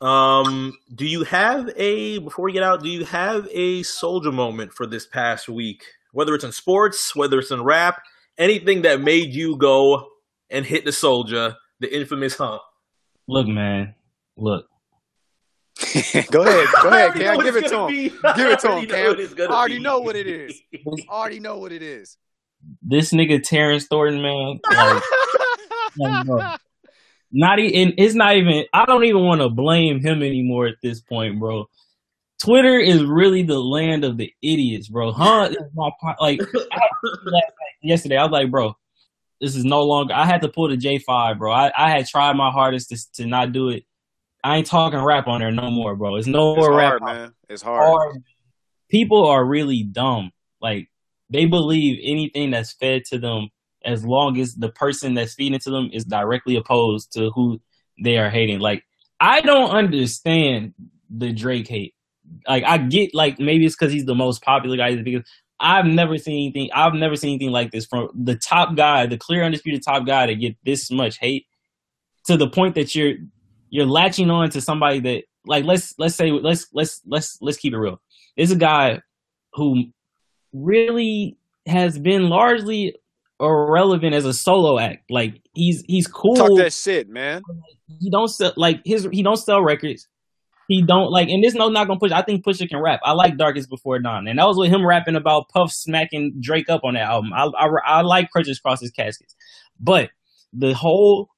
[0.00, 2.82] Um, do you have a before we get out?
[2.82, 5.84] Do you have a soldier moment for this past week?
[6.12, 8.02] Whether it's in sports, whether it's in rap,
[8.38, 10.08] anything that made you go
[10.50, 12.62] and hit the soldier, the infamous hump.
[13.26, 13.94] look, man,
[14.36, 14.66] look.
[16.30, 16.68] go ahead.
[16.82, 17.40] Go ahead, Cam.
[17.40, 17.86] Give it to him.
[17.88, 18.08] be.
[18.36, 19.16] Give it to already him, know Cam.
[19.16, 19.82] what I already be.
[19.82, 20.60] know what it is.
[20.74, 22.16] I Already know what it is.
[22.82, 24.60] This nigga Terrence Thornton, man.
[24.70, 25.02] Like,
[25.98, 26.54] like, bro.
[27.36, 31.00] Not even it's not even I don't even want to blame him anymore at this
[31.00, 31.68] point, bro.
[32.40, 35.10] Twitter is really the land of the idiots, bro.
[35.10, 35.50] Huh?
[35.74, 35.90] My
[36.20, 36.40] like
[36.70, 37.40] I-
[37.82, 38.76] yesterday, I was like, bro,
[39.40, 40.14] this is no longer.
[40.14, 41.50] I had to pull the J five, bro.
[41.52, 43.84] I, I had tried my hardest to to not do it.
[44.44, 46.14] I ain't talking rap on there no more, bro.
[46.14, 47.00] It's no more rap.
[47.00, 47.34] hard, man.
[47.48, 47.82] It's hard.
[47.82, 48.22] hard.
[48.88, 50.30] People are really dumb.
[50.60, 50.88] Like
[51.30, 53.48] they believe anything that's fed to them
[53.84, 57.60] as long as the person that's feeding it to them is directly opposed to who
[58.02, 58.60] they are hating.
[58.60, 58.84] Like
[59.20, 60.74] I don't understand
[61.10, 61.94] the Drake hate.
[62.48, 65.22] Like I get like maybe it's because he's the most popular guy because
[65.60, 69.18] I've never seen anything I've never seen anything like this from the top guy, the
[69.18, 71.46] clear undisputed top guy to get this much hate
[72.26, 73.14] to the point that you're
[73.70, 77.72] you're latching on to somebody that like let's let's say let's let's let's let's keep
[77.72, 78.00] it real.
[78.36, 79.00] It's a guy
[79.54, 79.84] who
[80.52, 81.36] really
[81.66, 82.96] has been largely
[83.40, 85.10] irrelevant as a solo act.
[85.10, 86.36] Like he's he's cool.
[86.36, 87.42] Talk that shit, man.
[88.00, 90.08] He don't sell like his he don't sell records.
[90.68, 92.12] He don't like and this no not gonna push.
[92.12, 93.00] I think Pusha can rap.
[93.04, 96.70] I like Darkest Before Dawn, and that was with him rapping about Puff smacking Drake
[96.70, 97.32] up on that album.
[97.34, 99.34] I I, I like Crutches Crosses Caskets,
[99.78, 100.10] but
[100.52, 101.28] the whole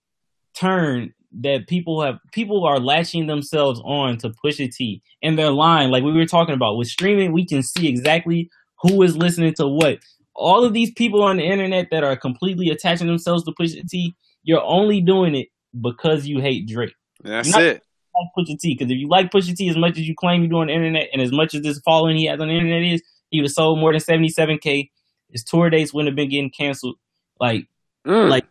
[0.55, 5.90] turn that people have people are latching themselves on to Pusha T and they're lying.
[5.90, 8.51] Like we were talking about with streaming, we can see exactly
[8.82, 9.98] who is listening to what.
[10.39, 14.15] All of these people on the internet that are completely attaching themselves to Pusha T,
[14.43, 15.49] you're only doing it
[15.81, 16.95] because you hate Drake.
[17.25, 17.83] And that's Not- it.
[18.15, 20.49] Like Pusha T, because if you like Pusha T as much as you claim you
[20.49, 22.83] do on the internet, and as much as this following he has on the internet
[22.83, 24.91] is, he would have sold more than 77k.
[25.31, 26.97] His tour dates wouldn't have been getting canceled.
[27.41, 27.67] Like
[28.07, 28.31] Mm.
[28.31, 28.47] Like,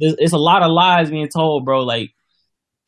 [0.00, 1.80] it's a lot of lies being told, bro.
[1.84, 2.14] Like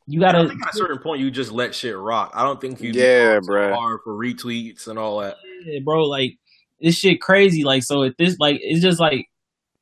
[0.07, 2.33] you gotta think at a certain point, you just let shit rock.
[2.35, 3.75] I don't think you Yeah, bro.
[3.75, 5.37] hard for retweets and all that.
[5.65, 6.39] Yeah, bro, like
[6.81, 7.65] this shit crazy.
[7.65, 9.29] Like, so if this, like, it's just like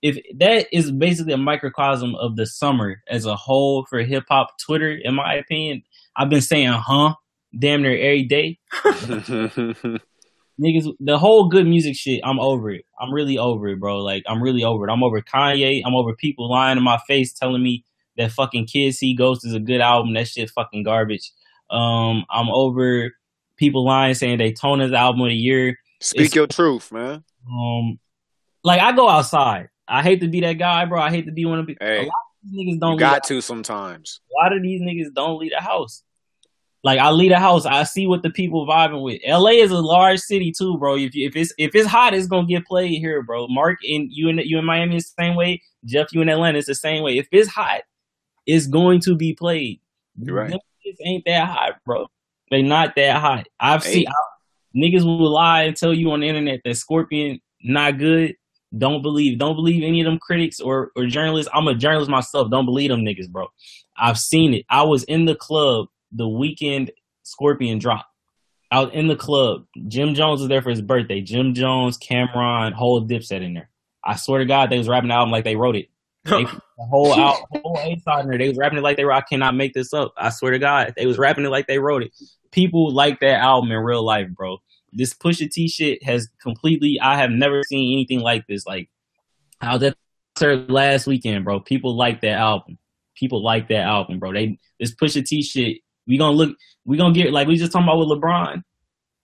[0.05, 4.59] if that is basically a microcosm of the summer as a whole for hip hop
[4.59, 5.83] Twitter, in my opinion.
[6.15, 7.15] I've been saying, huh,
[7.59, 8.59] damn near every day.
[10.61, 11.69] Niggas, the whole G.O.O.D.
[11.69, 12.85] Music shit, I'm over it.
[13.01, 13.99] I'm really over it, bro.
[13.99, 14.93] Like, I'm really over it.
[14.93, 15.83] I'm over Kanye.
[15.85, 17.85] I'm over people lying in my face telling me
[18.19, 20.12] that fucking Kids See Ghost is a good album.
[20.15, 21.33] That shit fucking garbage.
[21.71, 23.11] Um, I'm over
[23.57, 25.79] people lying saying Daytona's album of the year.
[26.05, 27.24] Speak It's- your truth, man.
[27.51, 27.98] Um,
[28.62, 29.68] like I go outside.
[29.89, 31.01] I hate to be that guy, bro.
[31.01, 31.76] I hate to be one of the.
[31.81, 32.93] Hey, a lot of these niggas don't.
[32.93, 34.20] You got to sometimes.
[34.31, 36.02] a lot of these niggas don't leave the house.
[36.82, 39.20] Like I leave the house, I see what the people vibing with.
[39.26, 40.97] LA is a large city too, bro.
[40.97, 43.47] If you, if it's if it's hot, it's gonna get played here, bro.
[43.48, 45.62] Mark and you in you in Miami is the same way.
[45.86, 47.16] Jeff, you in Atlanta is the same way.
[47.16, 47.81] If it's hot,
[48.47, 49.81] it's going to be played.
[50.18, 50.51] You're right.
[50.52, 52.06] Niggas ain't that hot, bro.
[52.51, 53.47] They not that hot.
[53.59, 53.93] I've Hey.
[53.93, 54.12] seen I,
[54.76, 58.34] niggas will lie and tell you on the internet that Scorpion not good.
[58.76, 59.38] Don't believe.
[59.38, 61.51] Don't believe any of them critics or or journalists.
[61.55, 62.51] I'm a journalist myself.
[62.51, 63.46] Don't believe them niggas, bro.
[63.96, 64.64] I've seen it.
[64.68, 66.90] I was in the club the weekend
[67.22, 68.06] Scorpion dropped.
[68.70, 69.66] I was in the club.
[69.86, 71.20] Jim Jones was there for his birthday.
[71.20, 73.70] Jim Jones, Cam'ron, whole Dipset in there.
[74.05, 75.88] I swear to God, they was rapping the album like they wrote it.
[76.24, 78.38] They, the whole out, whole A side in there.
[78.38, 79.12] They was rapping it like they were.
[79.12, 80.12] I cannot make this up.
[80.16, 82.12] I swear to God, they was rapping it like they wrote it.
[82.55, 84.59] People like that album in real life, bro.
[84.93, 87.01] This Pusha T shit has completely.
[87.02, 88.64] I have never seen anything like this.
[88.64, 88.89] Like
[89.60, 89.97] how that
[90.36, 91.59] concert last weekend, bro.
[91.59, 92.78] People like that album.
[93.16, 94.32] People like that album, bro.
[94.32, 95.78] They this Pusha T shit.
[96.06, 96.56] We gonna look.
[96.85, 98.62] We gonna get like we just talking about with LeBron.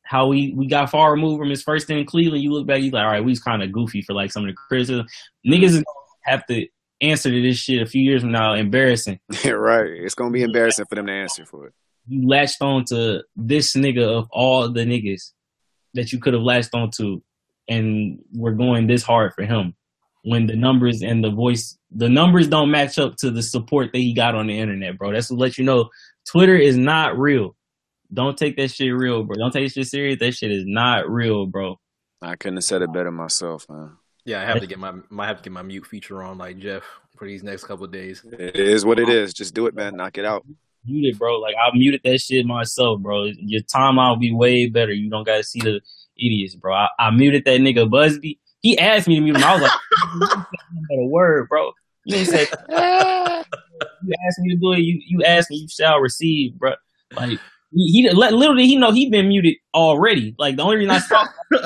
[0.03, 2.43] How we we got far removed from his first stint in Cleveland.
[2.43, 4.43] You look back, you like, all right, we was kind of goofy for like some
[4.43, 5.07] of the criticism.
[5.47, 5.85] Niggas
[6.25, 6.67] have to
[7.01, 8.55] answer to this shit a few years from now.
[8.55, 9.21] Embarrassing.
[9.45, 9.87] right.
[9.87, 11.75] It's gonna be embarrassing for them to answer for it.
[12.07, 15.33] You latched on to this nigga of all the niggas
[15.95, 17.23] that you could have latched on to,
[17.69, 19.75] and we're going this hard for him.
[20.23, 23.99] When the numbers and the voice, the numbers don't match up to the support that
[23.99, 25.13] he got on the internet, bro.
[25.13, 25.89] That's to let you know
[26.27, 27.57] Twitter is not real.
[28.13, 29.37] Don't take that shit real, bro.
[29.37, 30.19] Don't take this shit serious.
[30.19, 31.79] That shit is not real, bro.
[32.21, 33.97] I couldn't have said it better myself, man.
[34.25, 36.59] Yeah, I have to get my might have to get my mute feature on like
[36.59, 36.85] Jeff
[37.17, 38.23] for these next couple of days.
[38.25, 39.33] It is what it is.
[39.33, 39.97] Just do it, man.
[39.97, 40.45] Knock it out.
[40.85, 41.39] Muted, bro.
[41.39, 43.25] Like I muted that shit myself, bro.
[43.39, 44.93] Your timeout will be way better.
[44.93, 45.81] You don't gotta see the
[46.17, 46.75] idiots, bro.
[46.75, 48.41] I, I muted that nigga Busby.
[48.61, 49.45] He asked me to mute him.
[49.45, 49.73] I was like,
[50.39, 51.73] "Not a word, bro."
[52.05, 54.79] You ain't said you asked me to do it.
[54.81, 56.73] You you asked me, you shall receive, bro.
[57.15, 57.39] Like he,
[57.73, 60.35] he literally he know he been muted already.
[60.39, 61.27] Like the only reason I saw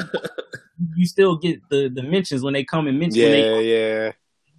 [0.97, 3.23] you still get the the mentions when they come and mention.
[3.23, 4.13] when they, Yeah, yeah.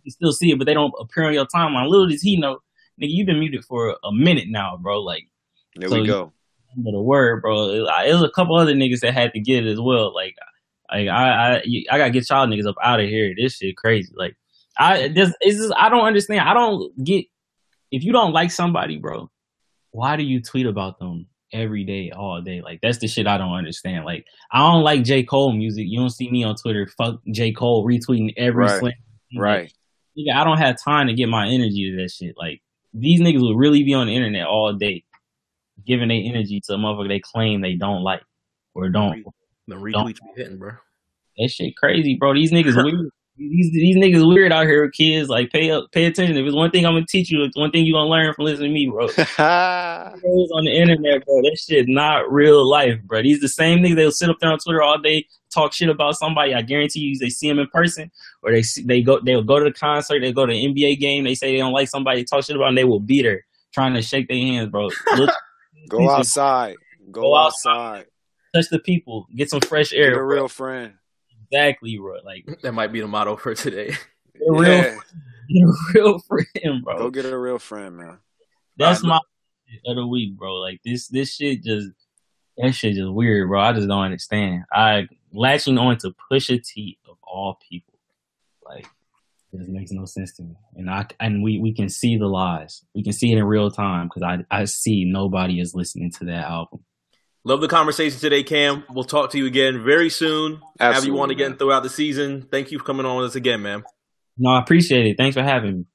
[0.04, 1.90] you still see it, but they don't appear on your timeline.
[1.90, 2.60] Little does he know,
[3.02, 5.02] nigga, you've been muted for a minute now, bro.
[5.02, 5.28] Like,
[5.76, 6.34] There So we go.
[6.78, 7.84] but a word, bro.
[7.84, 10.14] Was a couple other niggas that had to get it as well.
[10.14, 10.36] Like,
[10.92, 13.34] like I, I, I gotta get y'all niggas up out of here.
[13.38, 14.14] This shit crazy.
[14.16, 14.36] Like,
[14.78, 16.42] I it's just, I don't understand.
[16.42, 17.26] I don't get
[17.92, 19.30] if you don't like somebody, bro.
[19.92, 22.62] Why do you tweet about them every day, all day?
[22.62, 24.04] Like, that's the shit I don't understand.
[24.04, 25.86] Like, I don't like J Cole music.
[25.88, 26.88] You don't see me on Twitter.
[26.98, 28.80] Fuck J Cole retweeting every Right.
[28.80, 28.94] slam.
[29.38, 29.74] Right.
[30.18, 32.36] Nigga, I don't have time to get my energy to that shit.
[32.38, 32.62] Like
[32.98, 35.04] these niggas would really be on the internet all day,
[35.86, 38.22] giving their energy to a motherfucker they claim they don't like
[38.74, 39.26] or don't.
[39.68, 40.72] The retweets be hitting, bro.
[41.38, 42.34] That shit crazy, bro.
[42.34, 43.10] These niggas weird.
[43.38, 45.28] These these niggas weird out here, with kids.
[45.28, 46.38] Like pay up, pay attention.
[46.38, 48.46] If it's one thing I'm gonna teach you, it's one thing you gonna learn from
[48.46, 49.08] listening to me, bro.
[49.08, 51.42] On the internet, bro.
[51.42, 53.24] That shit not real life, bro.
[53.24, 56.16] These the same niggas they'll sit up there on Twitter all day, talk shit about
[56.18, 56.54] somebody.
[56.54, 58.12] I guarantee you, they see them in person,
[58.44, 61.00] or they see, they go they'll go to the concert, they go to the NBA
[61.00, 61.24] game.
[61.24, 63.94] They say they don't like somebody, talk shit about, them, they will beat her, trying
[63.96, 64.90] to shake their hands, bro.
[65.18, 65.32] Look,
[65.90, 66.76] Go outside.
[67.12, 68.06] Go, Go outside.
[68.54, 70.10] touch the people, get some fresh air.
[70.12, 70.24] Get air.
[70.24, 70.36] a bro.
[70.36, 70.94] real friend.
[71.52, 72.18] exactly, bro.
[72.24, 73.88] Like That might be the motto for today.
[73.90, 74.98] get a real, Yeah.
[75.50, 76.98] get a real friend, bro.
[76.98, 78.18] Go get a real friend, man.
[78.78, 79.20] That's my
[79.70, 80.56] shit of the week, bro.
[80.56, 81.90] Like this, this shit just
[82.58, 83.62] that shit just weird, bro.
[83.62, 84.64] I just don't understand.
[84.72, 88.00] I latching on to Pusha T of all people,
[88.66, 88.88] like
[89.54, 90.56] it just makes no sense to me.
[90.76, 92.84] And I and we we can see the lies.
[92.94, 96.26] We can see it in real time because I I see nobody is listening to
[96.26, 96.84] that album.
[97.44, 98.84] Love the conversation today, Cam.
[98.90, 100.54] We'll talk to you again very soon.
[100.54, 101.58] Have you Absolutely, on again man.
[101.60, 102.48] throughout the season.
[102.50, 103.84] Thank you for coming on with us again, man.
[104.38, 105.16] No, I appreciate it.
[105.18, 105.86] Thanks for having me.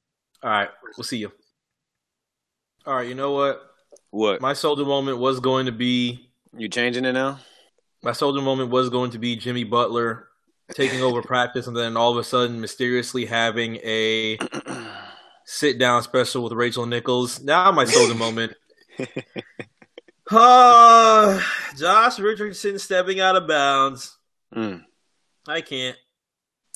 [0.41, 1.31] All right, we'll see you.
[2.85, 3.61] All right, you know what?
[4.11, 4.41] What?
[4.41, 7.39] My soldier moment was going to be You changing it now?
[8.03, 10.27] My soldier moment was going to be Jimmy Butler
[10.73, 14.37] taking over practice and then all of a sudden mysteriously having a
[15.45, 17.41] sit down special with Rachel Nichols.
[17.41, 18.53] Now my soldier moment.
[20.29, 21.41] Uh,
[21.77, 24.17] Josh Richardson stepping out of bounds.
[24.55, 24.83] Mm.
[25.47, 25.97] I can't.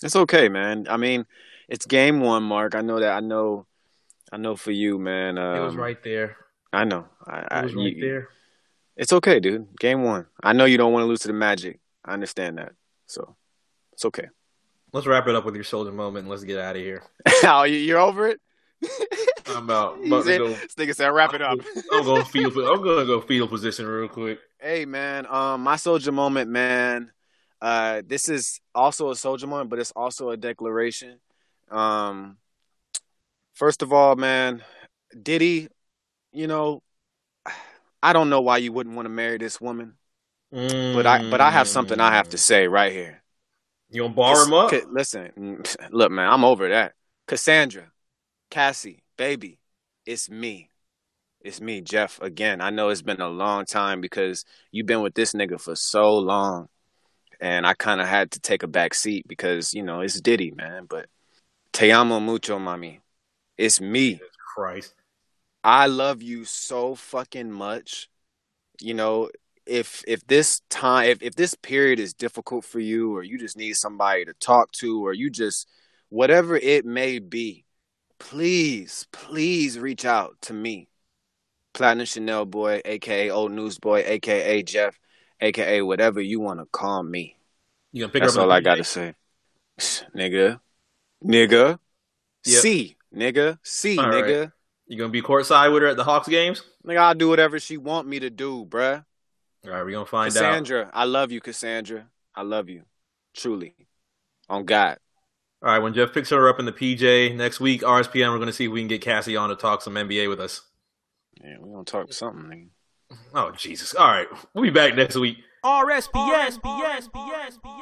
[0.04, 0.88] It's okay, man.
[0.90, 1.26] I mean,
[1.70, 2.76] it's game one, Mark.
[2.76, 3.12] I know that.
[3.14, 3.66] I know.
[4.32, 5.38] I know for you, man.
[5.38, 6.36] Um, It was right there.
[6.74, 7.06] I know.
[7.26, 8.28] I, It I, was right you- there.
[8.98, 9.68] It's okay, dude.
[9.80, 10.26] Game one.
[10.42, 11.80] I know you don't want to lose to the Magic.
[12.04, 12.74] I understand that.
[13.08, 13.36] So
[13.94, 14.28] it's okay.
[14.94, 17.04] Let's wrap it up with your soldier moment and let's get out of here.
[17.44, 18.40] oh, you- you're over it.
[19.48, 19.98] I'm out.
[20.04, 20.48] To said- go.
[20.50, 21.60] This nigga said, "Wrap it up."
[21.92, 22.56] I'm going field.
[22.58, 24.40] I'm to go field position real quick.
[24.60, 27.12] Hey man, um, my soldier moment, man.
[27.62, 31.20] Uh, this is also a soldier moment, but it's also a declaration.
[31.72, 32.38] Um,
[33.54, 34.64] first of all, man,
[35.20, 35.68] Diddy,
[36.32, 36.82] you know,
[38.06, 39.96] I don't know why you wouldn't want to marry this woman,
[40.52, 42.40] but I but I have something I have to mm.
[42.40, 43.24] say right here.
[43.90, 44.72] You gonna bar him up?
[44.92, 46.94] Listen, look, man, I'm over that.
[47.28, 47.92] Cassandra,
[48.52, 49.58] Cassie, baby,
[50.06, 50.70] it's me.
[51.42, 52.22] It's me, Jeff.
[52.22, 55.76] Again, I know it's been a long time because you've been with this nigga for
[55.76, 56.68] so long.
[57.42, 60.52] And I kind of had to take a back seat because, you know, it's Diddy,
[60.52, 60.86] man.
[60.88, 61.08] But
[61.74, 63.00] te amo mucho, mami.
[63.58, 64.20] It's me.
[64.56, 64.94] Christ.
[65.66, 68.08] I love you so fucking much.
[68.80, 69.32] You know,
[69.66, 73.58] if if this time if, if this period is difficult for you or you just
[73.58, 75.68] need somebody to talk to or you just
[76.10, 77.66] whatever it may be,
[78.20, 80.88] please, please reach out to me.
[81.74, 85.00] Platinum Chanel boy, aka old news boy, aka Jeff,
[85.42, 87.38] aka whatever you want to call me.
[87.92, 88.86] You gonna pick That's all I gotta PJ?
[88.86, 89.16] say.
[90.16, 90.60] Nigga.
[91.24, 91.80] Nigga.
[92.46, 92.62] Yep.
[92.62, 92.98] C.
[93.12, 93.58] Nigga.
[93.64, 94.52] C, All right.
[94.88, 94.92] Nigga.
[94.94, 96.64] You gonna be courtside with her at the Hawks games?
[96.86, 99.04] Nigga, I'll do whatever she want me to do, bruh.
[99.66, 100.34] All right, we gonna find out.
[100.34, 102.08] Cassandra, I love you, Cassandra.
[102.36, 102.84] I love you.
[103.34, 103.76] Truly.
[104.48, 104.98] On God.
[105.64, 108.54] All right, when Jeff picks her up in the PJ next week, RSPN, we're gonna
[108.54, 110.62] see if we can get Cassie on to talk some NBA with us.
[111.44, 112.70] Yeah, we gonna talk something, nigga.
[113.34, 113.96] Oh Jesus!
[113.96, 115.38] All right, we'll be back next week.
[115.64, 116.52] RSPN,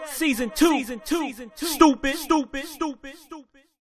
[0.08, 3.64] season two, season two, stupid, stupid, stupid, stupid.